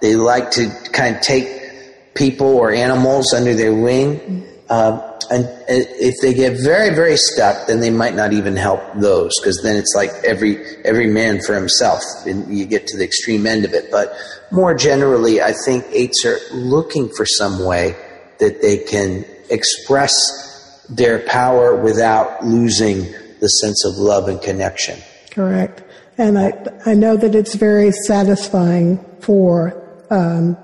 They 0.00 0.16
like 0.16 0.50
to 0.52 0.70
kind 0.92 1.16
of 1.16 1.22
take 1.22 2.14
people 2.14 2.46
or 2.46 2.72
animals 2.72 3.32
under 3.32 3.54
their 3.54 3.74
wing. 3.74 4.46
Um, 4.70 5.02
and 5.30 5.48
if 5.68 6.14
they 6.20 6.34
get 6.34 6.60
very 6.62 6.94
very 6.94 7.16
stuck, 7.16 7.66
then 7.66 7.80
they 7.80 7.90
might 7.90 8.14
not 8.14 8.32
even 8.32 8.56
help 8.56 8.80
those 8.94 9.32
because 9.40 9.60
then 9.62 9.76
it's 9.76 9.94
like 9.94 10.10
every 10.24 10.58
every 10.84 11.06
man 11.06 11.40
for 11.40 11.54
himself, 11.54 12.02
and 12.26 12.56
you 12.56 12.66
get 12.66 12.86
to 12.88 12.96
the 12.96 13.04
extreme 13.04 13.46
end 13.46 13.64
of 13.64 13.72
it. 13.72 13.90
But 13.90 14.14
more 14.50 14.74
generally, 14.74 15.40
I 15.40 15.54
think 15.64 15.84
eights 15.90 16.24
are 16.24 16.38
looking 16.52 17.08
for 17.08 17.24
some 17.24 17.64
way 17.64 17.96
that 18.38 18.60
they 18.60 18.78
can 18.78 19.24
express 19.50 20.84
their 20.88 21.20
power 21.20 21.74
without 21.76 22.44
losing 22.44 23.06
the 23.40 23.48
sense 23.48 23.84
of 23.84 23.96
love 23.96 24.28
and 24.28 24.40
connection. 24.40 24.98
Correct. 25.30 25.82
And 26.16 26.38
I, 26.38 26.52
I 26.86 26.94
know 26.94 27.16
that 27.16 27.34
it's 27.34 27.54
very 27.54 27.90
satisfying 28.06 29.04
for 29.20 29.80
um, 30.10 30.56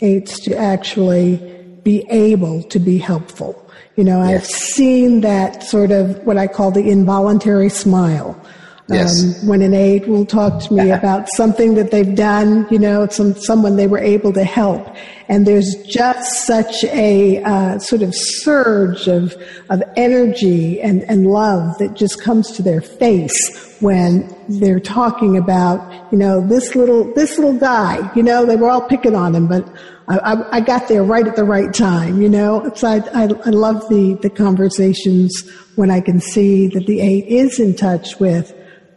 eights 0.00 0.38
to 0.40 0.56
actually 0.56 1.36
be 1.82 2.06
able 2.08 2.62
to 2.64 2.78
be 2.78 2.98
helpful. 2.98 3.58
You 3.96 4.04
know, 4.04 4.22
yes. 4.22 4.42
I've 4.42 4.46
seen 4.46 5.20
that 5.22 5.62
sort 5.64 5.90
of 5.90 6.18
what 6.24 6.38
I 6.38 6.46
call 6.46 6.70
the 6.70 6.88
involuntary 6.88 7.68
smile. 7.68 8.40
Yes. 8.88 9.42
Um, 9.42 9.48
when 9.48 9.62
an 9.62 9.74
eight 9.74 10.08
will 10.08 10.26
talk 10.26 10.62
to 10.64 10.74
me 10.74 10.90
about 10.98 11.28
something 11.28 11.74
that 11.74 11.90
they've 11.90 12.14
done, 12.14 12.66
you 12.70 12.78
know, 12.78 13.06
some 13.08 13.34
someone 13.34 13.76
they 13.76 13.86
were 13.86 13.98
able 13.98 14.32
to 14.32 14.44
help, 14.44 14.94
and 15.28 15.46
there's 15.46 15.74
just 15.86 16.46
such 16.46 16.84
a 16.84 17.42
uh, 17.44 17.78
sort 17.78 18.02
of 18.02 18.12
surge 18.14 19.06
of 19.06 19.34
of 19.70 19.82
energy 19.96 20.80
and 20.80 21.04
and 21.04 21.26
love 21.26 21.78
that 21.78 21.94
just 21.94 22.20
comes 22.20 22.50
to 22.52 22.62
their 22.62 22.80
face 22.80 23.76
when 23.80 24.34
they're 24.48 24.80
talking 24.80 25.36
about, 25.36 26.12
you 26.12 26.18
know, 26.18 26.40
this 26.46 26.74
little 26.74 27.12
this 27.14 27.38
little 27.38 27.58
guy. 27.58 28.10
You 28.16 28.24
know, 28.24 28.44
they 28.44 28.56
were 28.56 28.70
all 28.70 28.82
picking 28.82 29.14
on 29.14 29.34
him, 29.34 29.46
but 29.46 29.68
I, 30.08 30.18
I, 30.18 30.56
I 30.56 30.60
got 30.60 30.88
there 30.88 31.04
right 31.04 31.26
at 31.26 31.36
the 31.36 31.44
right 31.44 31.72
time. 31.72 32.20
You 32.20 32.28
know, 32.28 32.72
so 32.74 32.88
I, 32.88 32.96
I 33.14 33.22
I 33.22 33.50
love 33.50 33.88
the 33.88 34.14
the 34.22 34.30
conversations 34.30 35.48
when 35.76 35.90
I 35.90 36.00
can 36.00 36.20
see 36.20 36.66
that 36.66 36.86
the 36.86 37.00
eight 37.00 37.26
is 37.28 37.60
in 37.60 37.76
touch 37.76 38.18
with 38.18 38.52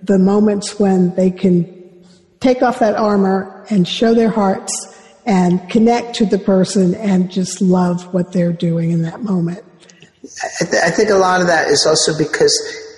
the 0.05 0.19
moments 0.19 0.79
when 0.79 1.13
they 1.15 1.31
can 1.31 1.71
take 2.39 2.61
off 2.61 2.79
that 2.79 2.95
armor 2.95 3.65
and 3.69 3.87
show 3.87 4.13
their 4.13 4.29
hearts 4.29 4.91
and 5.25 5.67
connect 5.69 6.15
to 6.15 6.25
the 6.25 6.37
person 6.37 6.93
and 6.95 7.31
just 7.31 7.61
love 7.61 8.13
what 8.13 8.31
they're 8.31 8.53
doing 8.53 8.91
in 8.91 9.01
that 9.01 9.21
moment. 9.21 9.63
I, 10.61 10.65
th- 10.65 10.83
I 10.83 10.89
think 10.89 11.09
a 11.09 11.15
lot 11.15 11.41
of 11.41 11.47
that 11.47 11.69
is 11.69 11.85
also 11.85 12.17
because 12.17 12.53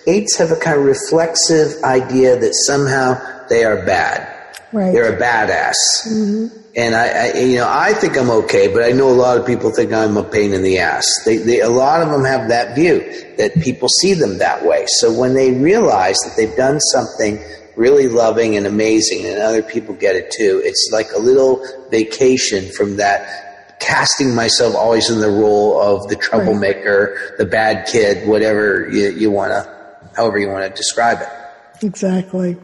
eights 0.08 0.38
have 0.38 0.51
a 0.51 0.55
kind 0.55 0.80
of 0.80 0.86
reflexive 0.86 1.82
idea 1.84 2.38
that 2.39 2.53
somehow 2.53 3.45
they 3.47 3.64
are 3.64 3.86
bad. 3.86 4.34
Right. 4.74 4.91
They're 4.91 5.16
a 5.16 5.20
badass. 5.20 5.76
Mm-hmm. 6.08 6.47
And 6.78 6.93
I, 6.93 7.07
I, 7.07 7.34
you 7.39 7.55
know, 7.55 7.67
I 7.67 7.93
think 7.93 8.15
I'm 8.15 8.30
okay, 8.30 8.71
but 8.71 8.84
I 8.84 8.91
know 8.91 9.09
a 9.09 9.17
lot 9.17 9.36
of 9.36 9.47
people 9.47 9.71
think 9.71 9.91
I'm 9.91 10.15
a 10.15 10.23
pain 10.23 10.53
in 10.53 10.61
the 10.61 10.78
ass. 10.78 11.07
They, 11.25 11.38
they, 11.38 11.59
a 11.59 11.69
lot 11.69 12.03
of 12.03 12.11
them 12.11 12.23
have 12.23 12.49
that 12.49 12.75
view 12.75 12.99
that 13.38 13.55
people 13.63 13.89
see 13.89 14.13
them 14.13 14.38
that 14.38 14.63
way. 14.63 14.86
So 14.86 15.11
when 15.11 15.34
they 15.34 15.51
realize 15.53 16.17
that 16.19 16.36
they've 16.38 16.55
done 16.55 16.80
something 16.80 17.39
really 17.75 18.07
loving 18.07 18.55
and 18.55 18.67
amazing, 18.67 19.25
and 19.25 19.39
other 19.39 19.63
people 19.63 19.95
get 19.95 20.15
it 20.15 20.30
too, 20.30 20.61
it's 20.63 20.89
like 20.93 21.07
a 21.15 21.19
little 21.19 21.65
vacation 21.89 22.71
from 22.71 22.97
that 22.97 23.80
casting 23.80 24.36
myself 24.36 24.75
always 24.75 25.09
in 25.09 25.19
the 25.19 25.32
role 25.32 25.82
of 25.82 26.07
the 26.09 26.15
troublemaker, 26.15 27.17
right. 27.19 27.38
the 27.39 27.45
bad 27.45 27.88
kid, 27.88 28.28
whatever 28.28 28.88
you, 28.91 29.09
you 29.09 29.32
want 29.32 29.51
to, 29.51 29.99
however 30.15 30.38
you 30.38 30.47
want 30.47 30.63
to 30.63 30.78
describe 30.78 31.21
it. 31.21 31.84
Exactly. 31.84 32.55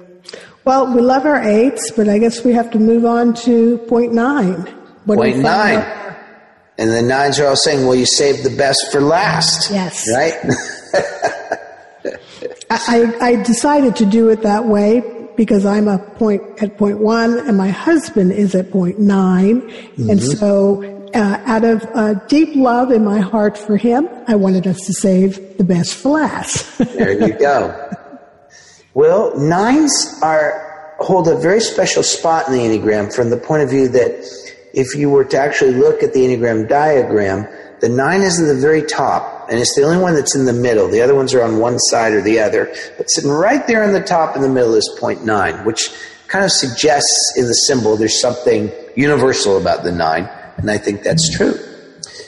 Well, 0.65 0.93
we 0.93 1.01
love 1.01 1.25
our 1.25 1.41
eights, 1.41 1.91
but 1.91 2.07
I 2.07 2.19
guess 2.19 2.45
we 2.45 2.53
have 2.53 2.71
to 2.71 2.79
move 2.79 3.05
on 3.05 3.33
to 3.45 3.79
point 3.89 4.13
nine. 4.13 4.61
What 5.05 5.17
point 5.17 5.39
nine. 5.39 5.85
And 6.77 6.89
the 6.89 7.01
nines 7.01 7.39
are 7.39 7.47
all 7.47 7.55
saying, 7.55 7.85
well, 7.85 7.95
you 7.95 8.05
saved 8.05 8.43
the 8.43 8.55
best 8.55 8.91
for 8.91 8.99
last. 9.01 9.69
Yes. 9.69 10.07
Right? 10.11 10.33
I, 12.69 13.13
I 13.21 13.35
decided 13.43 13.95
to 13.97 14.05
do 14.05 14.29
it 14.29 14.41
that 14.41 14.65
way 14.65 15.03
because 15.35 15.65
I'm 15.65 15.87
a 15.87 15.99
point 15.99 16.41
at 16.61 16.77
point 16.77 16.99
one 16.99 17.37
and 17.39 17.57
my 17.57 17.69
husband 17.69 18.31
is 18.31 18.55
at 18.55 18.71
point 18.71 18.99
9 18.99 19.61
mm-hmm. 19.61 20.09
And 20.09 20.21
so, 20.21 20.83
uh, 21.13 21.41
out 21.45 21.63
of 21.63 21.83
uh, 21.93 22.13
deep 22.27 22.55
love 22.55 22.91
in 22.91 23.05
my 23.05 23.19
heart 23.19 23.57
for 23.57 23.77
him, 23.77 24.09
I 24.27 24.35
wanted 24.35 24.65
us 24.65 24.79
to 24.87 24.93
save 24.93 25.57
the 25.57 25.63
best 25.63 25.93
for 25.93 26.09
last. 26.09 26.77
there 26.95 27.11
you 27.11 27.33
go. 27.33 27.91
Well, 28.93 29.37
nines 29.37 30.19
are 30.21 30.95
hold 30.99 31.27
a 31.27 31.35
very 31.35 31.59
special 31.59 32.03
spot 32.03 32.47
in 32.47 32.53
the 32.53 32.59
Enneagram 32.59 33.13
from 33.13 33.29
the 33.29 33.37
point 33.37 33.63
of 33.63 33.69
view 33.69 33.87
that 33.89 34.11
if 34.73 34.95
you 34.95 35.09
were 35.09 35.25
to 35.25 35.37
actually 35.37 35.73
look 35.73 36.03
at 36.03 36.13
the 36.13 36.21
Enneagram 36.21 36.69
diagram, 36.69 37.47
the 37.81 37.89
nine 37.89 38.21
is 38.21 38.39
in 38.39 38.47
the 38.47 38.55
very 38.55 38.81
top, 38.81 39.49
and 39.49 39.59
it's 39.59 39.75
the 39.75 39.83
only 39.83 39.97
one 39.97 40.13
that's 40.13 40.35
in 40.35 40.45
the 40.45 40.53
middle. 40.53 40.87
The 40.87 41.01
other 41.01 41.15
ones 41.15 41.33
are 41.33 41.43
on 41.43 41.59
one 41.59 41.79
side 41.79 42.13
or 42.13 42.21
the 42.21 42.39
other. 42.39 42.73
But 42.97 43.09
sitting 43.09 43.29
right 43.29 43.65
there 43.67 43.83
in 43.83 43.93
the 43.93 44.01
top 44.01 44.35
in 44.35 44.41
the 44.41 44.49
middle 44.49 44.75
is 44.75 44.89
point 44.99 45.25
nine, 45.25 45.65
which 45.65 45.89
kind 46.27 46.45
of 46.45 46.51
suggests 46.51 47.33
in 47.35 47.45
the 47.45 47.53
symbol 47.53 47.97
there's 47.97 48.19
something 48.21 48.71
universal 48.95 49.57
about 49.57 49.83
the 49.83 49.91
nine, 49.91 50.29
and 50.57 50.71
I 50.71 50.77
think 50.77 51.03
that's 51.03 51.35
true. 51.35 51.53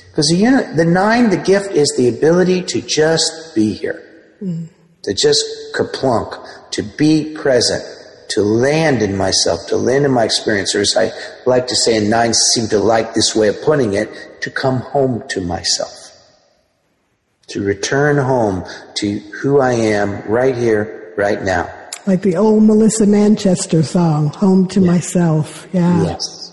Because 0.10 0.28
the, 0.30 0.74
the 0.76 0.86
nine, 0.86 1.30
the 1.30 1.38
gift 1.38 1.72
is 1.72 1.94
the 1.98 2.10
ability 2.10 2.64
to 2.64 2.82
just 2.82 3.54
be 3.54 3.74
here, 3.74 4.04
mm. 4.42 4.68
To 5.06 5.14
just 5.14 5.46
kerplunk, 5.74 6.72
to 6.72 6.84
be 6.84 7.34
present, 7.36 7.84
to 8.30 8.42
land 8.42 9.02
in 9.02 9.16
myself, 9.16 9.68
to 9.68 9.78
land 9.78 10.06
in 10.06 10.12
my 10.12 10.24
experience, 10.24 10.76
or 10.76 10.82
as 10.82 10.98
I 10.98 11.12
like 11.46 11.68
to 11.68 11.76
say, 11.76 11.98
and 11.98 12.10
nine 12.10 12.34
seem 12.34 12.68
to 12.70 12.80
like 12.80 13.14
this 13.14 13.36
way 13.36 13.48
of 13.48 13.62
putting 13.62 13.94
it, 13.94 14.10
to 14.42 14.50
come 14.50 14.80
home 14.80 15.24
to 15.30 15.42
myself. 15.42 16.12
To 17.48 17.64
return 17.64 18.18
home 18.18 18.66
to 18.96 19.20
who 19.42 19.62
I 19.62 19.74
am 19.74 20.22
right 20.28 20.56
here, 20.56 21.14
right 21.18 21.42
now. 21.42 21.72
Like 22.08 22.24
the 22.24 22.36
old 22.36 22.64
Melissa 22.64 23.06
Manchester 23.06 23.84
song, 23.84 24.30
Home 24.30 24.68
to 24.70 24.80
yeah. 24.80 24.92
Myself. 24.92 25.68
Yeah. 25.72 26.04
Yes. 26.04 26.52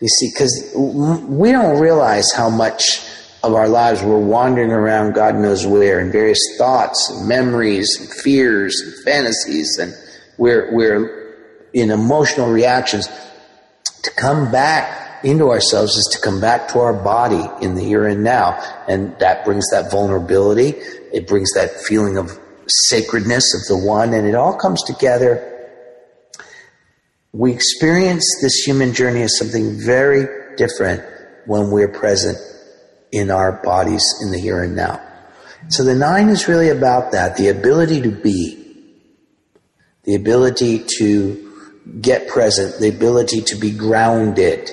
You 0.00 0.08
see, 0.08 0.30
because 0.32 0.72
we 0.74 1.52
don't 1.52 1.80
realize 1.80 2.32
how 2.32 2.48
much 2.48 3.00
of 3.42 3.54
our 3.54 3.68
lives 3.68 4.02
we're 4.02 4.18
wandering 4.18 4.70
around 4.70 5.14
God 5.14 5.34
knows 5.34 5.66
where 5.66 6.00
in 6.00 6.12
various 6.12 6.40
thoughts 6.56 7.10
and 7.10 7.28
memories 7.28 7.88
and 8.00 8.08
fears 8.08 8.80
and 8.80 9.04
fantasies 9.04 9.78
and 9.78 9.94
we're, 10.38 10.72
we're 10.74 11.36
in 11.72 11.90
emotional 11.90 12.50
reactions. 12.50 13.08
To 14.02 14.10
come 14.16 14.50
back 14.50 15.24
into 15.24 15.50
ourselves 15.50 15.96
is 15.96 16.08
to 16.12 16.20
come 16.20 16.40
back 16.40 16.68
to 16.72 16.80
our 16.80 16.92
body 16.92 17.48
in 17.64 17.74
the 17.74 17.82
here 17.82 18.06
and 18.06 18.24
now. 18.24 18.60
And 18.88 19.16
that 19.20 19.44
brings 19.44 19.68
that 19.70 19.90
vulnerability. 19.90 20.70
It 21.12 21.26
brings 21.26 21.52
that 21.52 21.70
feeling 21.86 22.16
of 22.16 22.38
sacredness 22.66 23.54
of 23.54 23.68
the 23.68 23.86
one, 23.86 24.14
and 24.14 24.26
it 24.26 24.34
all 24.34 24.56
comes 24.56 24.82
together. 24.82 25.48
We 27.32 27.52
experience 27.52 28.24
this 28.40 28.54
human 28.64 28.92
journey 28.94 29.22
as 29.22 29.38
something 29.38 29.78
very 29.78 30.56
different 30.56 31.02
when 31.46 31.70
we're 31.70 31.88
present 31.88 32.38
in 33.12 33.30
our 33.30 33.52
bodies 33.62 34.04
in 34.22 34.32
the 34.32 34.38
here 34.38 34.62
and 34.62 34.74
now. 34.74 35.00
So 35.68 35.84
the 35.84 35.94
nine 35.94 36.28
is 36.28 36.48
really 36.48 36.70
about 36.70 37.12
that 37.12 37.36
the 37.36 37.48
ability 37.48 38.00
to 38.02 38.10
be, 38.10 38.58
the 40.04 40.16
ability 40.16 40.84
to 40.98 41.52
get 42.00 42.28
present, 42.28 42.80
the 42.80 42.88
ability 42.88 43.42
to 43.42 43.56
be 43.56 43.70
grounded 43.70 44.70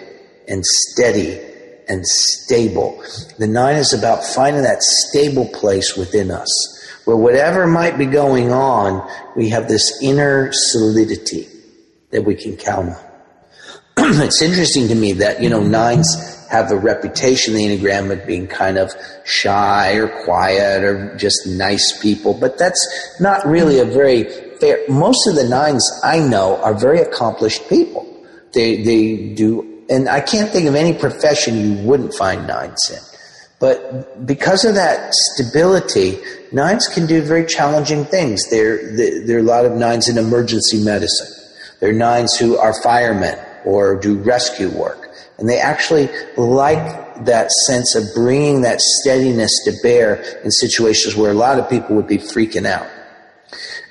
and 0.47 0.65
steady 0.65 1.39
and 1.87 2.05
stable. 2.05 3.03
The 3.37 3.47
nine 3.47 3.75
is 3.75 3.93
about 3.93 4.23
finding 4.23 4.63
that 4.63 4.81
stable 4.81 5.47
place 5.47 5.95
within 5.95 6.31
us 6.31 6.79
where 7.09 7.17
whatever 7.17 7.65
might 7.65 7.97
be 7.97 8.05
going 8.05 8.51
on, 8.51 9.09
we 9.35 9.49
have 9.49 9.67
this 9.67 9.99
inner 9.99 10.51
solidity 10.51 11.47
that 12.11 12.23
we 12.23 12.35
can 12.35 12.55
count 12.55 12.89
on. 12.89 13.03
it's 14.21 14.43
interesting 14.43 14.87
to 14.89 14.93
me 14.95 15.13
that, 15.13 15.41
you 15.41 15.49
know, 15.49 15.63
nines 15.63 16.38
have 16.49 16.71
a 16.71 16.75
reputation, 16.75 17.53
the 17.53 17.65
Enneagram, 17.65 18.11
of 18.11 18.25
being 18.25 18.47
kind 18.47 18.77
of 18.77 18.91
shy 19.23 19.93
or 19.93 20.07
quiet 20.25 20.83
or 20.83 21.15
just 21.17 21.47
nice 21.47 21.99
people, 22.01 22.33
but 22.33 22.57
that's 22.57 22.81
not 23.19 23.45
really 23.45 23.79
a 23.79 23.85
very 23.85 24.23
fair. 24.59 24.79
Most 24.89 25.27
of 25.27 25.35
the 25.35 25.47
nines 25.47 25.87
I 26.03 26.19
know 26.19 26.57
are 26.63 26.73
very 26.73 26.99
accomplished 26.99 27.67
people. 27.69 28.05
They, 28.53 28.83
they 28.83 29.33
do, 29.35 29.85
and 29.89 30.09
I 30.09 30.21
can't 30.21 30.49
think 30.49 30.67
of 30.67 30.75
any 30.75 30.97
profession 30.97 31.55
you 31.55 31.87
wouldn't 31.87 32.13
find 32.13 32.47
nines 32.47 32.89
in. 32.89 32.99
But 33.59 34.25
because 34.25 34.63
of 34.65 34.75
that 34.75 35.13
stability, 35.13 36.17
nines 36.51 36.87
can 36.87 37.05
do 37.05 37.21
very 37.21 37.45
challenging 37.45 38.05
things. 38.05 38.49
There, 38.49 38.95
there 39.25 39.37
are 39.37 39.41
a 39.41 39.43
lot 39.43 39.65
of 39.65 39.73
nines 39.73 40.07
in 40.07 40.17
emergency 40.17 40.83
medicine. 40.83 41.27
There 41.79 41.89
are 41.89 41.93
nines 41.93 42.37
who 42.37 42.57
are 42.57 42.73
firemen 42.81 43.37
or 43.65 43.95
do 43.95 44.17
rescue 44.17 44.69
work. 44.69 44.98
And 45.39 45.49
they 45.49 45.59
actually 45.59 46.09
like 46.37 47.25
that 47.25 47.51
sense 47.51 47.95
of 47.95 48.03
bringing 48.13 48.61
that 48.61 48.81
steadiness 48.81 49.51
to 49.65 49.73
bear 49.81 50.15
in 50.43 50.51
situations 50.51 51.15
where 51.15 51.31
a 51.31 51.35
lot 51.35 51.59
of 51.59 51.69
people 51.69 51.95
would 51.95 52.07
be 52.07 52.17
freaking 52.17 52.65
out. 52.65 52.87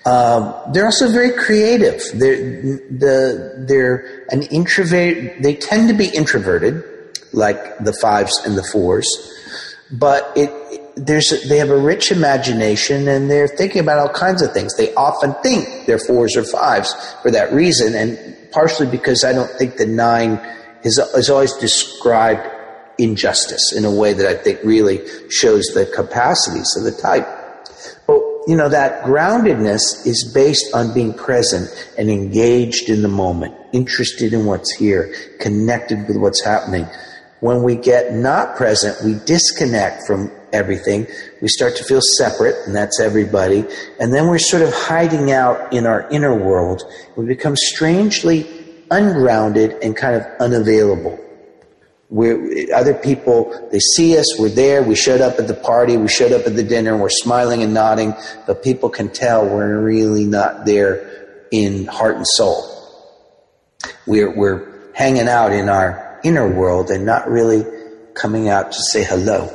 Um, 0.05 0.73
they're 0.73 0.87
also 0.87 1.11
very 1.11 1.33
creative. 1.33 2.03
They're, 2.15 2.37
the, 2.37 3.65
they're 3.69 4.27
an 4.31 4.43
introvert. 4.45 5.43
They 5.43 5.55
tend 5.55 5.89
to 5.89 5.95
be 5.95 6.09
introverted, 6.09 6.85
like 7.33 7.79
the 7.79 7.93
fives 7.93 8.41
and 8.47 8.57
the 8.57 8.63
fours, 8.63 9.07
but 9.91 10.33
it, 10.37 10.51
there's 10.97 11.49
they 11.49 11.59
have 11.59 11.71
a 11.71 11.79
rich 11.79 12.11
imagination 12.11 13.07
and 13.09 13.31
they're 13.31 13.49
thinking 13.49 13.81
about 13.81 13.99
all 13.99 14.13
kinds 14.13 14.43
of 14.43 14.53
things. 14.53 14.77
They 14.77 14.95
often 14.95 15.35
think 15.43 15.87
they're 15.87 15.99
fours 15.99 16.37
or 16.37 16.45
fives 16.45 16.95
for 17.23 17.31
that 17.31 17.53
reason, 17.53 17.95
and 17.95 18.37
partially 18.51 18.87
because 18.87 19.25
I 19.25 19.33
don't 19.33 19.51
think 19.51 19.77
the 19.77 19.87
nine 19.87 20.41
is, 20.83 20.99
is 20.99 21.31
always 21.31 21.53
described 21.55 22.49
injustice 22.99 23.73
in 23.73 23.85
a 23.85 23.91
way 23.91 24.13
that 24.13 24.27
I 24.27 24.35
think 24.35 24.61
really 24.65 25.01
shows 25.31 25.67
the 25.67 25.87
capacities 25.95 26.77
of 26.77 26.85
the 26.85 26.93
type. 26.93 27.27
But 28.07 28.21
you 28.47 28.57
know 28.57 28.69
that 28.69 29.05
groundedness 29.05 30.07
is 30.07 30.31
based 30.33 30.75
on 30.75 30.93
being 30.95 31.15
present 31.15 31.69
and 31.97 32.11
engaged 32.11 32.89
in 32.89 33.03
the 33.03 33.09
moment, 33.09 33.55
interested 33.73 34.33
in 34.33 34.47
what's 34.47 34.73
here, 34.75 35.15
connected 35.41 36.09
with 36.09 36.17
what's 36.17 36.43
happening. 36.43 36.87
When 37.41 37.63
we 37.63 37.77
get 37.77 38.15
not 38.15 38.57
present, 38.57 38.97
we 39.05 39.15
disconnect 39.25 40.07
from 40.07 40.33
everything. 40.53 41.07
We 41.41 41.49
start 41.49 41.77
to 41.77 41.85
feel 41.85 42.01
separate, 42.01 42.57
and 42.67 42.75
that's 42.75 42.99
everybody. 42.99 43.65
And 44.01 44.13
then 44.13 44.27
we're 44.27 44.39
sort 44.39 44.63
of 44.63 44.73
hiding 44.73 45.31
out 45.31 45.73
in 45.73 45.87
our 45.87 46.09
inner 46.11 46.35
world. 46.35 46.83
We 47.17 47.27
become 47.27 47.55
strangely 47.55 48.58
ungrounded 48.91 49.73
and 49.83 49.97
kind 49.97 50.17
of 50.17 50.23
unavailable. 50.41 51.19
We're, 52.11 52.75
other 52.75 52.95
people, 52.95 53.69
they 53.71 53.81
see 53.81 54.17
us, 54.17 54.39
we're 54.39 54.49
there, 54.49 54.83
we 54.83 54.95
showed 54.95 55.21
up 55.21 55.39
at 55.39 55.47
the 55.47 55.55
party, 55.55 55.99
we 55.99 56.09
showed 56.09 56.33
up 56.33 56.47
at 56.47 56.57
the 56.57 56.63
dinner, 56.63 56.97
we're 56.97 57.11
smiling 57.11 57.63
and 57.63 57.75
nodding, 57.75 58.15
but 58.47 58.63
people 58.63 58.89
can 58.89 59.11
tell 59.11 59.47
we're 59.47 59.79
really 59.79 60.25
not 60.25 60.65
there 60.65 61.47
in 61.51 61.85
heart 61.85 62.17
and 62.17 62.27
soul. 62.27 62.65
We're, 64.07 64.35
we're 64.35 64.93
hanging 64.95 65.29
out 65.29 65.53
in 65.53 65.69
our 65.69 66.19
inner 66.25 66.49
world 66.49 66.91
and 66.91 67.05
not 67.05 67.29
really 67.29 67.65
coming 68.15 68.49
out 68.49 68.73
to 68.73 68.79
say 68.91 69.05
hello. 69.05 69.55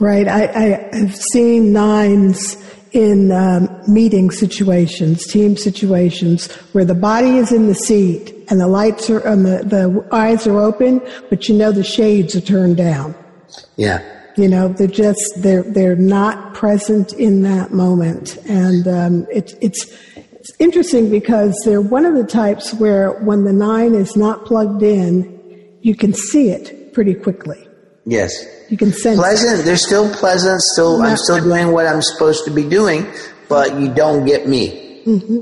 Right. 0.00 0.26
I, 0.26 0.48
I 0.48 0.96
have 0.96 1.16
seen 1.16 1.72
nines 1.72 2.56
in 2.92 3.30
um, 3.30 3.68
meeting 3.86 4.30
situations, 4.30 5.26
team 5.26 5.56
situations, 5.56 6.50
where 6.72 6.84
the 6.84 6.94
body 6.94 7.36
is 7.36 7.52
in 7.52 7.66
the 7.66 7.74
seat 7.74 8.33
and 8.48 8.60
the 8.60 8.66
lights 8.66 9.10
are, 9.10 9.20
and 9.20 9.44
the, 9.44 9.58
the 9.64 10.08
eyes 10.12 10.46
are 10.46 10.60
open, 10.60 11.00
but 11.30 11.48
you 11.48 11.54
know 11.54 11.72
the 11.72 11.84
shades 11.84 12.34
are 12.36 12.40
turned 12.40 12.76
down. 12.76 13.14
Yeah. 13.76 14.02
You 14.36 14.48
know, 14.48 14.68
they're 14.68 14.88
just, 14.88 15.20
they're, 15.38 15.62
they're 15.62 15.96
not 15.96 16.54
present 16.54 17.12
in 17.12 17.42
that 17.42 17.72
moment. 17.72 18.36
And 18.48 18.88
um, 18.88 19.26
it, 19.30 19.54
it's, 19.60 19.86
it's 20.16 20.52
interesting 20.58 21.10
because 21.10 21.54
they're 21.64 21.80
one 21.80 22.04
of 22.04 22.14
the 22.14 22.24
types 22.24 22.74
where 22.74 23.12
when 23.22 23.44
the 23.44 23.52
nine 23.52 23.94
is 23.94 24.16
not 24.16 24.44
plugged 24.44 24.82
in, 24.82 25.78
you 25.82 25.94
can 25.94 26.12
see 26.12 26.50
it 26.50 26.92
pretty 26.92 27.14
quickly. 27.14 27.64
Yes. 28.06 28.44
You 28.70 28.76
can 28.76 28.92
sense 28.92 29.18
pleasant. 29.18 29.60
It. 29.60 29.62
They're 29.64 29.76
still 29.76 30.12
pleasant. 30.14 30.60
Still, 30.62 31.00
I'm 31.00 31.16
still 31.16 31.42
doing 31.42 31.72
what 31.72 31.86
I'm 31.86 32.02
supposed 32.02 32.44
to 32.46 32.50
be 32.50 32.68
doing, 32.68 33.06
but 33.48 33.78
you 33.78 33.92
don't 33.94 34.26
get 34.26 34.48
me. 34.48 35.02
Mm-hmm. 35.06 35.38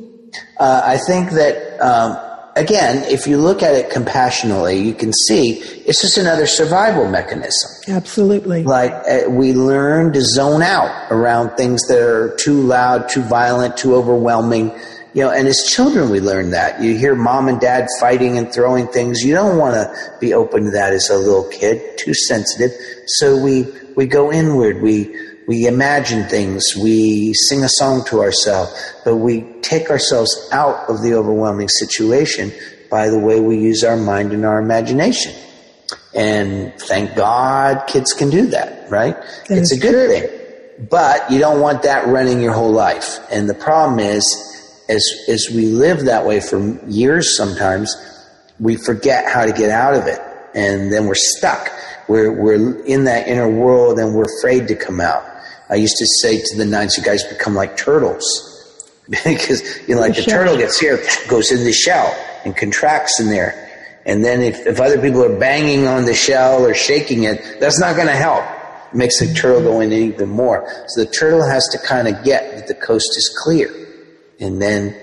Uh, 0.59 0.83
I 0.85 0.99
think 1.07 1.31
that 1.31 1.81
um, 1.81 2.17
again, 2.57 3.05
if 3.05 3.27
you 3.27 3.39
look 3.39 3.63
at 3.63 3.75
it 3.75 3.91
compassionately, 3.91 4.79
you 4.79 4.95
can 4.95 5.13
see 5.13 5.61
it's 5.87 6.01
just 6.01 6.19
another 6.19 6.47
survival 6.47 7.09
mechanism. 7.09 7.71
Absolutely. 7.89 8.63
Like 8.65 8.93
uh, 8.93 9.29
we 9.29 9.53
learn 9.53 10.13
to 10.13 10.23
zone 10.23 10.63
out 10.63 11.11
around 11.11 11.57
things 11.57 11.87
that 11.89 12.01
are 12.01 12.35
too 12.37 12.61
loud, 12.61 13.09
too 13.09 13.23
violent, 13.23 13.77
too 13.77 13.95
overwhelming, 13.95 14.73
you 15.15 15.23
know, 15.23 15.31
and 15.31 15.47
as 15.47 15.65
children, 15.65 16.09
we 16.09 16.21
learn 16.21 16.51
that. 16.53 16.81
You 16.81 16.97
hear 16.97 17.15
mom 17.15 17.49
and 17.49 17.61
dad 17.61 17.87
fighting 18.01 18.39
and 18.39 18.51
throwing 18.51 18.87
things. 18.87 19.23
You 19.23 19.35
don't 19.35 19.59
want 19.59 19.75
to 19.75 20.17
be 20.21 20.33
open 20.33 20.65
to 20.65 20.71
that 20.71 20.95
as 20.95 21.11
a 21.11 21.19
little 21.19 21.45
kid, 21.51 21.99
too 21.99 22.15
sensitive. 22.15 22.71
So 23.19 23.37
we, 23.37 23.67
we 23.95 24.07
go 24.07 24.33
inward. 24.33 24.81
We, 24.81 25.15
we 25.47 25.67
imagine 25.67 26.29
things. 26.29 26.77
We 26.77 27.35
sing 27.35 27.65
a 27.65 27.69
song 27.69 28.05
to 28.07 28.21
ourselves, 28.21 28.73
but 29.05 29.17
we 29.17 29.43
take 29.63 29.91
ourselves 29.91 30.49
out 30.53 30.89
of 30.89 31.03
the 31.03 31.15
overwhelming 31.15 31.69
situation 31.69 32.53
by 32.91 33.09
the 33.09 33.19
way 33.19 33.41
we 33.41 33.59
use 33.59 33.83
our 33.85 33.97
mind 33.97 34.33
and 34.33 34.45
our 34.45 34.61
imagination. 34.61 35.35
And 36.15 36.75
thank 36.79 37.17
God 37.17 37.87
kids 37.87 38.13
can 38.13 38.31
do 38.31 38.47
that, 38.49 38.91
right? 38.91 39.17
That 39.49 39.59
it's 39.59 39.73
a 39.73 39.79
good 39.79 39.93
true. 39.93 40.09
thing. 40.09 40.89
But 40.91 41.31
you 41.31 41.39
don't 41.39 41.61
want 41.61 41.83
that 41.85 42.07
running 42.07 42.41
your 42.41 42.53
whole 42.53 42.73
life. 42.73 43.19
And 43.31 43.49
the 43.49 43.55
problem 43.55 43.99
is, 43.99 44.85
as, 44.89 45.05
as 45.29 45.49
we 45.55 45.67
live 45.67 46.05
that 46.05 46.27
way 46.27 46.41
for 46.41 46.59
years 46.87 47.37
sometimes, 47.37 47.97
we 48.61 48.77
forget 48.77 49.27
how 49.27 49.45
to 49.45 49.53
get 49.53 49.71
out 49.71 49.95
of 49.95 50.07
it. 50.07 50.21
And 50.55 50.93
then 50.93 51.07
we're 51.07 51.15
stuck. 51.15 51.71
We're, 52.09 52.33
we're 52.33 52.85
in 52.85 53.05
that 53.05 53.27
inner 53.27 53.49
world 53.49 53.99
and 53.99 54.15
we're 54.15 54.27
afraid 54.39 54.69
to 54.69 54.77
come 54.77 55.01
out. 55.01 55.25
I 55.73 55.77
used 55.77 55.97
to 55.97 56.07
say 56.07 56.39
to 56.39 56.57
the 56.57 56.67
nines, 56.67 56.99
you 56.99 57.03
guys 57.03 57.25
become 57.25 57.55
like 57.55 57.79
turtles. 57.79 58.51
because, 59.09 59.63
you 59.89 59.95
know, 59.95 60.03
like 60.03 60.15
the 60.15 60.23
shell. 60.23 60.39
turtle 60.39 60.59
gets 60.59 60.79
here, 60.79 61.03
goes 61.29 61.51
in 61.51 61.65
the 61.65 61.73
shell 61.73 62.15
and 62.45 62.55
contracts 62.55 63.19
in 63.19 63.29
there. 63.29 63.71
And 64.05 64.23
then 64.23 64.43
if, 64.43 64.67
if 64.67 64.81
other 64.81 65.01
people 65.01 65.25
are 65.25 65.39
banging 65.39 65.87
on 65.87 66.05
the 66.05 66.15
shell 66.15 66.65
or 66.67 66.75
shaking 66.75 67.25
it, 67.25 67.59
that's 67.59 67.81
not 67.81 67.97
going 67.97 68.09
to 68.09 68.15
help. 68.15 68.45
It 68.93 68.97
makes 68.97 69.19
the 69.19 69.33
turtle 69.33 69.63
go 69.63 69.81
in 69.81 69.93
even 69.93 70.29
more. 70.29 70.69
So 70.89 71.05
the 71.05 71.11
turtle 71.11 71.43
has 71.43 71.67
to 71.69 71.79
kind 71.79 72.07
of 72.07 72.23
get 72.23 72.55
that 72.55 72.69
the 72.69 72.75
coast 72.75 73.17
is 73.17 73.35
clear. 73.43 73.71
And 74.41 74.61
then 74.61 74.95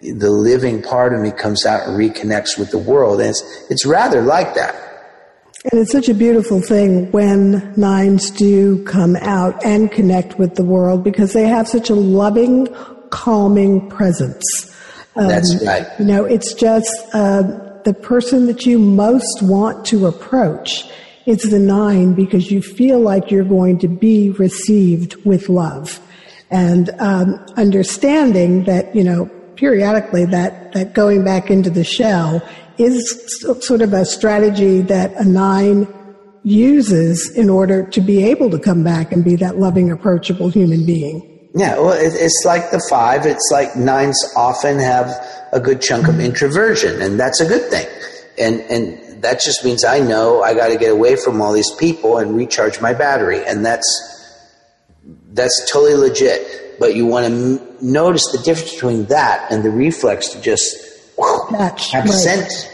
the 0.00 0.30
living 0.30 0.82
part 0.82 1.12
of 1.12 1.20
me 1.20 1.32
comes 1.32 1.66
out 1.66 1.86
and 1.86 1.98
reconnects 1.98 2.58
with 2.58 2.70
the 2.70 2.78
world. 2.78 3.20
And 3.20 3.30
it's, 3.30 3.66
it's 3.70 3.84
rather 3.84 4.22
like 4.22 4.54
that. 4.54 4.74
And 5.70 5.80
it's 5.80 5.92
such 5.92 6.10
a 6.10 6.14
beautiful 6.14 6.60
thing 6.60 7.10
when 7.10 7.72
nines 7.74 8.30
do 8.30 8.84
come 8.84 9.16
out 9.16 9.64
and 9.64 9.90
connect 9.90 10.38
with 10.38 10.56
the 10.56 10.64
world 10.64 11.02
because 11.02 11.32
they 11.32 11.48
have 11.48 11.66
such 11.66 11.88
a 11.88 11.94
loving, 11.94 12.68
calming 13.08 13.88
presence. 13.88 14.44
Um, 15.16 15.28
That's 15.28 15.64
right. 15.64 15.86
You 15.98 16.04
know, 16.04 16.24
it's 16.26 16.52
just 16.52 16.90
uh, 17.14 17.42
the 17.84 17.94
person 17.94 18.44
that 18.46 18.66
you 18.66 18.78
most 18.78 19.40
want 19.42 19.86
to 19.86 20.06
approach 20.06 20.84
is 21.24 21.50
the 21.50 21.58
nine 21.58 22.12
because 22.12 22.50
you 22.50 22.60
feel 22.60 23.00
like 23.00 23.30
you're 23.30 23.42
going 23.42 23.78
to 23.78 23.88
be 23.88 24.30
received 24.30 25.16
with 25.24 25.48
love. 25.48 25.98
And 26.50 26.90
um, 26.98 27.42
understanding 27.56 28.64
that, 28.64 28.94
you 28.94 29.02
know, 29.02 29.30
periodically 29.56 30.26
that, 30.26 30.72
that 30.72 30.92
going 30.92 31.24
back 31.24 31.50
into 31.50 31.70
the 31.70 31.84
shell 31.84 32.46
is 32.78 33.38
sort 33.60 33.82
of 33.82 33.92
a 33.92 34.04
strategy 34.04 34.80
that 34.82 35.12
a 35.14 35.24
nine 35.24 35.86
uses 36.42 37.30
in 37.30 37.48
order 37.48 37.86
to 37.90 38.00
be 38.00 38.22
able 38.22 38.50
to 38.50 38.58
come 38.58 38.84
back 38.84 39.12
and 39.12 39.24
be 39.24 39.36
that 39.36 39.56
loving, 39.58 39.90
approachable 39.90 40.50
human 40.50 40.84
being. 40.84 41.30
Yeah, 41.54 41.76
well, 41.78 41.96
it's 41.96 42.42
like 42.44 42.70
the 42.70 42.84
five. 42.90 43.26
It's 43.26 43.48
like 43.52 43.76
nines 43.76 44.20
often 44.36 44.78
have 44.78 45.08
a 45.52 45.60
good 45.60 45.80
chunk 45.80 46.08
of 46.08 46.18
introversion, 46.18 47.00
and 47.00 47.18
that's 47.18 47.40
a 47.40 47.46
good 47.46 47.70
thing. 47.70 47.86
And 48.38 48.60
and 48.62 49.22
that 49.22 49.40
just 49.40 49.64
means 49.64 49.84
I 49.84 50.00
know 50.00 50.42
I 50.42 50.54
got 50.54 50.68
to 50.68 50.76
get 50.76 50.90
away 50.90 51.16
from 51.16 51.40
all 51.40 51.52
these 51.52 51.70
people 51.76 52.18
and 52.18 52.36
recharge 52.36 52.80
my 52.80 52.92
battery, 52.92 53.44
and 53.46 53.64
that's 53.64 53.86
that's 55.32 55.70
totally 55.70 55.94
legit. 55.94 56.78
But 56.80 56.96
you 56.96 57.06
want 57.06 57.26
to 57.26 57.32
m- 57.32 57.76
notice 57.80 58.24
the 58.32 58.38
difference 58.38 58.72
between 58.72 59.04
that 59.06 59.46
and 59.52 59.62
the 59.62 59.70
reflex 59.70 60.30
to 60.30 60.40
just 60.40 60.76
whew, 61.16 61.46
Catch, 61.50 61.94
right. 61.94 62.02
absent 62.02 62.70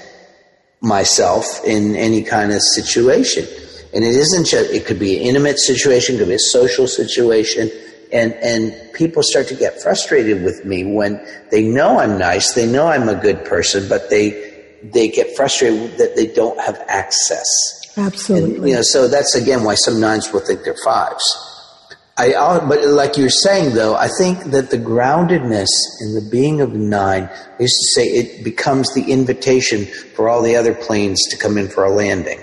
myself 0.80 1.60
in 1.64 1.94
any 1.96 2.22
kind 2.22 2.52
of 2.52 2.62
situation. 2.62 3.46
And 3.92 4.04
it 4.04 4.14
isn't 4.14 4.46
just, 4.46 4.70
it 4.70 4.86
could 4.86 4.98
be 4.98 5.16
an 5.16 5.22
intimate 5.22 5.58
situation, 5.58 6.14
it 6.14 6.18
could 6.18 6.28
be 6.28 6.34
a 6.34 6.38
social 6.38 6.86
situation. 6.86 7.70
And, 8.12 8.32
and 8.34 8.74
people 8.92 9.22
start 9.22 9.48
to 9.48 9.54
get 9.54 9.80
frustrated 9.82 10.42
with 10.42 10.64
me 10.64 10.84
when 10.84 11.24
they 11.50 11.62
know 11.62 11.98
I'm 11.98 12.18
nice, 12.18 12.54
they 12.54 12.66
know 12.66 12.86
I'm 12.86 13.08
a 13.08 13.14
good 13.14 13.44
person, 13.44 13.88
but 13.88 14.10
they, 14.10 14.30
they 14.82 15.08
get 15.08 15.36
frustrated 15.36 15.98
that 15.98 16.16
they 16.16 16.26
don't 16.26 16.58
have 16.60 16.82
access. 16.88 17.46
And, 17.96 18.06
Absolutely. 18.06 18.70
you 18.70 18.76
know, 18.76 18.82
so 18.82 19.08
that's 19.08 19.34
again 19.34 19.64
why 19.64 19.74
some 19.74 20.00
nines 20.00 20.32
will 20.32 20.40
think 20.40 20.62
they're 20.64 20.76
fives. 20.84 21.49
I, 22.28 22.66
but 22.66 22.86
like 22.86 23.16
you're 23.16 23.30
saying 23.30 23.74
though, 23.74 23.94
I 23.94 24.08
think 24.08 24.44
that 24.44 24.70
the 24.70 24.78
groundedness 24.78 25.68
in 26.00 26.14
the 26.14 26.28
being 26.30 26.60
of 26.60 26.74
nine, 26.74 27.24
I 27.24 27.62
used 27.62 27.76
to 27.76 28.00
say 28.00 28.06
it 28.06 28.44
becomes 28.44 28.92
the 28.94 29.10
invitation 29.10 29.86
for 30.14 30.28
all 30.28 30.42
the 30.42 30.56
other 30.56 30.74
planes 30.74 31.22
to 31.28 31.36
come 31.36 31.56
in 31.56 31.68
for 31.68 31.84
a 31.84 31.90
landing. 31.90 32.40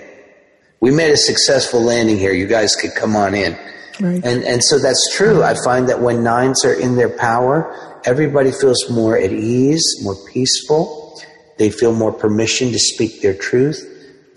We 0.80 0.90
made 0.90 1.10
a 1.10 1.16
successful 1.16 1.80
landing 1.80 2.18
here. 2.18 2.32
You 2.32 2.46
guys 2.46 2.76
could 2.76 2.94
come 2.94 3.16
on 3.16 3.34
in. 3.34 3.58
Right. 4.00 4.24
And, 4.24 4.44
and 4.44 4.62
so 4.62 4.78
that's 4.78 5.16
true. 5.16 5.42
I 5.42 5.54
find 5.64 5.88
that 5.88 6.00
when 6.00 6.22
nines 6.22 6.64
are 6.64 6.74
in 6.74 6.96
their 6.96 7.08
power, 7.08 8.00
everybody 8.04 8.52
feels 8.52 8.88
more 8.88 9.18
at 9.18 9.32
ease, 9.32 9.84
more 10.02 10.16
peaceful. 10.32 11.20
They 11.58 11.70
feel 11.70 11.92
more 11.92 12.12
permission 12.12 12.70
to 12.70 12.78
speak 12.78 13.22
their 13.22 13.34
truth. 13.34 13.84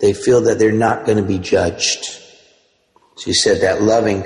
They 0.00 0.12
feel 0.12 0.40
that 0.42 0.58
they're 0.58 0.72
not 0.72 1.06
going 1.06 1.18
to 1.18 1.24
be 1.24 1.38
judged. 1.38 2.04
So 3.16 3.28
you 3.28 3.34
said 3.34 3.60
that 3.60 3.82
loving 3.82 4.24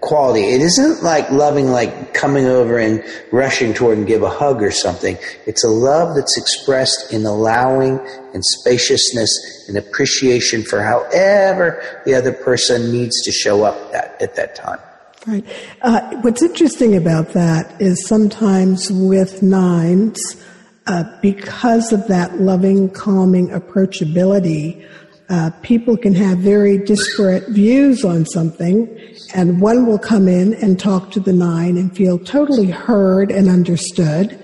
quality. 0.00 0.44
It 0.44 0.60
isn't 0.60 1.02
like 1.02 1.30
loving 1.30 1.70
like 1.70 2.14
coming 2.14 2.46
over 2.46 2.78
and 2.78 3.02
rushing 3.32 3.74
toward 3.74 3.98
and 3.98 4.06
give 4.06 4.22
a 4.22 4.30
hug 4.30 4.62
or 4.62 4.70
something. 4.70 5.16
It's 5.46 5.64
a 5.64 5.68
love 5.68 6.14
that's 6.14 6.36
expressed 6.36 7.12
in 7.12 7.26
allowing 7.26 7.98
and 8.34 8.44
spaciousness 8.44 9.66
and 9.68 9.76
appreciation 9.76 10.62
for 10.62 10.82
however 10.82 11.82
the 12.04 12.14
other 12.14 12.32
person 12.32 12.92
needs 12.92 13.20
to 13.22 13.32
show 13.32 13.64
up 13.64 13.92
that, 13.92 14.20
at 14.20 14.36
that 14.36 14.54
time. 14.54 14.78
Right. 15.26 15.44
Uh, 15.82 16.16
what's 16.22 16.42
interesting 16.42 16.96
about 16.96 17.30
that 17.30 17.80
is 17.80 18.06
sometimes 18.06 18.90
with 18.90 19.42
nines, 19.42 20.42
uh, 20.86 21.04
because 21.20 21.92
of 21.92 22.06
that 22.08 22.40
loving, 22.40 22.88
calming 22.88 23.48
approachability, 23.48 24.88
uh, 25.30 25.50
people 25.62 25.96
can 25.96 26.14
have 26.14 26.38
very 26.38 26.78
disparate 26.78 27.48
views 27.48 28.04
on 28.04 28.24
something, 28.24 28.88
and 29.34 29.60
one 29.60 29.86
will 29.86 29.98
come 29.98 30.26
in 30.26 30.54
and 30.54 30.80
talk 30.80 31.10
to 31.10 31.20
the 31.20 31.32
nine 31.32 31.76
and 31.76 31.94
feel 31.94 32.18
totally 32.18 32.70
heard 32.70 33.30
and 33.30 33.48
understood, 33.48 34.38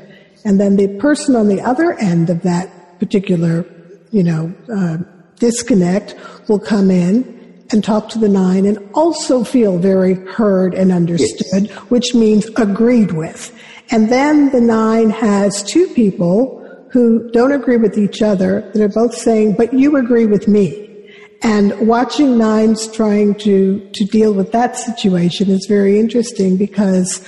and 0.44 0.60
then 0.60 0.76
the 0.76 0.88
person 0.98 1.34
on 1.36 1.48
the 1.48 1.60
other 1.60 1.98
end 2.00 2.28
of 2.28 2.42
that 2.42 2.98
particular, 2.98 3.66
you 4.10 4.22
know, 4.22 4.54
uh, 4.72 4.98
disconnect 5.38 6.14
will 6.48 6.58
come 6.58 6.90
in 6.90 7.64
and 7.70 7.82
talk 7.82 8.08
to 8.10 8.18
the 8.18 8.28
nine 8.28 8.66
and 8.66 8.78
also 8.94 9.42
feel 9.42 9.78
very 9.78 10.14
heard 10.32 10.74
and 10.74 10.92
understood, 10.92 11.70
which 11.88 12.14
means 12.14 12.46
agreed 12.56 13.12
with. 13.12 13.58
And 13.90 14.10
then 14.10 14.50
the 14.52 14.60
nine 14.60 15.10
has 15.10 15.62
two 15.62 15.86
people 15.88 16.63
who 16.94 17.28
don't 17.32 17.50
agree 17.50 17.76
with 17.76 17.98
each 17.98 18.22
other 18.22 18.60
that 18.72 18.80
are 18.80 18.88
both 18.88 19.12
saying, 19.12 19.56
but 19.56 19.74
you 19.74 19.96
agree 19.96 20.26
with 20.26 20.46
me. 20.46 21.10
And 21.42 21.88
watching 21.88 22.38
nines 22.38 22.86
trying 22.86 23.34
to, 23.40 23.90
to 23.94 24.04
deal 24.04 24.32
with 24.32 24.52
that 24.52 24.76
situation 24.76 25.50
is 25.50 25.66
very 25.68 25.98
interesting 25.98 26.56
because 26.56 27.18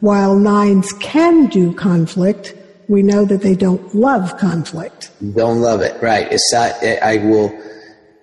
while 0.00 0.34
nines 0.34 0.92
can 0.94 1.46
do 1.46 1.72
conflict, 1.72 2.56
we 2.88 3.04
know 3.04 3.24
that 3.24 3.42
they 3.42 3.54
don't 3.54 3.94
love 3.94 4.36
conflict. 4.38 5.12
Don't 5.36 5.60
love 5.60 5.82
it, 5.82 6.02
right? 6.02 6.26
It's 6.32 6.52
not. 6.52 6.74
I 6.82 7.18
will 7.18 7.56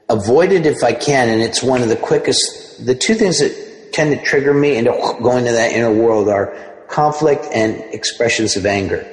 avoid 0.10 0.52
it 0.52 0.66
if 0.66 0.84
I 0.84 0.92
can, 0.92 1.30
and 1.30 1.42
it's 1.42 1.64
one 1.64 1.82
of 1.82 1.88
the 1.88 1.96
quickest. 1.96 2.86
The 2.86 2.94
two 2.94 3.16
things 3.16 3.40
that 3.40 3.94
tend 3.94 4.12
to 4.12 4.22
trigger 4.26 4.54
me 4.54 4.76
into 4.76 4.92
going 5.24 5.46
to 5.46 5.52
that 5.54 5.72
inner 5.72 5.94
world 5.94 6.28
are 6.28 6.54
conflict 6.90 7.46
and 7.54 7.78
expressions 7.94 8.58
of 8.58 8.66
anger. 8.66 9.08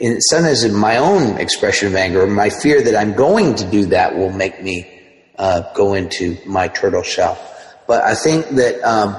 And 0.00 0.22
sometimes 0.22 0.64
in 0.64 0.74
my 0.74 0.96
own 0.96 1.38
expression 1.38 1.88
of 1.88 1.94
anger, 1.94 2.26
my 2.26 2.50
fear 2.50 2.82
that 2.82 2.94
I'm 2.96 3.14
going 3.14 3.54
to 3.56 3.70
do 3.70 3.86
that 3.86 4.16
will 4.16 4.32
make 4.32 4.62
me 4.62 4.86
uh, 5.36 5.72
go 5.74 5.94
into 5.94 6.36
my 6.46 6.68
turtle 6.68 7.02
shell. 7.02 7.38
But 7.86 8.04
I 8.04 8.14
think 8.14 8.46
that, 8.50 8.82
um, 8.82 9.14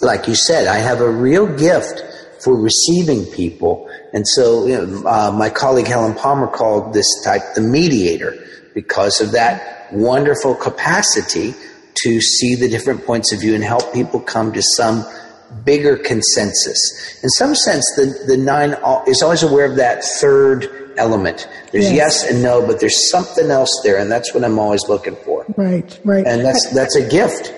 like 0.00 0.26
you 0.28 0.34
said, 0.34 0.66
I 0.66 0.76
have 0.76 1.00
a 1.00 1.10
real 1.10 1.46
gift 1.46 2.02
for 2.42 2.54
receiving 2.54 3.24
people. 3.26 3.88
And 4.12 4.26
so, 4.26 4.66
you 4.66 4.76
know, 4.76 5.08
uh, 5.08 5.32
my 5.32 5.50
colleague 5.50 5.86
Helen 5.86 6.14
Palmer 6.14 6.46
called 6.46 6.92
this 6.92 7.06
type 7.24 7.42
the 7.54 7.60
mediator 7.60 8.36
because 8.74 9.20
of 9.20 9.32
that 9.32 9.92
wonderful 9.92 10.54
capacity 10.54 11.54
to 12.02 12.20
see 12.20 12.54
the 12.54 12.68
different 12.68 13.04
points 13.04 13.32
of 13.32 13.40
view 13.40 13.54
and 13.54 13.64
help 13.64 13.92
people 13.92 14.20
come 14.20 14.52
to 14.52 14.62
some 14.62 15.04
bigger 15.64 15.96
consensus. 15.96 17.20
In 17.22 17.28
some 17.30 17.54
sense, 17.54 17.84
the, 17.96 18.24
the 18.26 18.36
nine 18.36 18.76
is 19.06 19.22
always 19.22 19.42
aware 19.42 19.64
of 19.66 19.76
that 19.76 20.04
third 20.04 20.92
element. 20.96 21.48
There's 21.72 21.90
Yes. 21.90 22.22
yes. 22.22 22.30
and 22.30 22.42
no, 22.42 22.66
but 22.66 22.80
there's 22.80 23.10
something 23.10 23.50
else 23.50 23.70
there, 23.84 23.98
and 23.98 24.10
that's 24.10 24.34
what 24.34 24.44
I'm 24.44 24.58
always 24.58 24.88
looking 24.88 25.16
for. 25.16 25.44
Right, 25.56 25.98
right. 26.04 26.26
And 26.26 26.44
that's 26.44 26.68
that's 26.74 26.96
a 26.96 27.08
gift. 27.08 27.54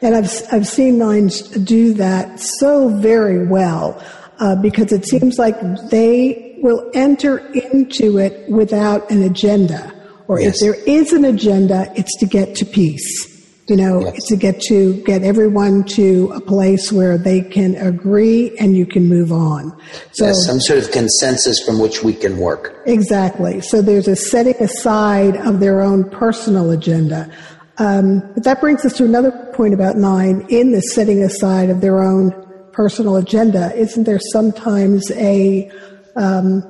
And 0.00 0.14
I've, 0.14 0.30
I've 0.52 0.66
seen 0.66 0.98
nines 0.98 1.42
do 1.42 1.92
that 1.94 2.38
so 2.38 2.88
very 3.00 3.46
well 3.46 4.00
uh, 4.38 4.54
because 4.56 4.92
it 4.92 5.04
seems 5.06 5.38
like 5.38 5.56
they 5.90 6.56
will 6.62 6.88
enter 6.94 7.38
into 7.48 8.18
it 8.18 8.48
without 8.48 9.10
an 9.10 9.22
agenda. 9.22 9.92
Or 10.28 10.40
Yes. 10.40 10.56
if 10.56 10.60
there 10.60 10.84
is 10.86 11.12
an 11.12 11.24
agenda, 11.24 11.90
it's 11.96 12.16
to 12.18 12.26
get 12.26 12.54
to 12.56 12.64
peace. 12.66 13.37
You 13.68 13.76
know, 13.76 14.00
Yes. 14.00 14.24
to 14.28 14.36
get 14.36 14.60
to 14.62 14.94
get 15.04 15.22
everyone 15.22 15.84
to 15.96 16.32
a 16.34 16.40
place 16.40 16.90
where 16.90 17.18
they 17.18 17.42
can 17.42 17.74
agree 17.76 18.56
and 18.58 18.74
you 18.74 18.86
can 18.86 19.06
move 19.06 19.30
on. 19.30 19.76
So 20.12 20.26
Yes, 20.26 20.46
some 20.46 20.58
sort 20.58 20.78
of 20.78 20.90
consensus 20.90 21.60
from 21.60 21.78
which 21.78 22.02
we 22.02 22.14
can 22.14 22.38
work. 22.38 22.74
Exactly. 22.86 23.60
So 23.60 23.82
there's 23.82 24.08
a 24.08 24.16
setting 24.16 24.56
aside 24.60 25.36
of 25.36 25.60
their 25.60 25.82
own 25.82 26.08
personal 26.08 26.70
agenda. 26.70 27.30
Um, 27.76 28.22
but 28.34 28.44
that 28.44 28.60
brings 28.60 28.84
us 28.86 28.94
to 28.94 29.04
another 29.04 29.30
point 29.52 29.74
about 29.74 29.96
nine. 29.96 30.46
In 30.48 30.72
the 30.72 30.80
setting 30.80 31.22
aside 31.22 31.68
of 31.68 31.82
their 31.82 32.02
own 32.02 32.32
personal 32.72 33.16
agenda, 33.16 33.74
isn't 33.76 34.04
there 34.04 34.18
sometimes 34.32 35.10
a 35.12 35.70
um, 36.16 36.64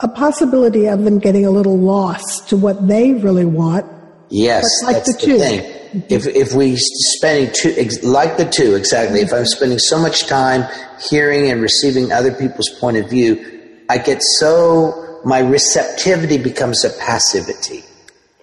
a 0.00 0.08
possibility 0.08 0.86
of 0.86 1.04
them 1.04 1.18
getting 1.18 1.44
a 1.44 1.50
little 1.50 1.78
lost 1.78 2.48
to 2.50 2.56
what 2.56 2.86
they 2.86 3.14
really 3.14 3.44
want? 3.44 3.86
Yes, 4.30 4.64
But 4.82 4.86
like 4.86 4.96
that's 4.96 5.16
the 5.16 5.26
the, 5.26 5.32
two. 5.32 5.38
thing. 5.38 5.76
If 6.08 6.26
if 6.28 6.52
we 6.54 6.76
spending 6.76 7.52
two 7.52 7.74
ex- 7.76 8.02
like 8.04 8.36
the 8.36 8.44
two 8.48 8.76
exactly, 8.76 9.20
mm-hmm. 9.20 9.26
if 9.26 9.32
I'm 9.34 9.44
spending 9.46 9.78
so 9.80 9.98
much 9.98 10.26
time 10.28 10.64
hearing 11.02 11.50
and 11.50 11.60
receiving 11.60 12.12
other 12.12 12.32
people's 12.32 12.68
point 12.68 12.96
of 12.96 13.10
view, 13.10 13.82
I 13.88 13.98
get 13.98 14.22
so 14.22 15.20
my 15.24 15.40
receptivity 15.40 16.38
becomes 16.38 16.84
a 16.84 16.90
passivity, 16.90 17.82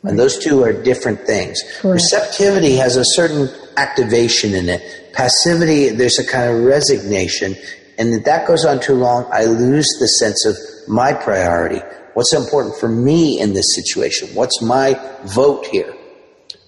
and 0.04 0.20
those 0.20 0.38
two 0.38 0.62
are 0.64 0.74
different 0.74 1.22
things. 1.22 1.62
Correct. 1.80 2.02
Receptivity 2.04 2.76
has 2.76 2.98
a 2.98 3.06
certain 3.06 3.50
activation 3.78 4.54
in 4.54 4.68
it. 4.68 5.14
Passivity, 5.14 5.90
there's 5.90 6.20
a 6.20 6.28
kind 6.28 6.52
of 6.52 6.64
resignation, 6.66 7.56
and 7.98 8.14
if 8.14 8.26
that 8.26 8.46
goes 8.46 8.66
on 8.66 8.82
too 8.82 8.94
long, 8.96 9.26
I 9.32 9.46
lose 9.46 9.88
the 10.02 10.08
sense 10.08 10.46
of 10.46 10.56
my 10.90 11.14
priority. 11.14 11.80
What's 12.18 12.34
important 12.34 12.76
for 12.80 12.90
me 12.90 13.40
in 13.40 13.54
this 13.54 13.76
situation? 13.76 14.30
What's 14.34 14.60
my 14.60 15.00
vote 15.26 15.68
here? 15.68 15.96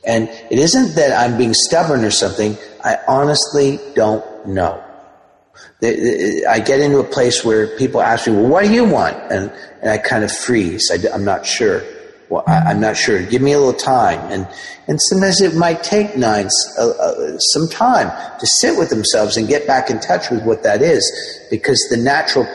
And 0.06 0.30
it 0.52 0.60
isn't 0.60 0.94
that 0.94 1.12
I'm 1.12 1.40
being 1.40 1.56
stubborn 1.56 2.06
or 2.06 2.12
something. 2.12 2.56
I 2.84 3.00
honestly 3.08 3.80
don't 3.96 4.24
know. 4.46 4.80
I 5.82 6.62
get 6.64 6.82
into 6.82 7.00
a 7.00 7.04
place 7.04 7.44
where 7.44 7.76
people 7.80 8.00
ask 8.00 8.28
me, 8.28 8.34
"Well, 8.34 8.46
what 8.46 8.64
do 8.64 8.72
you 8.72 8.86
want?" 8.86 9.18
and 9.32 9.52
and 9.82 9.90
I 9.90 9.98
kind 9.98 10.24
of 10.24 10.32
freeze. 10.32 10.92
I, 10.92 11.16
am 11.16 11.26
not 11.26 11.48
sure. 11.48 11.82
Well, 12.30 12.44
I, 12.46 12.58
I'm 12.70 12.80
not 12.80 12.96
sure. 12.96 13.20
Give 13.24 13.42
me 13.42 13.54
a 13.54 13.58
little 13.58 13.74
time, 13.74 14.20
and 14.32 14.48
and 14.88 15.02
sometimes 15.02 15.42
it 15.42 15.56
might 15.56 15.82
take 15.82 16.16
nines 16.16 16.54
uh, 16.78 16.90
uh, 16.90 17.40
some 17.40 17.68
time 17.68 18.12
to 18.40 18.46
sit 18.46 18.78
with 18.78 18.92
themselves 18.92 19.36
and 19.36 19.48
get 19.48 19.66
back 19.66 19.90
in 19.90 20.00
touch 20.00 20.30
with 20.30 20.44
what 20.44 20.62
that 20.62 20.84
is, 20.84 21.04
because 21.50 21.84
the 21.90 21.98
natural 21.98 22.46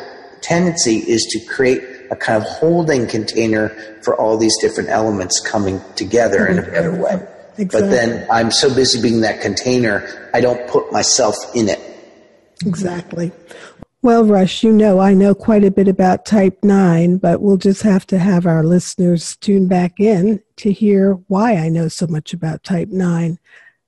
tendency 0.43 0.99
is 0.99 1.25
to 1.33 1.41
create 1.41 1.94
a 2.15 2.17
kind 2.17 2.43
of 2.43 2.49
holding 2.49 3.07
container 3.07 3.69
for 4.03 4.17
all 4.17 4.39
these 4.39 4.57
different 4.61 4.89
elements 4.89 5.41
coming 5.41 5.81
together 5.97 6.47
in 6.47 6.59
a 6.59 6.63
mm-hmm. 6.63 6.71
better 6.73 6.95
way. 6.95 7.27
But 7.57 7.91
then 7.91 8.27
I'm 8.31 8.51
so 8.51 8.75
busy 8.75 9.01
being 9.01 9.21
that 9.21 9.41
container, 9.41 10.31
I 10.35 10.41
don't 10.41 10.67
put 10.69 10.91
myself 10.93 11.37
in 11.55 11.69
it. 11.69 11.81
Exactly. 12.67 13.31
Well, 14.03 14.25
Russ, 14.25 14.63
you 14.63 14.71
know 14.71 14.99
I 14.99 15.15
know 15.15 15.35
quite 15.35 15.65
a 15.65 15.71
bit 15.71 15.89
about 15.89 16.27
type 16.27 16.59
9, 16.63 17.19
but 17.19 17.41
we'll 17.41 17.57
just 17.57 17.83
have 17.83 18.07
to 18.09 18.19
have 18.19 18.47
our 18.47 18.63
listeners 18.63 19.37
tune 19.37 19.67
back 19.67 19.99
in 19.99 20.43
to 20.57 20.73
hear 20.73 21.15
why 21.29 21.57
I 21.57 21.69
know 21.69 21.89
so 21.89 22.07
much 22.07 22.35
about 22.35 22.65
type 22.65 22.89
9. 22.89 23.39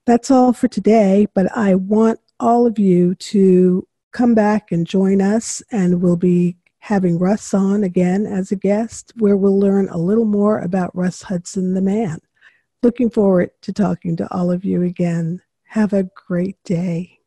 That's 0.06 0.30
all 0.30 0.52
for 0.52 0.68
today, 0.68 1.26
but 1.34 1.54
I 1.54 1.74
want 1.74 2.20
all 2.40 2.66
of 2.66 2.78
you 2.78 3.14
to 3.16 3.86
come 4.12 4.34
back 4.34 4.72
and 4.72 4.86
join 4.86 5.20
us, 5.20 5.62
and 5.70 6.00
we'll 6.00 6.16
be 6.16 6.56
having 6.86 7.18
Russ 7.18 7.52
on 7.52 7.82
again 7.82 8.26
as 8.26 8.52
a 8.52 8.56
guest, 8.56 9.12
where 9.16 9.36
we'll 9.36 9.58
learn 9.58 9.88
a 9.88 9.98
little 9.98 10.24
more 10.24 10.60
about 10.60 10.94
Russ 10.94 11.20
Hudson, 11.20 11.74
the 11.74 11.82
man. 11.82 12.20
Looking 12.80 13.10
forward 13.10 13.50
to 13.62 13.72
talking 13.72 14.14
to 14.18 14.32
all 14.32 14.52
of 14.52 14.64
you 14.64 14.82
again. 14.82 15.42
Have 15.64 15.92
a 15.92 16.08
great 16.28 16.62
day. 16.62 17.18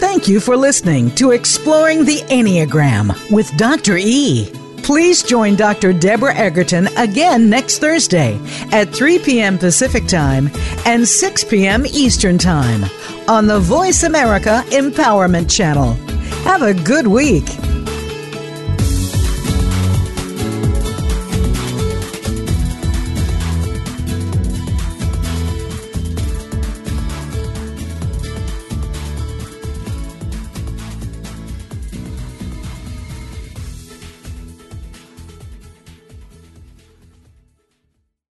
Thank 0.00 0.28
you 0.28 0.40
for 0.40 0.56
listening 0.56 1.14
to 1.16 1.32
Exploring 1.32 2.06
the 2.06 2.22
Enneagram 2.30 3.30
with 3.30 3.54
Dr. 3.58 3.98
E. 3.98 4.50
Please 4.88 5.22
join 5.22 5.54
Dr. 5.54 5.92
Deborah 5.92 6.34
Egerton 6.34 6.86
again 6.96 7.50
next 7.50 7.76
Thursday 7.76 8.40
at 8.72 8.88
3 8.88 9.18
p.m. 9.18 9.58
Pacific 9.58 10.06
Time 10.06 10.50
and 10.86 11.06
6 11.06 11.44
p.m. 11.44 11.84
Eastern 11.84 12.38
Time 12.38 12.86
on 13.28 13.46
the 13.46 13.60
Voice 13.60 14.04
America 14.04 14.64
Empowerment 14.68 15.54
Channel. 15.54 15.92
Have 16.44 16.62
a 16.62 16.72
good 16.72 17.06
week. 17.06 17.44